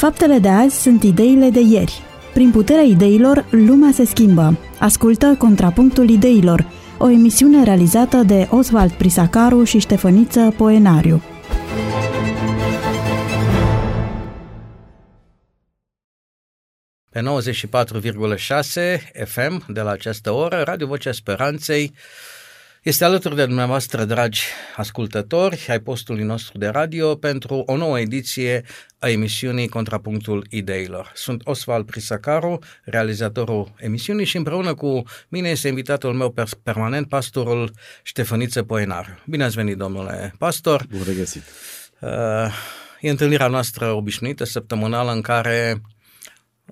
Faptele 0.00 0.38
de 0.38 0.48
azi 0.48 0.82
sunt 0.82 1.02
ideile 1.02 1.50
de 1.50 1.60
ieri. 1.60 2.02
Prin 2.32 2.50
puterea 2.50 2.82
ideilor, 2.82 3.46
lumea 3.50 3.90
se 3.92 4.04
schimbă. 4.04 4.58
Ascultă 4.78 5.34
Contrapunctul 5.38 6.08
Ideilor, 6.08 6.66
o 6.98 7.10
emisiune 7.10 7.64
realizată 7.64 8.16
de 8.16 8.48
Oswald 8.50 8.92
Prisacaru 8.92 9.64
și 9.64 9.78
Ștefăniță 9.78 10.54
Poenariu. 10.56 11.22
Pe 17.10 17.20
94,6 17.20 17.24
FM 19.24 19.72
de 19.72 19.80
la 19.80 19.90
această 19.90 20.30
oră, 20.30 20.62
Radio 20.62 20.86
Vocea 20.86 21.12
Speranței 21.12 21.94
este 22.82 23.04
alături 23.04 23.34
de 23.34 23.44
dumneavoastră, 23.44 24.04
dragi 24.04 24.42
ascultători, 24.76 25.66
ai 25.68 25.80
postului 25.80 26.22
nostru 26.22 26.58
de 26.58 26.66
radio 26.66 27.14
pentru 27.16 27.62
o 27.66 27.76
nouă 27.76 28.00
ediție 28.00 28.64
a 28.98 29.08
emisiunii 29.08 29.68
Contrapunctul 29.68 30.46
Ideilor. 30.50 31.12
Sunt 31.14 31.42
Osval 31.44 31.84
Prisacaru, 31.84 32.58
realizatorul 32.84 33.72
emisiunii 33.78 34.24
și 34.24 34.36
împreună 34.36 34.74
cu 34.74 35.02
mine 35.28 35.48
este 35.48 35.68
invitatul 35.68 36.12
meu 36.12 36.34
permanent, 36.62 37.08
pastorul 37.08 37.72
Ștefăniță 38.02 38.62
Poenar. 38.62 39.22
Bine 39.26 39.44
ați 39.44 39.54
venit, 39.54 39.76
domnule 39.76 40.34
pastor! 40.38 40.86
Bun 40.90 41.02
regăsit! 41.06 41.42
Uh, 42.00 42.10
e 43.00 43.10
întâlnirea 43.10 43.46
noastră 43.46 43.92
obișnuită, 43.92 44.44
săptămânală, 44.44 45.12
în 45.12 45.20
care 45.20 45.82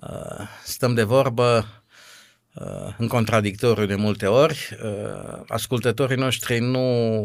uh, 0.00 0.48
stăm 0.64 0.94
de 0.94 1.02
vorbă 1.02 1.66
Uh, 1.66 1.77
în 2.96 3.06
contradictoriu 3.06 3.86
de 3.86 3.94
multe 3.94 4.26
ori. 4.26 4.78
Uh, 4.84 5.42
ascultătorii 5.48 6.16
noștri 6.16 6.58
nu, 6.58 7.20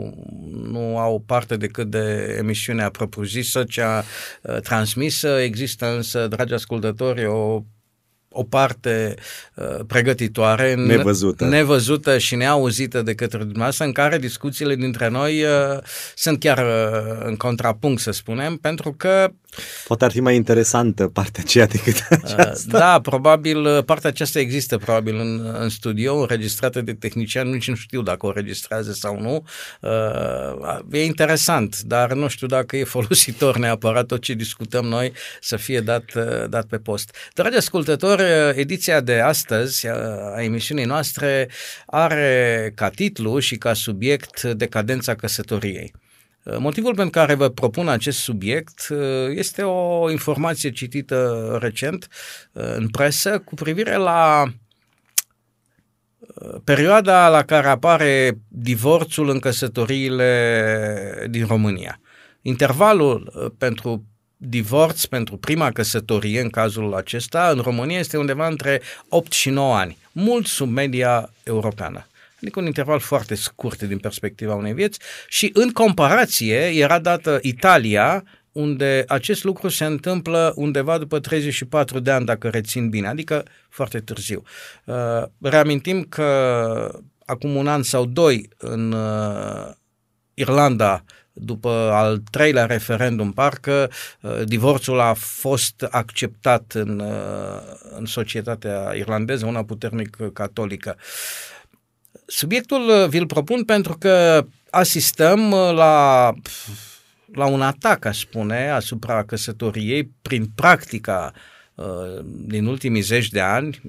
nu 0.64 0.98
au 0.98 1.24
parte 1.26 1.58
decât 1.58 1.90
de 1.90 2.36
emisiunea 2.40 2.90
propriu-zisă, 2.90 3.64
cea 3.64 4.04
uh, 4.42 4.60
transmisă. 4.60 5.28
Există 5.28 5.96
însă, 5.96 6.28
dragi 6.28 6.54
ascultători, 6.54 7.26
o 7.26 7.62
o 8.34 8.44
parte 8.44 9.16
uh, 9.56 9.80
pregătitoare, 9.88 10.76
nevăzută. 10.76 11.46
nevăzută 11.46 12.18
și 12.18 12.36
neauzită 12.36 13.02
de 13.02 13.16
către 13.16 13.38
dumneavoastră, 13.38 13.86
în 13.86 13.92
care 13.92 14.18
discuțiile 14.18 14.76
dintre 14.76 15.10
noi 15.10 15.44
uh, 15.44 15.78
sunt 16.16 16.40
chiar 16.40 16.58
uh, 16.58 17.26
în 17.26 17.36
contrapunct, 17.36 18.02
să 18.02 18.12
spunem, 18.12 18.58
pentru 18.58 18.94
că 18.94 19.32
Poate 19.88 20.06
ar 20.06 20.12
fi 20.12 20.20
mai 20.20 20.36
interesantă 20.36 21.08
partea 21.08 21.44
aceea 21.46 21.66
decât 21.66 21.96
uh, 22.12 22.18
aceasta. 22.24 22.78
Da, 22.78 23.00
probabil 23.02 23.66
uh, 23.66 23.84
partea 23.84 24.10
aceasta 24.10 24.40
există 24.40 24.78
probabil 24.78 25.16
în, 25.16 25.56
în 25.60 25.70
studio, 25.70 26.20
înregistrată 26.20 26.82
de 26.82 26.94
tehnician, 26.94 27.50
nici 27.50 27.68
nu 27.68 27.76
știu 27.76 28.02
dacă 28.02 28.26
o 28.26 28.32
registrează 28.32 28.92
sau 28.92 29.20
nu. 29.20 29.46
Uh, 29.80 30.80
e 30.92 31.06
interesant, 31.06 31.82
dar 31.82 32.14
nu 32.14 32.28
știu 32.28 32.48
dacă 32.48 32.78
e 32.78 32.84
folositor 32.84 33.58
neapărat 33.58 34.06
tot 34.06 34.22
ce 34.22 34.34
discutăm 34.34 34.86
noi 34.86 35.12
să 35.42 35.56
fie 35.56 35.80
dat, 35.80 36.04
dat 36.50 36.66
pe 36.66 36.78
post. 36.78 37.16
Dragi 37.34 37.58
ascultători, 37.58 38.24
ediția 38.56 39.00
de 39.00 39.20
astăzi 39.20 39.88
a 39.88 40.42
emisiunii 40.42 40.86
noastre 40.86 41.50
are 41.86 42.72
ca 42.76 42.90
titlu 42.90 43.40
și 43.40 43.56
ca 43.58 43.74
subiect 43.74 44.44
decadența 44.44 45.16
căsătoriei. 45.16 45.94
Motivul 46.58 46.96
pentru 46.96 47.20
care 47.20 47.34
vă 47.34 47.50
propun 47.50 47.88
acest 47.88 48.20
subiect 48.20 48.88
este 49.30 49.62
o 49.62 50.12
informație 50.12 50.72
citită 50.72 51.58
recent 51.62 52.08
în 52.52 52.90
presă 52.90 53.40
cu 53.40 53.56
privire 53.56 53.96
la 53.96 54.46
perioada 56.64 57.30
la 57.30 57.44
care 57.44 57.68
apare 57.68 58.38
divorțul 58.48 59.30
în 59.30 59.40
căsătoriile 59.40 61.28
din 61.30 61.46
România. 61.46 62.00
Intervalul 62.42 63.52
pentru 63.58 64.06
divorț 64.38 65.06
pentru 65.06 65.38
prima 65.38 65.72
căsătorie, 65.72 66.42
în 66.42 66.50
cazul 66.50 66.94
acesta, 66.94 67.50
în 67.50 67.60
România 67.60 68.00
este 68.00 68.18
undeva 68.18 68.48
între 68.48 68.82
8 69.10 69.32
și 69.32 69.50
9 69.50 69.76
ani, 69.76 69.98
mult 70.12 70.46
sub 70.46 70.70
media 70.70 71.30
europeană. 71.44 72.08
Adică 72.44 72.60
un 72.60 72.66
interval 72.66 73.00
foarte 73.00 73.36
scurt 73.36 73.82
din 73.82 73.98
perspectiva 73.98 74.56
unei 74.56 74.74
vieți 74.74 75.00
și 75.28 75.50
în 75.54 75.72
comparație 75.72 76.56
era 76.56 77.00
dată 77.00 77.40
Italia, 77.42 78.24
unde 78.52 79.04
acest 79.08 79.44
lucru 79.44 79.68
se 79.68 79.86
întâmplă 79.86 80.54
undeva 80.56 80.98
după 80.98 81.20
34 81.20 82.00
de 82.00 82.12
ani, 82.12 82.26
dacă 82.26 82.50
rețin 82.50 82.90
bine, 82.90 83.08
adică 83.08 83.44
foarte 83.70 84.00
târziu. 84.00 84.44
Uh, 84.86 85.24
reamintim 85.42 86.04
că 86.04 87.02
acum 87.26 87.56
un 87.56 87.68
an 87.68 87.84
sau 87.84 88.06
doi 88.06 88.50
în 88.58 88.92
uh, 88.92 89.72
Irlanda 90.34 91.04
după 91.34 91.70
al 91.70 92.18
treilea 92.32 92.66
referendum, 92.66 93.32
parcă 93.32 93.90
uh, 94.22 94.42
divorțul 94.46 95.00
a 95.00 95.14
fost 95.14 95.88
acceptat 95.90 96.72
în, 96.74 97.00
uh, 97.00 97.62
în 97.98 98.06
societatea 98.06 98.94
irlandeză, 98.96 99.46
una 99.46 99.64
puternic 99.64 100.18
catolică. 100.34 100.98
Subiectul 102.26 102.90
uh, 102.90 103.08
vi-l 103.08 103.26
propun 103.26 103.64
pentru 103.64 103.98
că 103.98 104.46
asistăm 104.70 105.50
la, 105.52 106.34
la 107.34 107.46
un 107.46 107.62
atac, 107.62 108.06
aș 108.06 108.20
spune, 108.20 108.70
asupra 108.70 109.24
căsătoriei 109.24 110.12
prin 110.22 110.46
practica 110.56 111.34
din 112.46 112.66
ultimii 112.66 113.02
zeci 113.02 113.30
de 113.30 113.40
ani, 113.40 113.82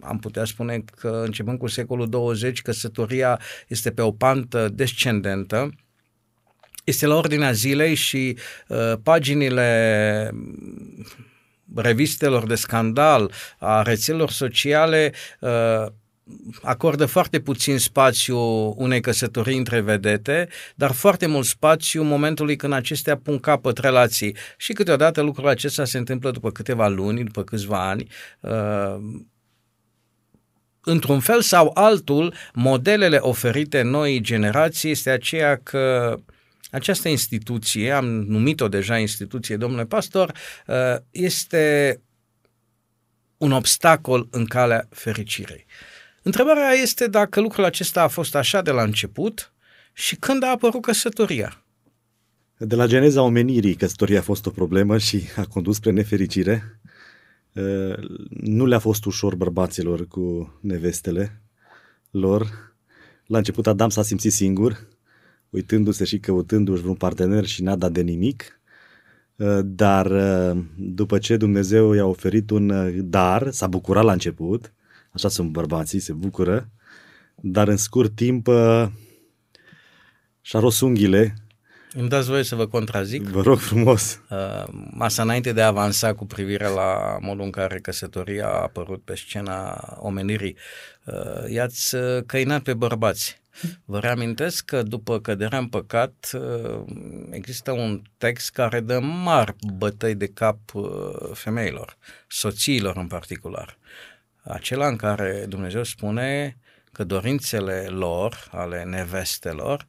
am 0.00 0.18
putea 0.18 0.44
spune 0.44 0.84
că 0.96 1.22
începând 1.24 1.58
cu 1.58 1.66
secolul 1.66 2.08
20, 2.08 2.62
căsătoria 2.62 3.40
este 3.68 3.90
pe 3.90 4.02
o 4.02 4.12
pantă 4.12 4.68
descendentă, 4.68 5.70
este 6.84 7.06
la 7.06 7.14
ordinea 7.14 7.52
zilei 7.52 7.94
și 7.94 8.38
uh, 8.68 8.92
paginile 9.02 10.30
revistelor 11.74 12.46
de 12.46 12.54
scandal, 12.54 13.32
a 13.58 13.82
rețelelor 13.82 14.30
sociale, 14.30 15.12
uh, 15.40 15.86
acordă 16.62 17.06
foarte 17.06 17.40
puțin 17.40 17.78
spațiu 17.78 18.38
unei 18.76 19.00
căsătorii 19.00 19.56
între 19.56 19.80
vedete, 19.80 20.48
dar 20.74 20.92
foarte 20.92 21.26
mult 21.26 21.46
spațiu 21.46 22.02
momentului 22.02 22.56
când 22.56 22.72
acestea 22.72 23.16
pun 23.16 23.38
capăt 23.38 23.78
relații. 23.78 24.36
Și 24.56 24.72
câteodată 24.72 25.20
lucrul 25.20 25.48
acesta 25.48 25.84
se 25.84 25.98
întâmplă 25.98 26.30
după 26.30 26.50
câteva 26.50 26.88
luni, 26.88 27.24
după 27.24 27.42
câțiva 27.42 27.88
ani. 27.88 28.06
Uh, 28.40 28.96
într-un 30.80 31.20
fel 31.20 31.40
sau 31.40 31.70
altul, 31.74 32.34
modelele 32.52 33.16
oferite 33.16 33.82
noii 33.82 34.20
generații 34.20 34.90
este 34.90 35.10
aceea 35.10 35.60
că 35.62 36.14
uh, 36.16 36.22
această 36.70 37.08
instituție, 37.08 37.90
am 37.90 38.04
numit-o 38.06 38.68
deja 38.68 38.98
instituție, 38.98 39.56
domnule 39.56 39.84
pastor, 39.84 40.32
uh, 40.66 40.96
este 41.10 42.00
un 43.36 43.52
obstacol 43.52 44.28
în 44.30 44.44
calea 44.44 44.86
fericirei. 44.90 45.66
Întrebarea 46.22 46.70
este 46.70 47.06
dacă 47.06 47.40
lucrul 47.40 47.64
acesta 47.64 48.02
a 48.02 48.08
fost 48.08 48.34
așa 48.34 48.62
de 48.62 48.70
la 48.70 48.82
început 48.82 49.52
și 49.92 50.16
când 50.16 50.42
a 50.42 50.50
apărut 50.50 50.82
căsătoria. 50.82 51.62
De 52.58 52.74
la 52.74 52.86
geneza 52.86 53.22
omenirii, 53.22 53.74
căsătoria 53.74 54.18
a 54.18 54.22
fost 54.22 54.46
o 54.46 54.50
problemă 54.50 54.98
și 54.98 55.22
a 55.36 55.44
condus 55.44 55.76
spre 55.76 55.90
nefericire. 55.90 56.80
Uh, 57.52 57.94
nu 58.28 58.66
le-a 58.66 58.78
fost 58.78 59.04
ușor 59.04 59.34
bărbaților 59.34 60.06
cu 60.06 60.58
nevestele 60.60 61.42
lor. 62.10 62.72
La 63.26 63.38
început 63.38 63.66
Adam 63.66 63.88
s-a 63.88 64.02
simțit 64.02 64.32
singur, 64.32 64.88
uitându-se 65.50 66.04
și 66.04 66.18
căutându-și 66.18 66.80
vreun 66.80 66.96
partener 66.96 67.44
și 67.44 67.62
n-a 67.62 67.76
dat 67.76 67.92
de 67.92 68.00
nimic. 68.00 68.60
Uh, 69.36 69.58
dar 69.64 70.06
uh, 70.06 70.62
după 70.76 71.18
ce 71.18 71.36
Dumnezeu 71.36 71.92
i-a 71.92 72.06
oferit 72.06 72.50
un 72.50 72.68
uh, 72.68 72.98
dar, 73.02 73.50
s-a 73.50 73.66
bucurat 73.66 74.04
la 74.04 74.12
început, 74.12 74.72
așa 75.10 75.28
sunt 75.28 75.50
bărbații, 75.50 76.00
se 76.00 76.12
bucură, 76.12 76.68
dar 77.34 77.68
în 77.68 77.76
scurt 77.76 78.14
timp 78.14 78.48
și-a 80.40 80.60
ros 80.60 80.80
unghiile. 80.80 81.34
Îmi 81.92 82.08
dați 82.08 82.28
voie 82.28 82.42
să 82.42 82.54
vă 82.54 82.66
contrazic? 82.66 83.22
Vă 83.22 83.42
rog 83.42 83.58
frumos. 83.58 84.20
Asta 84.98 85.22
înainte 85.22 85.52
de 85.52 85.62
a 85.62 85.66
avansa 85.66 86.14
cu 86.14 86.26
privire 86.26 86.68
la 86.68 87.18
modul 87.20 87.44
în 87.44 87.50
care 87.50 87.78
căsătoria 87.78 88.46
a 88.46 88.62
apărut 88.62 89.02
pe 89.02 89.14
scena 89.14 89.80
omenirii, 90.00 90.56
i-ați 91.48 91.96
căinat 92.26 92.62
pe 92.62 92.74
bărbați. 92.74 93.40
Vă 93.84 93.98
reamintesc 93.98 94.64
că 94.64 94.82
după 94.82 95.20
căderea 95.20 95.58
în 95.58 95.68
păcat 95.68 96.30
uh, 96.32 96.84
există 97.30 97.72
un 97.72 98.02
text 98.18 98.50
care 98.50 98.80
dă 98.80 98.98
mari 99.00 99.54
bătăi 99.76 100.14
de 100.14 100.26
cap 100.26 100.58
uh, 100.74 100.90
femeilor, 101.32 101.96
soțiilor 102.28 102.96
în 102.96 103.06
particular. 103.06 103.78
Acela 104.48 104.88
în 104.88 104.96
care 104.96 105.46
Dumnezeu 105.48 105.82
spune 105.82 106.58
că 106.92 107.04
dorințele 107.04 107.86
lor, 107.88 108.48
ale 108.50 108.84
nevestelor, 108.84 109.86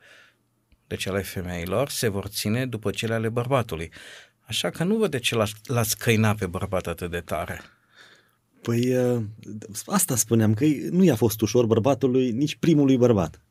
deci 0.87 1.07
ale 1.07 1.21
femeilor, 1.21 1.89
se 1.89 2.07
vor 2.07 2.25
ține 2.27 2.65
după 2.65 2.91
cele 2.91 3.13
ale 3.13 3.29
bărbatului. 3.29 3.91
Așa 4.39 4.69
că 4.69 4.83
nu 4.83 4.95
văd 4.95 5.11
de 5.11 5.19
ce 5.19 5.35
l-ați 5.63 5.97
căina 5.97 6.35
pe 6.35 6.45
bărbat 6.45 6.87
atât 6.87 7.11
de 7.11 7.19
tare. 7.19 7.61
Păi 8.61 8.95
uh, 8.95 9.21
asta 9.85 10.15
spuneam, 10.15 10.53
că 10.53 10.65
nu 10.89 11.03
i-a 11.03 11.15
fost 11.15 11.41
ușor 11.41 11.65
bărbatului, 11.65 12.31
nici 12.31 12.55
primului 12.55 12.97
bărbat. 12.97 13.41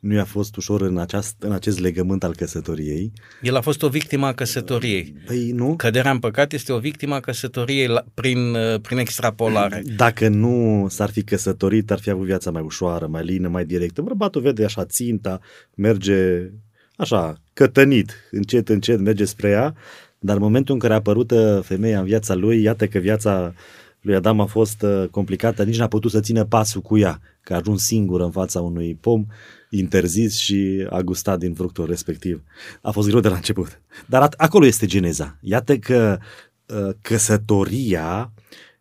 Nu 0.00 0.14
i-a 0.14 0.24
fost 0.24 0.56
ușor 0.56 0.80
în, 0.80 0.98
aceast, 0.98 1.34
în 1.38 1.52
acest 1.52 1.78
legământ 1.78 2.24
al 2.24 2.34
căsătoriei. 2.34 3.12
El 3.42 3.56
a 3.56 3.60
fost 3.60 3.82
o 3.82 3.88
victimă 3.88 4.26
a 4.26 4.32
căsătoriei. 4.32 5.14
Păi 5.26 5.50
nu? 5.50 5.76
Căderea 5.76 6.10
în 6.10 6.18
păcat 6.18 6.52
este 6.52 6.72
o 6.72 6.78
victimă 6.78 7.14
a 7.14 7.20
căsătoriei 7.20 7.86
la, 7.86 8.04
prin, 8.14 8.54
uh, 8.54 8.80
prin 8.80 8.98
extrapolare. 8.98 9.82
Dacă 9.96 10.28
nu 10.28 10.86
s-ar 10.88 11.10
fi 11.10 11.22
căsătorit, 11.22 11.90
ar 11.90 11.98
fi 11.98 12.10
avut 12.10 12.26
viața 12.26 12.50
mai 12.50 12.62
ușoară, 12.62 13.06
mai 13.06 13.24
lină, 13.24 13.48
mai 13.48 13.64
directă. 13.64 14.02
Bărbatul 14.02 14.42
vede 14.42 14.64
așa 14.64 14.84
ținta, 14.84 15.40
merge 15.74 16.50
așa, 16.96 17.40
cătănit, 17.52 18.12
încet, 18.30 18.68
încet 18.68 19.00
merge 19.00 19.24
spre 19.24 19.48
ea, 19.48 19.74
dar 20.18 20.36
în 20.36 20.42
momentul 20.42 20.74
în 20.74 20.80
care 20.80 20.92
a 20.92 20.96
apărut 20.96 21.30
uh, 21.30 21.58
femeia 21.62 21.98
în 21.98 22.04
viața 22.04 22.34
lui, 22.34 22.62
iată 22.62 22.86
că 22.86 22.98
viața 22.98 23.54
lui 24.00 24.14
Adam 24.14 24.40
a 24.40 24.44
fost 24.44 24.82
uh, 24.82 25.04
complicată, 25.10 25.62
nici 25.62 25.78
n-a 25.78 25.88
putut 25.88 26.10
să 26.10 26.20
țină 26.20 26.44
pasul 26.44 26.80
cu 26.80 26.98
ea, 26.98 27.20
că 27.40 27.52
a 27.52 27.56
ajuns 27.56 27.82
singur 27.82 28.20
în 28.20 28.30
fața 28.30 28.60
unui 28.60 28.98
pom 29.00 29.26
interzis 29.70 30.38
și 30.38 30.86
a 30.90 31.00
gustat 31.00 31.38
din 31.38 31.54
fructul 31.54 31.86
respectiv. 31.86 32.42
A 32.80 32.90
fost 32.90 33.08
greu 33.08 33.20
de 33.20 33.28
la 33.28 33.34
început. 33.34 33.80
Dar 34.06 34.28
acolo 34.36 34.66
este 34.66 34.86
geneza. 34.86 35.38
Iată 35.40 35.78
că 35.78 36.18
uh, 36.66 36.94
căsătoria 37.00 38.32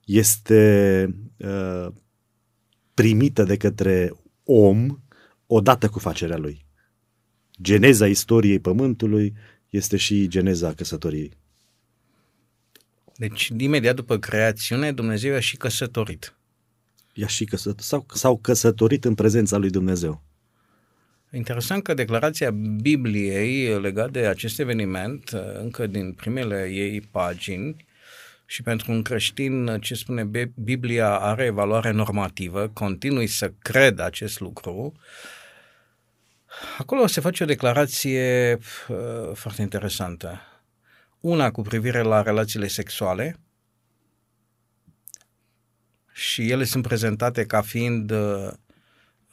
este 0.06 1.16
uh, 1.38 1.88
primită 2.94 3.44
de 3.44 3.58
către 3.58 4.14
om 4.44 5.00
odată 5.48 5.90
cu 5.90 6.00
facerea 6.00 6.38
lui. 6.38 6.66
Geneza 7.62 8.08
istoriei 8.08 8.60
pământului 8.60 9.34
este 9.70 9.98
și 9.98 10.28
geneza 10.28 10.74
căsătoriei. 10.74 11.38
Deci, 13.16 13.52
imediat 13.58 13.96
după 13.96 14.18
creațiune, 14.18 14.92
Dumnezeu 14.92 15.36
a 15.36 15.40
și 15.40 15.58
căsătorit. 15.58 16.36
I-a 17.14 17.28
și 17.28 17.46
căsătorit, 17.46 17.86
sau, 17.86 18.06
sau 18.14 18.38
căsătorit 18.38 19.06
în 19.06 19.16
prezența 19.16 19.58
lui 19.58 19.70
Dumnezeu. 19.70 20.24
Interesant 21.32 21.84
că 21.84 21.94
declarația 21.94 22.52
Bibliei 22.82 23.80
legat 23.82 24.12
de 24.12 24.20
acest 24.20 24.60
eveniment, 24.60 25.30
încă 25.54 25.88
din 25.88 26.14
primele 26.14 26.70
ei 26.70 27.02
pagini, 27.02 27.88
și 28.46 28.62
pentru 28.62 28.92
un 28.92 29.02
creștin, 29.02 29.78
ce 29.82 29.94
spune 29.94 30.30
Biblia 30.56 31.20
are 31.20 31.50
valoare 31.50 31.92
normativă, 31.92 32.68
continui 32.68 33.28
să 33.28 33.54
cred 33.60 34.00
acest 34.00 34.40
lucru, 34.40 34.94
acolo 36.78 37.08
se 37.08 37.22
face 37.22 37.44
o 37.44 37.46
declarație 37.46 38.58
uh, 38.88 38.98
foarte 39.34 39.62
interesantă. 39.62 40.42
Una 41.20 41.52
cu 41.52 41.62
privire 41.62 42.02
la 42.02 42.22
relațiile 42.22 42.68
sexuale, 42.68 43.40
și 46.14 46.50
ele 46.50 46.64
sunt 46.64 46.88
prezentate 46.88 47.46
ca 47.46 47.62
fiind 47.62 48.12
uh, 48.12 48.52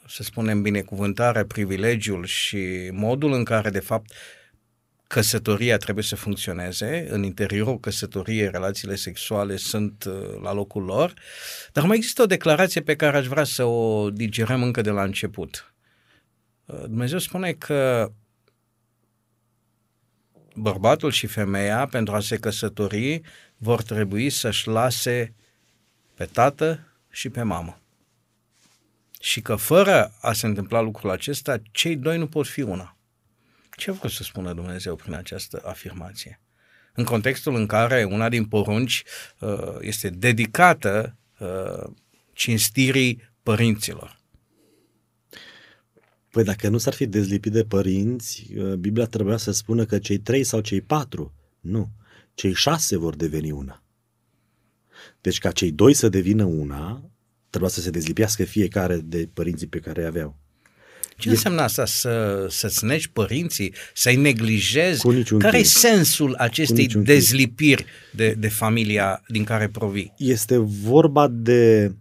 să 0.09 0.23
spunem, 0.23 0.63
binecuvântarea, 0.63 1.45
privilegiul 1.45 2.25
și 2.25 2.91
modul 2.93 3.33
în 3.33 3.45
care, 3.45 3.71
de 3.71 3.81
fapt, 3.81 4.13
căsătoria 5.07 5.77
trebuie 5.77 6.05
să 6.05 6.17
funcționeze, 6.17 7.07
în 7.11 7.23
interiorul 7.23 7.81
căsătoriei 7.81 8.51
relațiile 8.51 8.95
sexuale 8.95 9.57
sunt 9.57 10.05
uh, 10.05 10.41
la 10.43 10.53
locul 10.53 10.83
lor, 10.83 11.15
dar 11.73 11.85
mai 11.85 11.97
există 11.97 12.23
o 12.23 12.27
declarație 12.27 12.81
pe 12.81 12.97
care 12.97 13.17
aș 13.17 13.27
vrea 13.27 13.45
să 13.45 13.65
o 13.65 14.11
digerăm 14.11 14.63
încă 14.63 14.81
de 14.81 14.91
la 14.91 15.03
început. 15.03 15.75
Uh, 16.65 16.81
Dumnezeu 16.81 17.19
spune 17.19 17.53
că 17.53 18.13
bărbatul 20.55 21.11
și 21.11 21.27
femeia, 21.27 21.87
pentru 21.87 22.15
a 22.15 22.21
se 22.21 22.37
căsători, 22.37 23.21
vor 23.57 23.83
trebui 23.83 24.31
să-și 24.31 24.69
lase 24.69 25.35
pe 26.15 26.25
tată 26.25 26.87
și 27.11 27.29
pe 27.29 27.43
mamă 27.43 27.81
și 29.27 29.41
că 29.41 29.57
fără 29.57 30.15
a 30.21 30.33
se 30.33 30.47
întâmpla 30.47 30.81
lucrul 30.81 31.11
acesta, 31.11 31.63
cei 31.71 31.97
doi 31.97 32.19
nu 32.19 32.27
pot 32.27 32.47
fi 32.47 32.61
una. 32.61 32.97
Ce 33.71 33.91
vreau 33.91 34.09
să 34.09 34.23
spună 34.23 34.53
Dumnezeu 34.53 34.97
prin 34.97 35.15
această 35.15 35.63
afirmație? 35.65 36.41
În 36.95 37.05
contextul 37.05 37.55
în 37.55 37.67
care 37.67 38.05
una 38.05 38.29
din 38.29 38.45
porunci 38.45 39.03
uh, 39.41 39.77
este 39.81 40.09
dedicată 40.09 41.17
uh, 41.39 41.93
cinstirii 42.33 43.31
părinților. 43.43 44.19
Păi 46.31 46.45
dacă 46.45 46.69
nu 46.69 46.79
s-ar 46.79 46.95
fi 46.95 47.07
dezlipit 47.07 47.53
de 47.53 47.65
părinți, 47.65 48.47
uh, 48.57 48.75
Biblia 48.75 49.07
trebuia 49.07 49.37
să 49.37 49.51
spună 49.51 49.85
că 49.85 49.99
cei 49.99 50.19
trei 50.19 50.45
sau 50.45 50.61
cei 50.61 50.81
patru, 50.81 51.35
nu, 51.61 51.91
cei 52.35 52.55
șase 52.55 52.97
vor 52.97 53.17
deveni 53.17 53.51
una. 53.51 53.83
Deci 55.21 55.39
ca 55.39 55.53
cei 55.53 55.73
doi 55.73 55.95
să 55.95 56.09
devină 56.09 56.45
una, 56.45 57.11
trebuia 57.57 57.71
să 57.71 57.81
se 57.81 57.91
dezlipească 57.91 58.45
fiecare 58.45 58.97
de 58.97 59.29
părinții 59.33 59.67
pe 59.67 59.79
care 59.79 60.01
îi 60.01 60.07
aveau. 60.07 60.37
Ce 61.17 61.29
e... 61.29 61.31
înseamnă 61.31 61.61
asta? 61.61 61.85
Să, 61.85 62.47
să-ți 62.51 62.85
negi 62.85 63.11
părinții? 63.11 63.75
Să-i 63.95 64.17
neglijezi? 64.17 65.01
Cu 65.01 65.11
niciun 65.11 65.39
care 65.39 65.59
e 65.59 65.63
sensul 65.63 66.35
acestei 66.35 66.87
dezlipiri 66.87 67.85
de, 68.13 68.35
de 68.39 68.49
familia 68.49 69.23
din 69.29 69.45
care 69.45 69.69
provii? 69.69 70.13
Este 70.17 70.57
vorba 70.59 71.29
de 71.29 71.95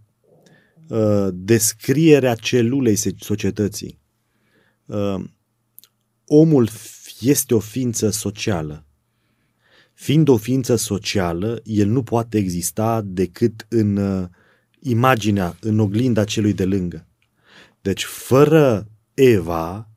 uh, 0.88 1.28
descrierea 1.32 2.34
celulei 2.34 2.96
societății. 3.18 3.98
Uh, 4.86 5.24
omul 6.26 6.68
este 7.20 7.54
o 7.54 7.58
ființă 7.58 8.10
socială. 8.10 8.86
Fiind 9.94 10.28
o 10.28 10.36
ființă 10.36 10.76
socială, 10.76 11.60
el 11.64 11.88
nu 11.88 12.02
poate 12.02 12.38
exista 12.38 13.02
decât 13.04 13.66
în 13.68 13.96
uh, 13.96 14.28
imaginea 14.80 15.56
în 15.60 15.78
oglinda 15.78 16.24
celui 16.24 16.52
de 16.52 16.64
lângă. 16.64 17.06
Deci, 17.80 18.04
fără 18.04 18.88
Eva, 19.14 19.88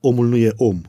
omul 0.00 0.28
nu 0.28 0.36
e 0.36 0.52
om. 0.56 0.80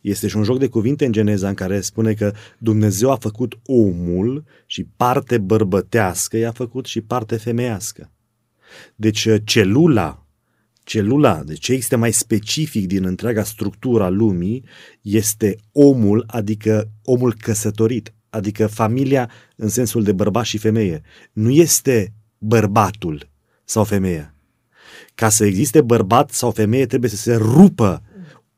Este 0.00 0.28
și 0.28 0.36
un 0.36 0.42
joc 0.42 0.58
de 0.58 0.68
cuvinte 0.68 1.04
în 1.04 1.12
Geneza 1.12 1.48
în 1.48 1.54
care 1.54 1.80
spune 1.80 2.12
că 2.14 2.32
Dumnezeu 2.58 3.10
a 3.10 3.16
făcut 3.16 3.58
omul 3.66 4.44
și 4.66 4.84
parte 4.96 5.38
bărbătească 5.38 6.36
i-a 6.36 6.52
făcut 6.52 6.86
și 6.86 7.00
parte 7.00 7.36
femeiască. 7.36 8.10
Deci 8.94 9.28
celula, 9.44 10.26
celula, 10.84 11.42
deci 11.44 11.58
ce 11.58 11.72
este 11.72 11.96
mai 11.96 12.12
specific 12.12 12.86
din 12.86 13.04
întreaga 13.04 13.42
structură 13.42 14.04
a 14.04 14.08
lumii, 14.08 14.64
este 15.00 15.56
omul, 15.72 16.24
adică 16.26 16.90
omul 17.04 17.34
căsătorit, 17.34 18.14
adică 18.30 18.66
familia 18.66 19.30
în 19.56 19.68
sensul 19.68 20.02
de 20.02 20.12
bărbat 20.12 20.44
și 20.44 20.58
femeie. 20.58 21.02
Nu 21.32 21.50
este 21.50 22.12
bărbatul 22.38 23.28
sau 23.64 23.84
femeia. 23.84 24.34
Ca 25.14 25.28
să 25.28 25.44
existe 25.44 25.80
bărbat 25.80 26.30
sau 26.30 26.50
femeie 26.50 26.86
trebuie 26.86 27.10
să 27.10 27.16
se 27.16 27.34
rupă, 27.34 28.02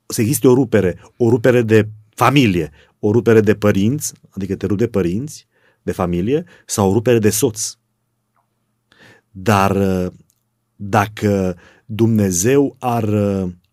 să 0.07 0.21
existe 0.21 0.49
o 0.49 0.55
rupere, 0.55 0.99
o 1.17 1.29
rupere 1.29 1.63
de 1.63 1.89
familie, 2.15 2.71
o 2.99 3.11
rupere 3.11 3.41
de 3.41 3.55
părinți, 3.55 4.13
adică 4.31 4.57
te 4.57 4.67
rup 4.67 4.79
de 4.79 4.89
părinți, 4.89 5.47
de 5.83 5.93
familie, 5.93 6.45
sau 6.67 6.91
o 6.91 6.93
rupere 6.93 7.19
de 7.19 7.31
soț. 7.31 7.75
Dar 9.31 9.77
dacă 10.77 11.57
Dumnezeu 11.85 12.77
ar 12.79 13.05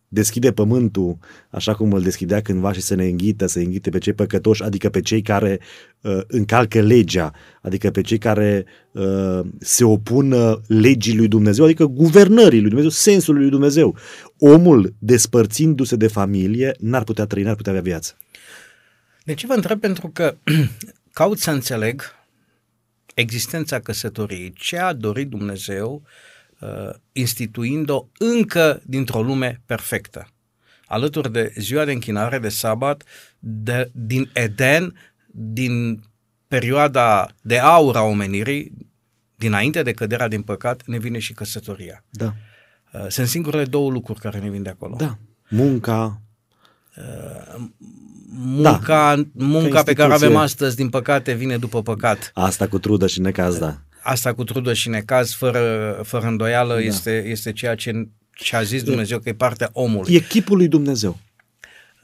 deschide 0.08 0.52
pământul 0.52 1.18
așa 1.50 1.76
cum 1.76 1.94
îl 1.94 2.02
deschidea 2.02 2.42
cândva 2.42 2.72
și 2.72 2.82
să 2.82 2.96
ne 2.96 3.06
înghită, 3.06 3.46
să 3.46 3.60
înghite 3.60 3.90
pe 3.90 3.98
cei 3.98 4.14
păcătoși, 4.14 4.64
adică 4.64 4.90
pe 4.90 5.02
cei 5.02 5.22
care 5.22 5.60
uh, 6.02 6.20
încalcă 6.28 6.82
legea, 6.82 7.34
adică 7.62 7.92
pe 7.92 8.02
cei 8.02 8.18
care 8.18 8.66
uh, 8.92 9.40
se 9.60 9.84
opun 9.84 10.36
legii 10.68 11.18
lui 11.18 11.28
Dumnezeu, 11.28 11.66
adică 11.66 11.86
guvernării 11.86 12.60
lui 12.60 12.68
Dumnezeu, 12.68 12.90
sensul 12.90 13.36
lui 13.36 13.50
Dumnezeu. 13.50 13.96
Omul, 14.38 14.94
despărțindu-se 15.00 15.96
de 15.96 16.08
familie, 16.08 16.76
n-ar 16.80 17.04
putea 17.04 17.26
trăi, 17.26 17.44
n-ar 17.44 17.56
putea 17.56 17.72
avea 17.72 17.84
viață. 17.84 18.18
De 19.24 19.34
ce 19.34 19.48
vă 19.48 19.54
întreb? 19.54 19.80
Pentru 19.80 20.08
că 20.08 20.38
caut 21.14 21.40
să 21.40 21.52
înțeleg 21.52 22.02
existența 23.14 23.80
căsătoriei, 23.80 24.54
ce 24.58 24.78
a 24.78 24.94
dorit 24.94 25.30
Dumnezeu 25.30 26.02
uh, 26.04 26.10
uh, 26.10 26.37
instituind-o 27.12 28.06
încă 28.18 28.82
dintr-o 28.86 29.22
lume 29.22 29.62
perfectă. 29.66 30.28
Alături 30.86 31.32
de 31.32 31.54
ziua 31.58 31.86
de 31.86 31.92
închinare 31.92 32.40
de 32.40 32.50
sabat, 32.50 33.04
de, 33.40 33.92
din 33.94 34.30
Eden, 34.34 34.94
din 35.28 36.04
perioada 36.48 37.28
de 37.42 37.58
aur 37.58 37.96
a 37.96 38.02
omenirii, 38.02 38.72
dinainte 39.36 39.84
de 39.84 39.92
căderea 39.92 40.28
din 40.28 40.42
păcat, 40.42 40.82
ne 40.86 40.98
vine 40.98 41.20
și 41.20 41.34
căsătoria. 41.34 42.04
Da. 42.10 42.34
Uh, 42.94 43.06
sunt 43.08 43.28
singurele 43.28 43.66
două 43.66 43.92
lucruri 43.92 44.20
care 44.20 44.40
ne 44.40 44.50
vin 44.50 44.64
de 44.64 44.70
acolo. 44.70 44.96
Da. 44.96 45.18
Munca, 45.50 46.22
uh, 46.98 47.68
munca, 48.30 49.16
da, 49.16 49.24
munca 49.46 49.84
pe 49.84 49.94
care 49.94 50.14
avem 50.14 50.36
astăzi, 50.36 50.76
din 50.76 50.90
păcate, 50.90 51.34
vine 51.34 51.58
după 51.58 51.82
păcat. 51.82 52.32
Asta 52.34 52.68
cu 52.68 52.80
trudă 52.80 53.08
și 53.08 53.22
necaz, 53.22 53.58
da 53.58 53.82
asta 54.08 54.34
cu 54.34 54.44
trudă 54.44 54.74
și 54.74 54.90
necaz, 54.90 55.34
fără, 55.34 56.00
fără 56.04 56.26
îndoială, 56.26 56.74
da. 56.74 56.80
este, 56.80 57.24
este 57.26 57.52
ceea 57.52 57.76
ce, 57.76 58.08
ce 58.32 58.56
a 58.56 58.62
zis 58.64 58.84
Dumnezeu, 58.84 59.20
că 59.20 59.30
e 59.30 59.34
partea 59.34 59.70
omului. 59.74 60.16
E 60.16 60.20
chipul 60.20 60.58
lui 60.58 60.68
Dumnezeu. 60.68 61.18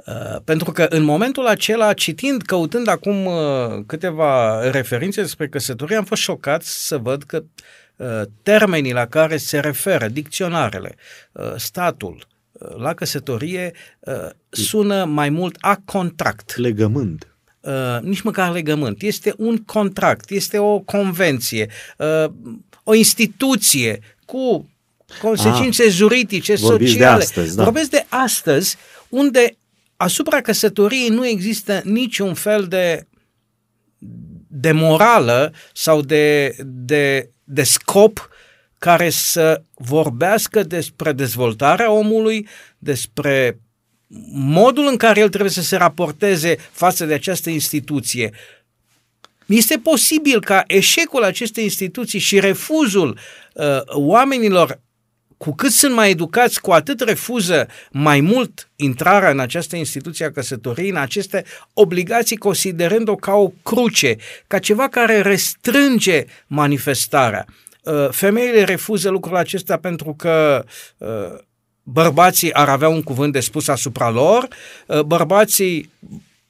Uh, 0.06 0.42
pentru 0.44 0.72
că 0.72 0.84
în 0.90 1.04
momentul 1.04 1.46
acela, 1.48 1.94
citind, 1.94 2.42
căutând 2.42 2.88
acum 2.88 3.26
uh, 3.26 3.34
câteva 3.86 4.62
referințe 4.70 5.22
despre 5.22 5.48
căsătorie, 5.48 5.96
am 5.96 6.04
fost 6.04 6.22
șocat 6.22 6.64
să 6.64 6.98
văd 6.98 7.24
că 7.24 7.44
uh, 7.96 8.22
termenii 8.42 8.94
la 8.94 9.06
care 9.06 9.38
se 9.38 9.60
referă, 9.60 10.08
dicționarele, 10.08 10.96
uh, 11.32 11.54
statul, 11.56 12.28
la 12.78 12.94
căsătorie 12.94 13.72
sună 14.50 15.06
mai 15.06 15.30
mult 15.30 15.58
a 15.60 15.82
contract. 15.86 16.56
Legământ. 16.56 17.33
Uh, 17.64 18.00
nici 18.02 18.22
măcar 18.22 18.52
legământ. 18.52 19.02
Este 19.02 19.34
un 19.38 19.58
contract, 19.58 20.30
este 20.30 20.58
o 20.58 20.80
convenție, 20.80 21.70
uh, 21.98 22.32
o 22.84 22.94
instituție 22.94 24.00
cu 24.26 24.70
consecințe 25.22 25.84
ah, 25.84 25.90
juridice, 25.92 26.56
sociale. 26.56 26.98
De 26.98 27.06
astăzi, 27.06 27.56
da. 27.56 27.64
Vorbesc 27.64 27.90
de 27.90 28.06
astăzi, 28.10 28.76
unde 29.10 29.58
asupra 29.98 30.42
căsătoriei 30.42 31.10
nu 31.10 31.28
există 31.28 31.82
niciun 31.84 32.34
fel 32.34 32.68
de 32.68 33.08
de 34.56 34.72
morală 34.72 35.54
sau 35.74 36.02
de, 36.02 36.56
de, 36.66 37.30
de 37.44 37.64
scop 37.64 38.30
care 38.78 39.10
să 39.10 39.62
vorbească 39.74 40.64
despre 40.64 41.12
dezvoltarea 41.12 41.92
omului, 41.92 42.48
despre 42.78 43.60
modul 44.32 44.88
în 44.88 44.98
care 44.98 45.20
el 45.20 45.30
trebuie 45.30 45.52
să 45.52 45.62
se 45.62 45.76
raporteze 45.76 46.56
față 46.72 47.06
de 47.06 47.14
această 47.14 47.50
instituție. 47.50 48.32
Este 49.46 49.78
posibil 49.78 50.42
ca 50.42 50.64
eșecul 50.68 51.24
acestei 51.24 51.64
instituții 51.64 52.20
și 52.20 52.40
refuzul 52.40 53.18
uh, 53.54 53.66
oamenilor 53.86 54.80
cu 55.38 55.54
cât 55.56 55.72
sunt 55.72 55.94
mai 55.94 56.10
educați, 56.10 56.62
cu 56.62 56.72
atât 56.72 57.00
refuză 57.00 57.68
mai 57.92 58.20
mult 58.22 58.70
intrarea 58.76 59.30
în 59.30 59.40
această 59.40 59.76
instituție 59.76 60.26
a 60.26 60.32
căsătoriei, 60.32 60.90
în 60.90 60.96
aceste 60.96 61.44
obligații, 61.74 62.38
considerând-o 62.38 63.16
ca 63.16 63.34
o 63.34 63.50
cruce, 63.64 64.16
ca 64.48 64.60
ceva 64.60 64.88
care 64.88 65.22
restrânge 65.22 66.26
manifestarea. 66.48 67.46
Uh, 67.84 68.10
femeile 68.10 68.64
refuză 68.64 69.10
lucrul 69.10 69.36
acesta 69.36 69.78
pentru 69.78 70.14
că 70.18 70.64
uh, 70.98 71.08
bărbații 71.84 72.54
ar 72.54 72.70
avea 72.70 72.88
un 72.88 73.02
cuvânt 73.02 73.34
de 73.34 73.40
spus 73.40 73.68
asupra 73.68 74.10
lor, 74.10 74.48
uh, 74.88 75.02
bărbații 75.02 75.92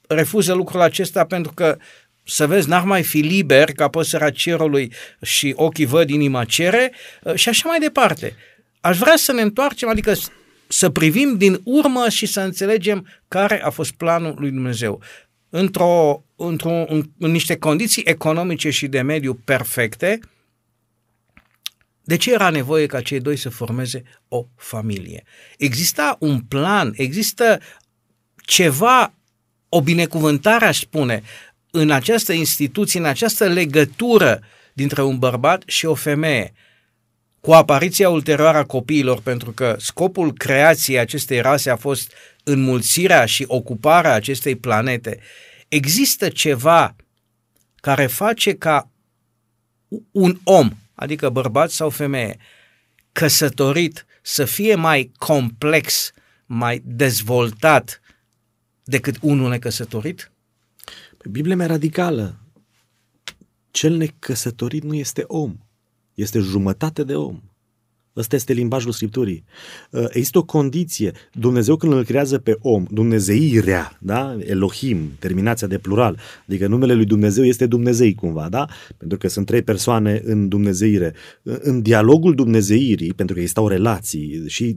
refuză 0.08 0.52
lucrul 0.52 0.80
acesta 0.80 1.24
pentru 1.24 1.52
că 1.52 1.76
să 2.24 2.46
vezi, 2.46 2.68
n-ar 2.68 2.84
mai 2.84 3.02
fi 3.02 3.18
liber 3.18 3.72
ca 3.72 3.88
păsăra 3.88 4.30
cerului 4.30 4.92
și 5.22 5.52
ochii 5.56 5.84
văd, 5.84 6.10
inima 6.10 6.44
cere 6.44 6.92
și 7.34 7.48
așa 7.48 7.68
mai 7.68 7.78
departe. 7.78 8.36
Aș 8.80 8.98
vrea 8.98 9.16
să 9.16 9.32
ne 9.32 9.40
întoarcem, 9.40 9.88
adică 9.88 10.14
să 10.68 10.90
privim 10.90 11.36
din 11.36 11.60
urmă 11.64 12.08
și 12.08 12.26
să 12.26 12.40
înțelegem 12.40 13.06
care 13.28 13.62
a 13.62 13.70
fost 13.70 13.92
planul 13.92 14.34
lui 14.38 14.50
Dumnezeu. 14.50 15.00
Într-o, 15.50 16.24
într-o, 16.36 16.84
în, 16.88 17.02
în 17.18 17.30
niște 17.30 17.56
condiții 17.56 18.02
economice 18.06 18.70
și 18.70 18.86
de 18.86 19.00
mediu 19.00 19.34
perfecte, 19.34 20.18
de 22.04 22.16
ce 22.16 22.32
era 22.32 22.50
nevoie 22.50 22.86
ca 22.86 23.00
cei 23.00 23.20
doi 23.20 23.36
să 23.36 23.48
formeze 23.48 24.02
o 24.28 24.46
familie? 24.56 25.24
Exista 25.58 26.16
un 26.20 26.40
plan, 26.40 26.92
există 26.96 27.60
ceva, 28.36 29.14
o 29.68 29.82
binecuvântare, 29.82 30.64
aș 30.64 30.78
spune, 30.78 31.22
în 31.70 31.90
această 31.90 32.32
instituție, 32.32 33.00
în 33.00 33.06
această 33.06 33.46
legătură 33.46 34.40
dintre 34.72 35.02
un 35.02 35.18
bărbat 35.18 35.62
și 35.66 35.86
o 35.86 35.94
femeie 35.94 36.52
cu 37.40 37.52
apariția 37.52 38.08
ulterioară 38.08 38.58
a 38.58 38.64
copiilor, 38.64 39.20
pentru 39.20 39.52
că 39.52 39.76
scopul 39.78 40.32
creației 40.32 40.98
acestei 40.98 41.40
rase 41.40 41.70
a 41.70 41.76
fost 41.76 42.12
înmulțirea 42.44 43.24
și 43.24 43.44
ocuparea 43.48 44.12
acestei 44.12 44.56
planete, 44.56 45.20
există 45.68 46.28
ceva 46.28 46.96
care 47.76 48.06
face 48.06 48.54
ca 48.54 48.90
un 50.10 50.38
om, 50.44 50.70
adică 50.94 51.30
bărbat 51.30 51.70
sau 51.70 51.90
femeie, 51.90 52.38
căsătorit 53.12 54.06
să 54.22 54.44
fie 54.44 54.74
mai 54.74 55.12
complex, 55.18 56.12
mai 56.46 56.82
dezvoltat 56.84 58.00
decât 58.84 59.16
unul 59.20 59.50
necăsătorit? 59.50 60.32
Biblia 61.30 61.56
mea 61.56 61.66
radicală. 61.66 62.38
Cel 63.70 63.96
necăsătorit 63.96 64.82
nu 64.82 64.94
este 64.94 65.24
om. 65.26 65.58
Este 66.14 66.38
jumătate 66.38 67.04
de 67.04 67.16
om. 67.16 67.42
Ăsta 68.16 68.36
este 68.36 68.52
limbajul 68.52 68.92
Scripturii. 68.92 69.44
Uh, 69.90 70.04
există 70.08 70.38
o 70.38 70.44
condiție. 70.44 71.12
Dumnezeu 71.32 71.76
când 71.76 71.92
îl 71.92 72.04
creează 72.04 72.38
pe 72.38 72.56
om, 72.60 72.84
Dumnezeirea, 72.90 73.98
da? 74.00 74.36
Elohim, 74.38 75.10
terminația 75.18 75.66
de 75.66 75.78
plural, 75.78 76.18
adică 76.48 76.66
numele 76.66 76.94
lui 76.94 77.04
Dumnezeu 77.04 77.44
este 77.44 77.66
Dumnezei 77.66 78.14
cumva, 78.14 78.48
da? 78.48 78.66
Pentru 78.96 79.18
că 79.18 79.28
sunt 79.28 79.46
trei 79.46 79.62
persoane 79.62 80.22
în 80.24 80.48
Dumnezeire. 80.48 81.14
În 81.42 81.82
dialogul 81.82 82.34
Dumnezeirii, 82.34 83.12
pentru 83.12 83.34
că 83.34 83.40
existau 83.40 83.68
relații 83.68 84.44
și, 84.46 84.76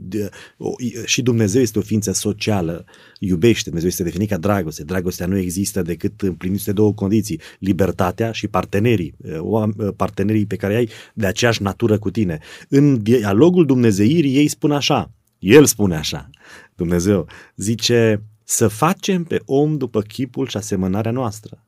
și 1.04 1.22
Dumnezeu 1.22 1.62
este 1.62 1.78
o 1.78 1.82
ființă 1.82 2.12
socială, 2.12 2.84
iubește, 3.18 3.62
Dumnezeu 3.64 3.88
este 3.88 4.02
definit 4.02 4.28
ca 4.28 4.36
dragoste. 4.36 4.84
Dragostea 4.84 5.26
nu 5.26 5.36
există 5.36 5.82
decât 5.82 6.20
împliniți 6.20 6.64
de 6.64 6.72
două 6.72 6.94
condiții, 6.94 7.40
libertatea 7.58 8.32
și 8.32 8.48
partenerii, 8.48 9.14
uh, 9.42 9.68
partenerii 9.96 10.46
pe 10.46 10.56
care 10.56 10.74
ai 10.74 10.88
de 11.14 11.26
aceeași 11.26 11.62
natură 11.62 11.98
cu 11.98 12.10
tine. 12.10 12.38
În 12.68 12.98
dialogul 13.28 13.66
Dumnezeirii 13.66 14.36
ei 14.36 14.48
spun 14.48 14.72
așa, 14.72 15.10
el 15.38 15.64
spune 15.64 15.96
așa, 15.96 16.30
Dumnezeu 16.74 17.26
zice 17.56 18.22
să 18.44 18.68
facem 18.68 19.24
pe 19.24 19.40
om 19.44 19.76
după 19.76 20.00
chipul 20.00 20.46
și 20.46 20.56
asemănarea 20.56 21.10
noastră. 21.10 21.62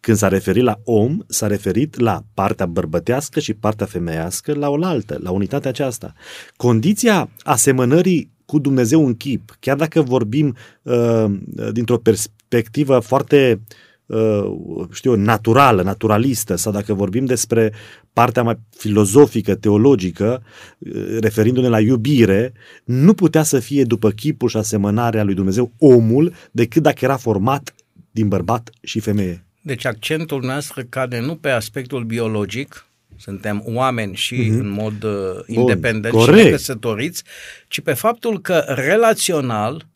Când 0.00 0.16
s-a 0.16 0.28
referit 0.28 0.62
la 0.62 0.80
om, 0.84 1.18
s-a 1.26 1.46
referit 1.46 1.98
la 1.98 2.22
partea 2.34 2.66
bărbătească 2.66 3.40
și 3.40 3.54
partea 3.54 3.86
femeiască 3.86 4.54
la 4.54 4.68
oaltă, 4.68 5.18
la 5.22 5.30
unitatea 5.30 5.70
aceasta. 5.70 6.12
Condiția 6.56 7.30
asemănării 7.42 8.30
cu 8.46 8.58
Dumnezeu 8.58 9.06
în 9.06 9.14
chip, 9.14 9.56
chiar 9.60 9.76
dacă 9.76 10.02
vorbim 10.02 10.56
uh, 10.82 11.24
dintr-o 11.72 11.98
perspectivă 11.98 12.98
foarte 12.98 13.60
uh, 13.60 13.85
Uh, 14.06 14.86
știu 14.92 15.14
naturală, 15.14 15.82
naturalistă, 15.82 16.56
sau 16.56 16.72
dacă 16.72 16.94
vorbim 16.94 17.24
despre 17.24 17.72
partea 18.12 18.42
mai 18.42 18.58
filozofică, 18.76 19.54
teologică, 19.54 20.42
uh, 20.78 21.18
referindu-ne 21.20 21.68
la 21.68 21.80
iubire, 21.80 22.52
nu 22.84 23.14
putea 23.14 23.42
să 23.42 23.58
fie 23.58 23.84
după 23.84 24.10
chipul 24.10 24.48
și 24.48 24.56
asemănarea 24.56 25.24
lui 25.24 25.34
Dumnezeu 25.34 25.72
omul, 25.78 26.32
decât 26.50 26.82
dacă 26.82 27.04
era 27.04 27.16
format 27.16 27.74
din 28.10 28.28
bărbat 28.28 28.70
și 28.82 29.00
femeie. 29.00 29.44
Deci 29.60 29.84
accentul 29.84 30.42
nostru 30.42 30.86
cade 30.88 31.20
nu 31.20 31.36
pe 31.36 31.50
aspectul 31.50 32.04
biologic, 32.04 32.86
suntem 33.16 33.62
oameni 33.66 34.14
și 34.14 34.34
mm-hmm. 34.34 34.58
în 34.58 34.68
mod 34.68 35.02
uh, 35.02 35.12
independent 35.46 36.14
Bun, 36.14 36.24
și 36.24 36.30
necăsătoriți, 36.30 37.22
ci 37.68 37.80
pe 37.80 37.92
faptul 37.92 38.40
că 38.40 38.64
relațional, 38.66 39.86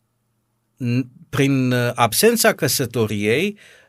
prin 1.29 1.71
uh, 1.71 1.91
absența 1.93 2.53
căsătoriei, 2.53 3.57
Uh, 3.57 3.80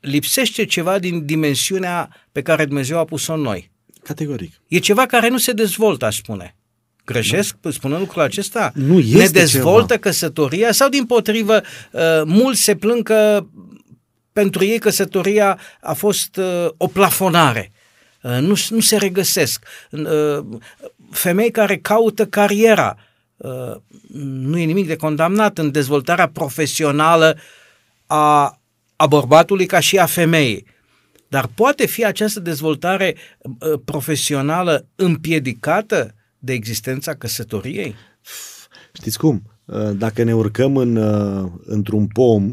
lipsește 0.00 0.64
ceva 0.64 0.98
din 0.98 1.24
dimensiunea 1.24 2.26
pe 2.32 2.42
care 2.42 2.64
Dumnezeu 2.64 2.98
a 2.98 3.04
pus-o 3.04 3.32
în 3.32 3.40
noi. 3.40 3.70
Categoric. 4.02 4.60
E 4.68 4.78
ceva 4.78 5.06
care 5.06 5.28
nu 5.28 5.38
se 5.38 5.52
dezvoltă, 5.52 6.04
aș 6.04 6.16
spune. 6.16 6.56
Greșesc 7.04 7.56
nu. 7.60 7.70
spunând 7.70 8.00
lucrul 8.00 8.22
acesta? 8.22 8.72
Nu 8.74 8.98
este 8.98 9.18
Ne 9.18 9.26
dezvoltă 9.26 9.86
ceva. 9.86 9.98
căsătoria 9.98 10.72
sau 10.72 10.88
din 10.88 11.06
potrivă 11.06 11.60
uh, 11.90 12.00
mulți 12.24 12.62
se 12.62 12.76
plâng 12.76 13.02
că 13.02 13.46
pentru 14.32 14.64
ei 14.64 14.78
căsătoria 14.78 15.58
a 15.80 15.92
fost 15.92 16.36
uh, 16.36 16.68
o 16.76 16.86
plafonare. 16.86 17.72
Nu, 18.20 18.54
nu 18.68 18.80
se 18.80 18.96
regăsesc. 18.96 19.64
Femei 21.10 21.50
care 21.50 21.76
caută 21.76 22.26
cariera. 22.26 22.96
Nu 24.22 24.58
e 24.58 24.64
nimic 24.64 24.86
de 24.86 24.96
condamnat 24.96 25.58
în 25.58 25.70
dezvoltarea 25.70 26.28
profesională 26.28 27.38
a 28.06 28.57
a 29.00 29.06
bărbatului 29.06 29.66
ca 29.66 29.80
și 29.80 29.98
a 29.98 30.06
femeii. 30.06 30.66
Dar 31.28 31.46
poate 31.54 31.86
fi 31.86 32.04
această 32.04 32.40
dezvoltare 32.40 33.14
uh, 33.38 33.80
profesională 33.84 34.86
împiedicată 34.94 36.14
de 36.38 36.52
existența 36.52 37.14
căsătoriei? 37.14 37.94
Știți 38.92 39.18
cum? 39.18 39.42
Uh, 39.64 39.90
dacă 39.92 40.22
ne 40.22 40.34
urcăm 40.34 40.76
în, 40.76 40.96
uh, 40.96 41.50
într-un 41.64 42.06
pom 42.06 42.50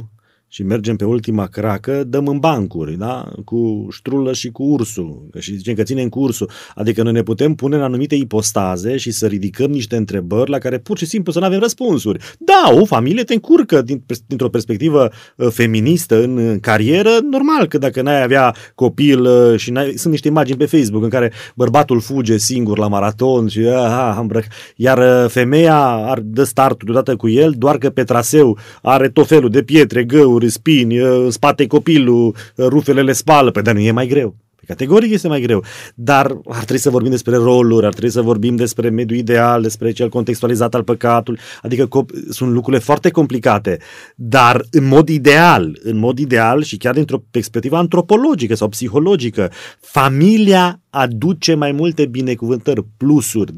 și 0.56 0.64
mergem 0.64 0.96
pe 0.96 1.06
ultima 1.06 1.46
cracă, 1.46 2.04
dăm 2.08 2.28
în 2.28 2.40
bancuri, 2.40 2.98
da? 2.98 3.32
cu 3.46 3.88
ștrulă 3.92 4.34
și 4.34 4.52
cu 4.52 4.64
ursul. 4.64 5.30
Și 5.40 5.56
zicem 5.56 5.74
că 5.74 5.84
ținem 5.84 6.10
cu 6.10 6.20
ursul. 6.20 6.50
Adică 6.76 7.04
noi 7.04 7.12
ne 7.12 7.24
putem 7.24 7.54
pune 7.54 7.76
în 7.76 7.82
anumite 7.82 8.16
ipostaze 8.16 8.98
și 8.98 9.12
să 9.12 9.28
ridicăm 9.28 9.72
niște 9.72 9.96
întrebări 9.96 10.50
la 10.50 10.58
care 10.58 10.78
pur 10.78 10.98
și 10.98 11.06
simplu 11.06 11.32
să 11.32 11.40
nu 11.40 11.46
avem 11.46 11.60
răspunsuri. 11.60 12.24
Da, 12.40 12.74
o 12.82 12.86
familie 12.86 13.24
te 13.24 13.34
încurcă 13.34 13.82
din, 13.82 14.04
dintr-o 14.28 14.50
perspectivă 14.50 15.12
uh, 15.36 15.48
feministă 15.50 16.24
în 16.24 16.60
carieră, 16.60 17.10
normal 17.30 17.68
că 17.68 17.78
dacă 17.78 18.02
n-ai 18.02 18.24
avea 18.24 18.56
copil 18.76 19.26
uh, 19.26 19.60
și 19.60 19.72
n-ai, 19.72 19.92
sunt 19.92 20.12
niște 20.12 20.28
imagini 20.28 20.58
pe 20.58 20.66
Facebook 20.66 21.04
în 21.04 21.10
care 21.10 21.32
bărbatul 21.56 22.00
fuge 22.00 22.38
singur 22.38 22.78
la 22.78 22.88
maraton 22.88 23.48
și 23.48 23.60
aha, 23.60 24.16
am 24.18 24.28
brăc, 24.28 24.44
iar 24.76 24.98
uh, 24.98 25.30
femeia 25.30 25.82
ar 25.86 26.20
dă 26.20 26.44
startul 26.44 26.88
deodată 26.92 27.16
cu 27.16 27.30
el, 27.30 27.54
doar 27.58 27.78
că 27.78 27.90
pe 27.90 28.04
traseu 28.04 28.58
are 28.82 29.10
tot 29.10 29.28
felul 29.28 29.50
de 29.50 29.64
pietre, 29.64 30.04
găuri, 30.04 30.44
spini, 30.50 30.98
în 30.98 31.32
spate 31.32 31.68
copilul, 31.68 32.36
rufele 32.58 33.02
le 33.02 33.12
spală, 33.12 33.46
pe 33.46 33.52
păi, 33.52 33.64
dar 33.64 33.74
nu 33.74 33.80
e 33.80 33.92
mai 33.92 34.08
greu. 34.08 34.36
Categoric 34.68 35.12
este 35.12 35.28
mai 35.28 35.42
greu, 35.42 35.64
dar 35.96 36.26
ar 36.46 36.64
trebui 36.64 36.78
să 36.78 36.90
vorbim 36.90 37.12
despre 37.12 37.36
roluri, 37.36 37.86
ar 37.86 37.92
trebui 37.92 38.10
să 38.10 38.22
vorbim 38.22 38.56
despre 38.56 38.90
mediul 38.90 39.20
ideal, 39.20 39.62
despre 39.62 39.92
cel 39.92 40.10
contextualizat 40.10 40.76
al 40.76 40.84
păcatului, 40.84 41.40
adică 41.62 41.88
sunt 42.30 42.52
lucrurile 42.52 42.82
foarte 42.82 43.10
complicate, 43.10 43.80
dar 44.16 44.66
în 44.72 44.88
mod 44.88 45.10
ideal, 45.10 45.80
în 45.84 45.98
mod 45.98 46.20
ideal 46.20 46.64
și 46.64 46.78
chiar 46.78 46.94
dintr-o 46.94 47.24
perspectivă 47.32 47.78
antropologică 47.78 48.56
sau 48.56 48.68
psihologică, 48.68 49.52
familia 49.80 50.80
aduce 50.96 51.54
mai 51.54 51.72
multe 51.72 52.06
binecuvântări, 52.06 52.86
plusuri, 52.98 53.54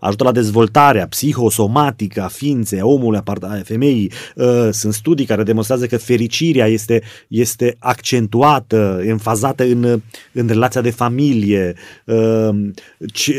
ajută 0.00 0.24
la 0.24 0.32
dezvoltarea 0.32 1.06
psihosomatică 1.06 2.22
a 2.22 2.26
ființei, 2.26 2.80
a 2.80 2.86
omului, 2.86 3.20
a 3.24 3.60
femeii. 3.62 4.12
Ă, 4.38 4.70
sunt 4.70 4.92
studii 4.92 5.26
care 5.26 5.42
demonstrează 5.42 5.86
că 5.86 5.96
fericirea 5.96 6.66
este, 6.66 7.02
este 7.28 7.76
accentuată, 7.78 9.02
enfazată 9.06 9.64
în, 9.64 10.00
în 10.32 10.46
relația 10.48 10.80
de 10.80 10.90
familie. 10.90 11.74
Ă, 12.08 12.54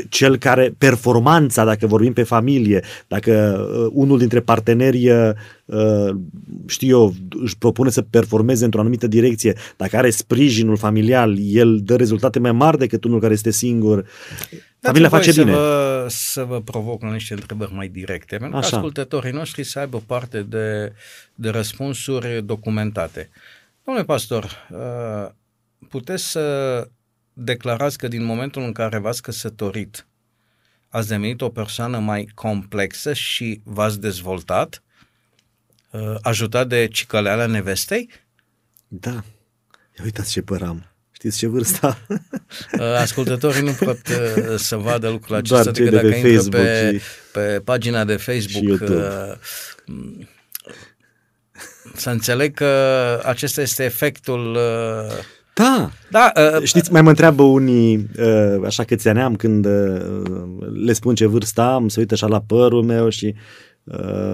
cel 0.09 0.38
care, 0.38 0.75
performanța, 0.77 1.65
dacă 1.65 1.88
vorbim 1.88 2.13
pe 2.13 2.23
familie, 2.23 2.83
dacă 3.07 3.65
ă, 3.75 3.89
unul 3.93 4.17
dintre 4.17 4.39
parteneri 4.39 5.12
știu 6.67 6.88
eu, 6.88 7.13
își 7.43 7.58
propune 7.58 7.89
să 7.89 8.01
performeze 8.01 8.65
într-o 8.65 8.79
anumită 8.79 9.08
direcție, 9.08 9.58
dacă 9.77 9.98
are 9.98 10.10
sprijinul 10.10 10.77
familial, 10.77 11.38
el 11.39 11.79
dă 11.82 11.96
rezultate 11.96 12.39
mai 12.39 12.51
mari 12.51 12.77
decât 12.77 13.03
unul 13.03 13.20
care 13.20 13.34
este 13.34 13.51
singur. 13.51 14.05
Familia 14.79 15.10
face 15.10 15.32
să 15.32 15.43
bine. 15.43 15.55
Vă, 15.55 16.05
să 16.10 16.43
vă 16.43 16.62
provoc 16.62 17.01
la 17.01 17.12
niște 17.12 17.34
întrebări 17.34 17.74
mai 17.74 17.88
directe, 17.88 18.38
pentru 18.38 18.60
că 18.60 18.65
ascultătorii 18.65 19.32
noștri 19.32 19.63
să 19.63 19.79
aibă 19.79 20.01
parte 20.05 20.41
de, 20.41 20.93
de 21.36 21.50
răspunsuri 21.50 22.46
documentate. 22.46 23.29
Domnule 23.84 24.05
pastor, 24.05 24.67
uh, 24.72 25.32
puteți 25.89 26.32
să 26.32 26.88
declarați 27.34 27.98
că 27.98 28.08
din 28.08 28.24
momentul 28.24 28.62
în 28.62 28.72
care 28.72 28.98
v-ați 28.98 29.22
căsătorit, 29.22 30.08
ați 30.89 31.08
devenit 31.08 31.41
o 31.41 31.50
persoană 31.50 32.00
mai 32.00 32.29
complexă 32.34 33.13
și 33.13 33.62
v-ați 33.63 34.00
dezvoltat? 34.00 34.84
Uh, 35.93 36.15
ajutat 36.21 36.67
de 36.67 36.88
cicăleala 36.91 37.45
nevestei? 37.45 38.09
Da. 38.88 39.23
Ia 39.97 40.03
uitați 40.03 40.31
ce 40.31 40.41
păr 40.41 40.62
am. 40.62 40.85
Știți 41.12 41.38
ce 41.38 41.47
vârstă? 41.47 41.97
Uh, 42.79 42.81
ascultătorii 42.81 43.62
nu 43.62 43.71
pot 43.71 44.00
uh, 44.07 44.55
să 44.55 44.75
vadă 44.75 45.09
lucrul 45.09 45.35
acesta 45.35 45.71
decât 45.71 45.91
dacă 45.91 46.05
intră 46.05 46.31
Facebook 46.31 46.62
pe, 46.62 46.91
și... 46.97 47.03
pe 47.31 47.62
pagina 47.63 48.03
de 48.03 48.15
Facebook. 48.15 48.77
Și 48.77 48.95
să 51.95 52.09
înțeleg 52.09 52.53
că 52.53 52.71
acesta 53.25 53.62
este 53.62 53.83
efectul 53.83 54.57
da. 55.53 55.91
da 56.09 56.31
uh, 56.35 56.63
Știți, 56.63 56.91
mai 56.91 57.01
mă 57.01 57.09
întreabă 57.09 57.43
unii, 57.43 58.09
uh, 58.19 58.65
așa 58.65 58.83
că 58.83 58.95
ți-aneam 58.95 59.35
când 59.35 59.65
uh, 59.65 60.01
le 60.85 60.93
spun 60.93 61.15
ce 61.15 61.25
vârstă 61.25 61.62
am, 61.62 61.88
să 61.88 62.00
uită 62.00 62.13
așa 62.13 62.27
la 62.27 62.41
părul 62.41 62.83
meu 62.83 63.09
și 63.09 63.25
Uh, 63.25 63.39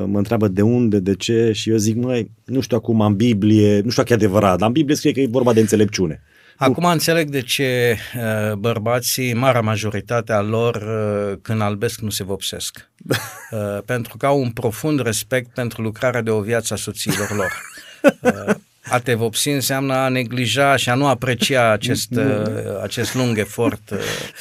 mă 0.06 0.18
întreabă 0.18 0.48
de 0.48 0.62
unde, 0.62 1.00
de 1.00 1.16
ce 1.16 1.52
și 1.52 1.70
eu 1.70 1.78
zic, 1.78 1.96
măi, 1.96 2.32
nu 2.46 2.60
știu 2.62 2.78
acum 2.78 3.02
în 3.02 3.16
Biblie, 3.16 3.80
nu 3.80 3.90
știu 3.90 4.04
dacă 4.04 4.14
e 4.14 4.16
adevărat, 4.16 4.58
dar 4.58 4.68
în 4.68 4.74
Biblie 4.74 4.96
scrie 4.96 5.12
că 5.12 5.20
e 5.20 5.28
vorba 5.28 5.54
de 5.54 5.60
înțelepciune. 5.60 6.22
Acum 6.60 6.84
înțeleg 6.84 7.30
de 7.30 7.42
ce 7.42 7.98
uh, 8.16 8.54
bărbații, 8.54 9.34
marea 9.34 9.62
majoritate 9.62 10.34
a 10.34 10.42
lor, 10.42 10.76
uh, 10.76 11.38
când 11.42 11.62
albesc, 11.62 12.00
nu 12.00 12.10
se 12.10 12.24
vopsesc. 12.24 12.92
pentru 13.86 14.18
că 14.18 14.26
au 14.26 14.42
un 14.42 14.52
profund 14.52 15.02
respect 15.02 15.54
pentru 15.54 15.82
lucrarea 15.82 16.22
de 16.22 16.30
o 16.30 16.42
viață 16.42 16.74
a 16.74 16.78
soțiilor 16.78 17.36
lor. 17.36 17.52
A 18.84 19.00
te 19.00 19.14
vopsi 19.14 19.50
înseamnă 19.50 19.94
a 19.94 20.10
neglija 20.10 20.76
și 20.76 20.90
a 20.90 20.94
nu 20.94 21.08
aprecia 21.08 21.72
acest, 21.72 22.20
acest 22.82 23.16
lung 23.16 23.38
efort. 23.38 23.94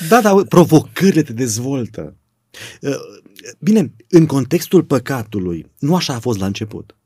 Da, 0.09 0.21
dar 0.21 0.43
provocările 0.49 1.23
te 1.23 1.33
dezvoltă. 1.33 2.15
Bine, 3.59 3.93
în 4.09 4.27
contextul 4.27 4.83
păcatului, 4.83 5.71
nu 5.79 5.95
așa 5.95 6.15
a 6.15 6.19
fost 6.19 6.39
la 6.39 6.47
început. 6.47 6.97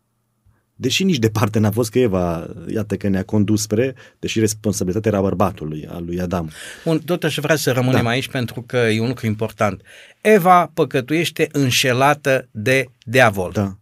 Deși 0.74 1.04
nici 1.04 1.18
departe 1.18 1.58
n-a 1.58 1.70
fost 1.70 1.90
că 1.90 1.98
Eva, 1.98 2.48
iată 2.68 2.96
că 2.96 3.08
ne-a 3.08 3.24
condus 3.24 3.62
spre, 3.62 3.94
deși 4.18 4.40
responsabilitatea 4.40 5.10
era 5.10 5.20
bărbatului, 5.20 5.86
al 5.86 6.04
lui 6.04 6.20
Adam. 6.20 6.50
Bun, 6.84 6.98
tot 6.98 7.24
aș 7.24 7.38
vrea 7.38 7.56
să 7.56 7.72
rămânem 7.72 8.02
da. 8.02 8.08
aici 8.08 8.28
pentru 8.28 8.62
că 8.62 8.76
e 8.76 9.00
un 9.00 9.08
lucru 9.08 9.26
important. 9.26 9.82
Eva 10.20 10.70
păcătuiește 10.74 11.48
înșelată 11.52 12.48
de 12.50 12.86
diavol. 13.04 13.50
Da. 13.52 13.76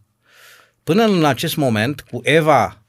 Până 0.84 1.04
în 1.04 1.24
acest 1.24 1.56
moment, 1.56 2.00
cu 2.00 2.20
Eva 2.22 2.82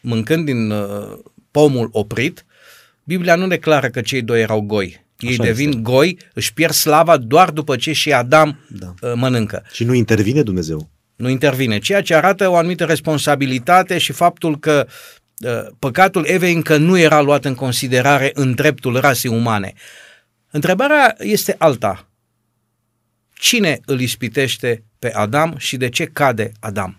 mâncând 0.00 0.44
din 0.44 0.70
uh, 0.70 1.18
pomul 1.50 1.88
oprit, 1.92 2.44
Biblia 3.04 3.34
nu 3.34 3.46
declară 3.46 3.88
că 3.88 4.00
cei 4.00 4.22
doi 4.22 4.40
erau 4.40 4.60
goi. 4.60 4.99
Ei 5.20 5.30
Așa 5.30 5.42
devin 5.42 5.68
este. 5.68 5.80
goi, 5.80 6.18
își 6.34 6.52
pierd 6.52 6.72
slava 6.72 7.16
doar 7.16 7.50
după 7.50 7.76
ce 7.76 7.92
și 7.92 8.12
Adam 8.12 8.58
da. 8.68 8.94
Uh, 9.00 9.12
mănâncă. 9.14 9.64
Și 9.72 9.84
nu 9.84 9.94
intervine 9.94 10.42
Dumnezeu. 10.42 10.90
Nu 11.16 11.28
intervine, 11.28 11.78
ceea 11.78 12.02
ce 12.02 12.14
arată 12.14 12.48
o 12.48 12.56
anumită 12.56 12.84
responsabilitate 12.84 13.98
și 13.98 14.12
faptul 14.12 14.58
că 14.58 14.86
uh, 15.38 15.66
păcatul 15.78 16.24
Evei 16.26 16.54
încă 16.54 16.76
nu 16.76 16.98
era 16.98 17.20
luat 17.20 17.44
în 17.44 17.54
considerare 17.54 18.30
în 18.34 18.54
dreptul 18.54 18.96
rasei 19.00 19.30
umane. 19.30 19.72
Întrebarea 20.50 21.14
este 21.18 21.54
alta. 21.58 22.08
Cine 23.32 23.80
îl 23.84 24.00
ispitește 24.00 24.84
pe 24.98 25.12
Adam 25.12 25.54
și 25.56 25.76
de 25.76 25.88
ce 25.88 26.04
cade 26.04 26.52
Adam? 26.60 26.96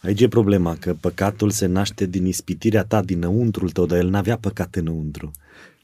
Aici 0.00 0.20
e 0.20 0.28
problema, 0.28 0.76
că 0.80 0.94
păcatul 1.00 1.50
se 1.50 1.66
naște 1.66 2.06
din 2.06 2.26
ispitirea 2.26 2.84
ta 2.84 3.02
dinăuntrul 3.02 3.70
tău, 3.70 3.86
dar 3.86 3.98
el 3.98 4.08
n-avea 4.08 4.36
păcat 4.36 4.74
înăuntru 4.74 5.30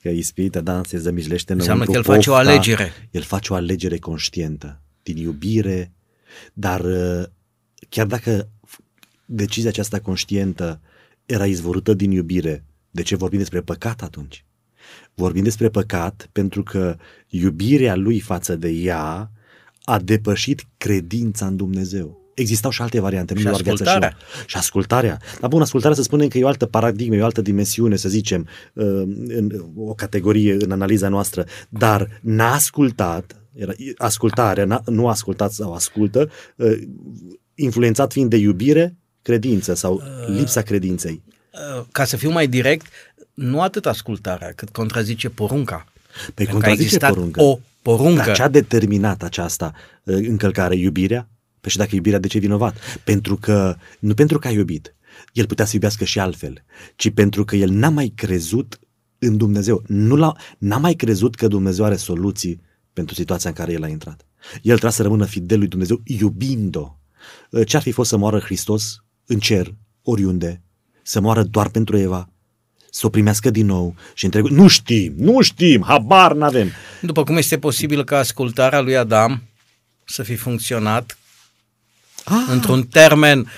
că 0.03 0.09
ispita, 0.09 0.61
da, 0.61 0.81
se 0.87 0.99
zămijlește 0.99 1.53
Înseamnă 1.53 1.85
că 1.85 1.91
el 1.91 1.97
pofta, 1.97 2.13
face 2.13 2.31
o 2.31 2.35
alegere. 2.35 2.93
El 3.11 3.23
face 3.23 3.53
o 3.53 3.57
alegere 3.57 3.99
conștientă, 3.99 4.81
din 5.03 5.17
iubire, 5.17 5.93
dar 6.53 6.81
uh, 6.81 7.25
chiar 7.89 8.07
dacă 8.07 8.49
decizia 9.25 9.69
aceasta 9.71 10.01
conștientă 10.01 10.81
era 11.27 11.47
izvorâtă 11.47 11.95
din 11.95 12.11
iubire, 12.11 12.65
de 12.91 13.03
ce 13.03 13.17
vorbim 13.17 13.39
despre 13.39 13.61
păcat 13.61 14.03
atunci? 14.03 14.45
Vorbim 15.15 15.43
despre 15.43 15.69
păcat 15.69 16.29
pentru 16.33 16.63
că 16.63 16.97
iubirea 17.29 17.95
lui 17.95 18.21
față 18.21 18.57
de 18.57 18.69
ea 18.69 19.31
a 19.83 19.99
depășit 19.99 20.67
credința 20.77 21.47
în 21.47 21.57
Dumnezeu 21.57 22.18
existau 22.39 22.71
și 22.71 22.83
alte 22.83 23.01
variante, 23.01 23.35
nu 23.35 23.39
și 23.39 23.47
doar 23.47 23.61
viața 23.61 24.01
și, 24.01 24.15
și 24.47 24.57
ascultarea. 24.57 25.21
Dar 25.41 25.51
bun, 25.51 25.63
ascultarea 25.63 25.97
să 25.97 26.03
spunem 26.03 26.29
că 26.29 26.39
e 26.39 26.45
o 26.45 26.47
altă 26.47 26.67
paradigmă, 26.67 27.15
e 27.15 27.21
o 27.21 27.25
altă 27.25 27.41
dimensiune, 27.41 27.97
să 27.97 28.09
zicem, 28.09 28.49
uh, 28.73 28.85
în 29.27 29.65
o 29.77 29.95
categorie 29.95 30.57
în 30.59 30.71
analiza 30.71 31.09
noastră, 31.09 31.45
dar 31.69 32.21
n-a 32.21 32.53
ascultat, 32.53 33.37
era 33.55 33.73
ascultarea, 33.97 34.83
nu 34.87 35.09
ascultat 35.09 35.53
sau 35.53 35.73
ascultă, 35.73 36.31
uh, 36.57 36.79
influențat 37.55 38.13
fiind 38.13 38.31
de 38.31 38.37
iubire, 38.37 38.97
credință 39.23 39.75
sau 39.75 39.95
uh, 39.95 40.37
lipsa 40.37 40.63
credinței. 40.63 41.23
Ca 41.93 42.05
să 42.05 42.17
fiu 42.17 42.31
mai 42.31 42.47
direct, 42.47 42.87
nu 43.35 43.61
atât 43.61 43.87
ascultarea, 43.87 44.53
cât 44.57 44.69
contrazice 44.69 45.29
porunca. 45.29 45.87
Pe 46.35 46.45
contrazice 46.45 46.97
porunca. 46.97 47.43
o 47.43 47.59
poruncă. 47.83 48.23
Dar 48.25 48.35
ce 48.35 48.43
a 48.43 48.49
determinat 48.49 49.23
această 49.23 49.75
încălcare? 50.05 50.77
Iubirea? 50.77 51.29
Păi 51.69 51.77
și 51.77 51.83
dacă 51.87 51.95
iubirea, 51.95 52.19
de 52.19 52.29
ce 52.29 52.37
e 52.37 52.41
vinovat? 52.41 52.77
Pentru 53.05 53.37
că, 53.37 53.77
nu 53.99 54.15
pentru 54.15 54.39
că 54.39 54.49
a 54.49 54.51
iubit, 54.51 54.95
el 55.33 55.47
putea 55.47 55.65
să 55.65 55.71
iubească 55.75 56.05
și 56.05 56.19
altfel, 56.19 56.65
ci 56.97 57.11
pentru 57.11 57.45
că 57.45 57.57
el 57.57 57.71
n-a 57.71 57.89
mai 57.89 58.13
crezut 58.15 58.81
în 59.19 59.37
Dumnezeu. 59.37 59.83
Nu 59.87 60.17
l-a, 60.17 60.33
n-a 60.59 60.77
mai 60.77 60.95
crezut 60.95 61.35
că 61.35 61.49
Dumnezeu 61.49 61.85
are 61.85 61.97
soluții 61.97 62.61
pentru 62.93 63.15
situația 63.15 63.51
în 63.51 63.57
care 63.57 63.73
el 63.73 63.83
a 63.83 63.89
intrat. 63.89 64.27
El 64.55 64.73
trebuie 64.73 64.91
să 64.91 65.03
rămână 65.03 65.25
fidel 65.25 65.59
lui 65.59 65.69
Dumnezeu 65.69 66.01
iubind-o. 66.05 66.97
Ce-ar 67.67 67.83
fi 67.83 67.91
fost 67.91 68.09
să 68.09 68.17
moară 68.17 68.39
Hristos 68.39 69.05
în 69.27 69.39
cer, 69.39 69.75
oriunde, 70.03 70.63
să 71.03 71.21
moară 71.21 71.43
doar 71.43 71.69
pentru 71.69 71.97
Eva, 71.97 72.31
să 72.91 73.07
o 73.07 73.09
primească 73.09 73.51
din 73.51 73.67
nou 73.67 73.95
și 74.15 74.25
întregul... 74.25 74.51
Nu 74.51 74.69
știm, 74.69 75.15
nu 75.17 75.41
știm, 75.41 75.83
habar 75.83 76.33
n-avem. 76.35 76.71
După 77.01 77.25
cum 77.25 77.37
este 77.37 77.59
posibil 77.59 78.05
ca 78.05 78.19
ascultarea 78.19 78.81
lui 78.81 78.97
Adam 78.97 79.43
să 80.05 80.23
fi 80.23 80.35
funcționat 80.35 81.19
ah. 82.31 82.47
într-un 82.51 82.83
termen 82.83 83.51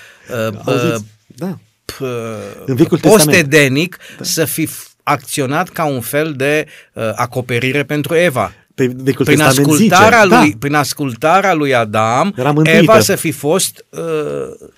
uh, 0.47 0.57
uh, 0.65 0.95
da. 1.25 1.57
uh, 1.99 2.99
post-edenic 3.01 3.97
da. 4.17 4.23
să 4.23 4.45
fi 4.45 4.69
acționat 5.03 5.69
ca 5.69 5.85
un 5.85 6.01
fel 6.01 6.33
de 6.33 6.67
uh, 6.93 7.11
acoperire 7.15 7.83
pentru 7.83 8.15
Eva 8.15 8.53
pe 8.87 8.95
Vechiul 9.03 9.25
prin 9.25 9.41
ascultarea, 9.41 10.21
zice. 10.23 10.35
lui, 10.35 10.49
da. 10.49 10.57
prin 10.59 10.73
ascultarea 10.73 11.53
lui 11.53 11.75
Adam, 11.75 12.33
Eva 12.63 12.99
să 12.99 13.15
fi 13.15 13.31
fost... 13.31 13.85
Uh, 13.89 13.99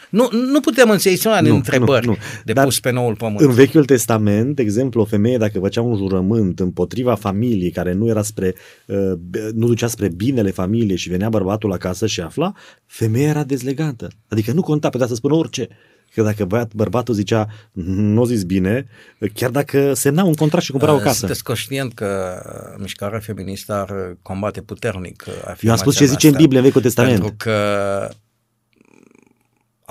nu, 0.09 0.29
nu 0.31 0.59
putem 0.59 0.89
înțelege 0.89 1.29
în 1.29 1.45
întrebări 1.45 2.05
nu, 2.05 2.11
nu. 2.11 2.17
de 2.43 2.53
Dar 2.53 2.63
pus 2.63 2.79
pe 2.79 2.91
noul 2.91 3.15
pământ. 3.15 3.39
În 3.39 3.51
Vechiul 3.51 3.85
Testament, 3.85 4.55
de 4.55 4.61
exemplu, 4.61 5.01
o 5.01 5.05
femeie 5.05 5.37
dacă 5.37 5.59
făcea 5.59 5.81
un 5.81 5.97
jurământ 5.97 6.59
împotriva 6.59 7.15
familiei 7.15 7.71
care 7.71 7.93
nu 7.93 8.07
era 8.07 8.21
spre, 8.21 8.55
uh, 8.85 9.11
nu 9.53 9.67
ducea 9.67 9.87
spre 9.87 10.07
binele 10.07 10.51
familiei 10.51 10.97
și 10.97 11.09
venea 11.09 11.29
bărbatul 11.29 11.71
acasă 11.71 12.07
și 12.07 12.21
afla, 12.21 12.53
femeia 12.85 13.27
era 13.27 13.43
dezlegată. 13.43 14.07
Adică 14.27 14.51
nu 14.51 14.61
conta, 14.61 14.89
putea 14.89 15.07
să 15.07 15.15
spună 15.15 15.33
orice 15.35 15.69
Că 16.13 16.21
dacă 16.21 16.45
băiat, 16.45 16.73
bărbatul 16.73 17.13
zicea, 17.13 17.47
nu 17.71 18.21
o 18.21 18.25
zis 18.25 18.43
bine, 18.43 18.87
chiar 19.33 19.49
dacă 19.49 19.93
semna 19.93 20.23
un 20.23 20.33
contract 20.33 20.65
și 20.65 20.71
cumpăra 20.71 20.93
o 20.93 20.97
casă. 20.97 21.17
Sunteți 21.17 21.43
conștient 21.43 21.93
că 21.93 22.41
mișcarea 22.79 23.19
feministă 23.19 23.73
ar 23.73 24.17
combate 24.21 24.61
puternic 24.61 25.25
Eu 25.61 25.71
am 25.71 25.77
spus 25.77 25.95
ce 25.95 26.05
zice 26.05 26.27
în 26.27 26.35
Biblie, 26.35 26.57
în 26.57 26.63
Vechiul 26.65 26.81
Testament. 26.81 27.19
Pentru 27.19 27.35
că 27.37 28.09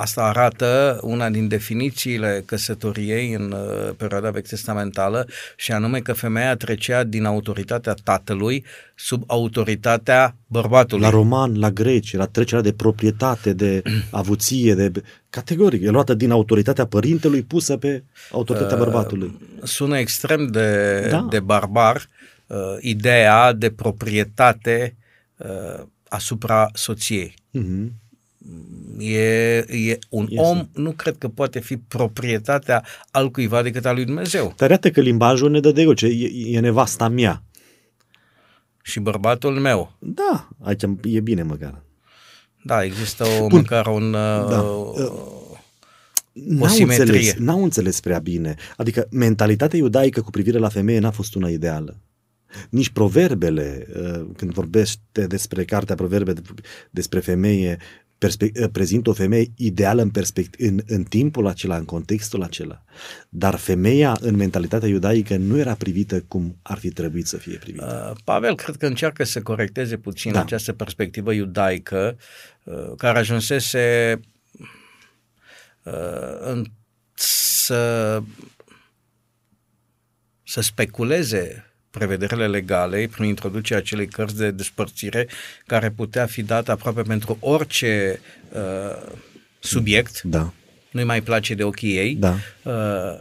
Asta 0.03 0.23
arată 0.23 1.01
una 1.03 1.31
din 1.31 1.49
definițiile 1.49 2.43
căsătoriei 2.47 3.33
în 3.33 3.53
uh, 3.53 3.95
perioada 3.97 4.31
vechi 4.31 4.49
testamentală 4.49 5.27
și 5.57 5.73
anume 5.73 6.01
că 6.01 6.13
femeia 6.13 6.57
trecea 6.57 7.05
din 7.05 7.25
autoritatea 7.25 7.95
tatălui 8.05 8.65
sub 8.95 9.23
autoritatea 9.27 10.37
bărbatului. 10.47 11.05
La 11.05 11.11
roman, 11.11 11.59
la 11.59 11.71
greci, 11.71 12.13
era 12.13 12.27
trecerea 12.27 12.63
de 12.63 12.73
proprietate, 12.73 13.53
de 13.53 13.83
avuție, 14.11 14.75
de 14.75 15.03
categoric. 15.31 15.83
E 15.83 15.89
luată 15.89 16.15
din 16.15 16.31
autoritatea 16.31 16.87
părintelui 16.87 17.43
pusă 17.43 17.77
pe 17.77 18.03
autoritatea 18.31 18.77
uh, 18.77 18.83
bărbatului. 18.83 19.39
Sună 19.63 19.99
extrem 19.99 20.47
de, 20.47 21.01
da. 21.11 21.27
de 21.31 21.41
barbar 21.41 22.09
uh, 22.47 22.57
ideea 22.81 23.53
de 23.53 23.71
proprietate 23.71 24.97
uh, 25.37 25.85
asupra 26.09 26.71
soției. 26.73 27.35
Uh-huh. 27.59 28.01
E, 28.99 29.57
e 29.57 29.99
un 30.09 30.27
este. 30.31 30.43
om 30.45 30.69
nu 30.75 30.91
cred 30.91 31.17
că 31.19 31.29
poate 31.29 31.61
fi 31.61 31.77
proprietatea 31.77 32.85
al 33.11 33.31
cuiva 33.31 33.63
decât 33.63 33.87
al 33.87 33.95
lui 33.95 34.05
Dumnezeu. 34.05 34.53
Dar 34.57 34.71
arată 34.71 34.91
că 34.91 35.01
limbajul 35.01 35.51
ne 35.51 35.61
dă 35.61 35.73
de 35.73 35.95
ce 35.95 36.07
e, 36.07 36.57
e 36.57 36.61
nevasta 36.61 37.09
mea. 37.09 37.43
Și 38.83 39.01
bărbatul 39.01 39.59
meu. 39.59 39.93
Da, 39.99 40.49
aici 40.61 40.83
e 41.03 41.21
bine 41.21 41.43
măcar. 41.43 41.83
Da, 42.65 42.85
există 42.85 43.25
o, 43.25 43.47
Bun. 43.47 43.59
măcar 43.59 43.87
un... 43.87 44.13
Da. 44.13 44.61
Uh, 44.61 45.31
N-au 46.33 46.77
înțeles, 46.79 47.35
n-au 47.35 47.63
înțeles 47.63 48.01
prea 48.01 48.19
bine. 48.19 48.55
Adică 48.77 49.07
mentalitatea 49.11 49.79
iudaică 49.79 50.21
cu 50.21 50.31
privire 50.31 50.59
la 50.59 50.69
femeie 50.69 50.99
n-a 50.99 51.11
fost 51.11 51.35
una 51.35 51.49
ideală. 51.49 51.97
Nici 52.71 52.89
proverbele, 52.89 53.87
uh, 53.97 54.27
când 54.37 54.53
vorbește 54.53 55.27
despre 55.27 55.65
cartea 55.65 55.95
proverbe 55.95 56.33
despre 56.91 57.21
femeie, 57.21 57.79
perspe- 58.23 58.69
prezintă 58.73 59.11
o 59.11 59.13
femeie 59.13 59.47
ideală 59.57 60.03
în, 60.03 60.11
perspect- 60.11 60.55
în, 60.59 60.81
în 60.87 61.03
timpul 61.03 61.47
acela, 61.47 61.77
în 61.77 61.85
contextul 61.85 62.43
acela. 62.43 62.83
Dar 63.29 63.55
femeia 63.55 64.17
în 64.21 64.37
mentalitatea 64.37 64.89
iudaică 64.89 65.37
nu 65.37 65.59
era 65.59 65.75
privită 65.75 66.21
cum 66.21 66.57
ar 66.63 66.79
fi 66.79 66.91
trebuit 66.91 67.27
să 67.27 67.37
fie 67.37 67.57
privită. 67.57 68.11
Uh, 68.11 68.21
Pavel 68.25 68.55
cred 68.57 68.77
că 68.77 68.87
încearcă 68.87 69.25
să 69.25 69.43
corecteze 69.43 69.97
puțin 69.97 70.33
da. 70.33 70.41
această 70.41 70.73
perspectivă 70.73 71.33
iudaică 71.33 72.19
uh, 72.65 72.93
care 72.97 73.19
ajunsese 73.19 74.21
uh, 75.83 75.93
în, 76.41 76.65
să, 77.15 78.23
să 80.43 80.61
speculeze 80.61 81.72
prevederile 81.93 82.47
legale 82.47 83.09
prin 83.11 83.25
introducerea 83.25 83.83
acelei 83.83 84.07
cărți 84.07 84.37
de 84.37 84.51
despărțire 84.51 85.29
care 85.67 85.91
putea 85.91 86.27
fi 86.27 86.43
dată 86.43 86.71
aproape 86.71 87.03
pentru 87.03 87.37
orice 87.41 88.21
uh, 88.53 89.13
subiect. 89.59 90.23
Da. 90.23 90.53
Nu-i 90.91 91.05
mai 91.05 91.21
place 91.21 91.55
de 91.55 91.65
ochii 91.65 91.97
ei. 91.97 92.15
Da. 92.15 92.35
Uh, 92.63 93.19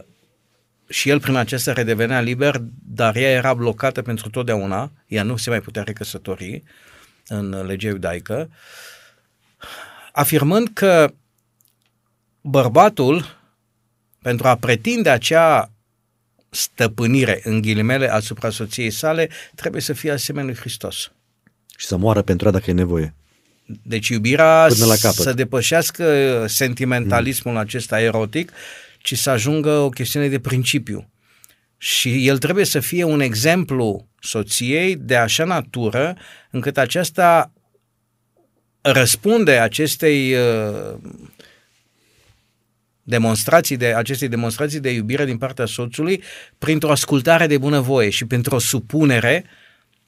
și 0.88 1.08
el 1.08 1.20
prin 1.20 1.34
acesta 1.34 1.72
redevenea 1.72 2.20
liber, 2.20 2.62
dar 2.84 3.16
ea 3.16 3.30
era 3.30 3.54
blocată 3.54 4.02
pentru 4.02 4.30
totdeauna. 4.30 4.90
Ea 5.06 5.22
nu 5.22 5.36
se 5.36 5.50
mai 5.50 5.60
putea 5.60 5.82
recăsători 5.82 6.62
în 7.26 7.66
legea 7.66 7.88
iudaică, 7.88 8.50
afirmând 10.12 10.68
că 10.72 11.12
bărbatul, 12.40 13.40
pentru 14.22 14.48
a 14.48 14.56
pretinde 14.56 15.10
acea 15.10 15.70
stăpânire, 16.54 17.40
în 17.44 17.60
ghilimele, 17.60 18.12
asupra 18.12 18.50
soției 18.50 18.90
sale, 18.90 19.28
trebuie 19.54 19.82
să 19.82 19.92
fie 19.92 20.10
asemenea 20.10 20.48
lui 20.48 20.58
Hristos. 20.58 21.12
Și 21.76 21.86
să 21.86 21.96
moară 21.96 22.22
pentru 22.22 22.46
ea 22.46 22.52
dacă 22.52 22.70
e 22.70 22.74
nevoie. 22.74 23.14
Deci 23.82 24.08
iubirea 24.08 24.66
Până 24.68 24.84
la 24.84 24.96
capăt. 24.96 25.24
să 25.24 25.32
depășească 25.32 26.44
sentimentalismul 26.48 27.54
mm. 27.54 27.60
acesta 27.60 28.00
erotic, 28.00 28.52
ci 28.98 29.18
să 29.18 29.30
ajungă 29.30 29.70
o 29.70 29.88
chestiune 29.88 30.28
de 30.28 30.38
principiu. 30.38 31.10
Și 31.78 32.26
el 32.26 32.38
trebuie 32.38 32.64
să 32.64 32.80
fie 32.80 33.04
un 33.04 33.20
exemplu 33.20 34.08
soției 34.20 34.96
de 34.96 35.16
așa 35.16 35.44
natură 35.44 36.16
încât 36.50 36.78
aceasta 36.78 37.52
răspunde 38.80 39.52
acestei 39.52 40.34
uh, 40.34 40.94
demonstrații 43.02 43.76
de, 43.76 43.86
acestei 43.86 44.28
demonstrații 44.28 44.80
de 44.80 44.90
iubire 44.90 45.24
din 45.24 45.38
partea 45.38 45.66
soțului 45.66 46.22
printr-o 46.58 46.90
ascultare 46.90 47.46
de 47.46 47.58
bunăvoie 47.58 48.10
și 48.10 48.24
printr-o 48.24 48.58
supunere 48.58 49.44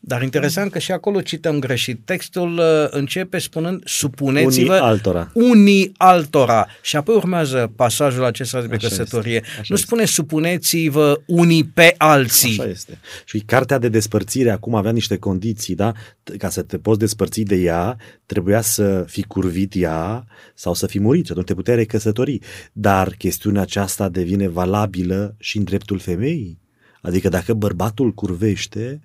dar 0.06 0.22
interesant 0.22 0.70
că 0.70 0.78
și 0.78 0.92
acolo 0.92 1.20
cităm 1.20 1.58
greșit. 1.58 2.00
Textul 2.04 2.58
uh, 2.58 2.86
începe 2.90 3.38
spunând 3.38 3.82
supuneți-vă 3.84 4.72
unii 4.72 4.82
altora. 4.82 5.30
Unii 5.34 5.92
altora. 5.96 6.66
Și 6.82 6.96
apoi 6.96 7.14
urmează 7.14 7.72
pasajul 7.76 8.24
acesta 8.24 8.62
de 8.62 8.76
căsătorie. 8.76 9.34
Este, 9.34 9.50
nu 9.56 9.74
este. 9.74 9.86
spune 9.86 10.04
supuneți-vă 10.04 11.20
unii 11.26 11.64
pe 11.64 11.94
alții. 11.98 12.58
Așa 12.58 12.70
este. 12.70 12.98
Și 13.24 13.38
cartea 13.38 13.78
de 13.78 13.88
despărțire 13.88 14.50
acum 14.50 14.74
avea 14.74 14.92
niște 14.92 15.16
condiții, 15.16 15.74
da? 15.74 15.92
Ca 16.38 16.48
să 16.48 16.62
te 16.62 16.78
poți 16.78 16.98
despărți 16.98 17.40
de 17.40 17.56
ea, 17.56 17.96
trebuia 18.26 18.60
să 18.60 19.04
fi 19.08 19.22
curvit 19.22 19.72
ea 19.76 20.24
sau 20.54 20.74
să 20.74 20.86
fi 20.86 21.00
murit, 21.00 21.30
atunci 21.30 21.46
te 21.46 21.54
puteai 21.54 21.76
recăsători. 21.76 22.38
Dar 22.72 23.14
chestiunea 23.18 23.62
aceasta 23.62 24.08
devine 24.08 24.48
valabilă 24.48 25.34
și 25.38 25.56
în 25.56 25.64
dreptul 25.64 25.98
femeii. 25.98 26.60
Adică 27.00 27.28
dacă 27.28 27.54
bărbatul 27.54 28.12
curvește, 28.12 29.00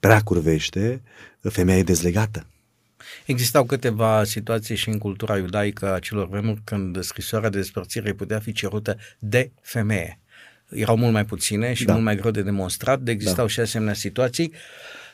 prea 0.00 0.20
curvește, 0.20 1.02
femeia 1.40 1.78
e 1.78 1.82
dezlegată. 1.82 2.46
Existau 3.24 3.64
câteva 3.64 4.24
situații 4.24 4.76
și 4.76 4.88
în 4.88 4.98
cultura 4.98 5.36
iudaică 5.36 5.92
a 5.92 5.98
celor 5.98 6.28
vremuri 6.28 6.60
când 6.64 7.02
scrisoarea 7.02 7.48
de 7.48 7.58
despărțire 7.58 8.12
putea 8.12 8.38
fi 8.38 8.52
cerută 8.52 8.96
de 9.18 9.50
femeie. 9.62 10.18
Erau 10.68 10.96
mult 10.96 11.12
mai 11.12 11.24
puține 11.24 11.72
și 11.72 11.84
da. 11.84 11.92
mult 11.92 12.04
mai 12.04 12.16
greu 12.16 12.30
de 12.30 12.42
demonstrat, 12.42 13.00
de 13.00 13.10
existau 13.10 13.44
da. 13.44 13.50
și 13.50 13.60
asemenea 13.60 13.94
situații. 13.94 14.52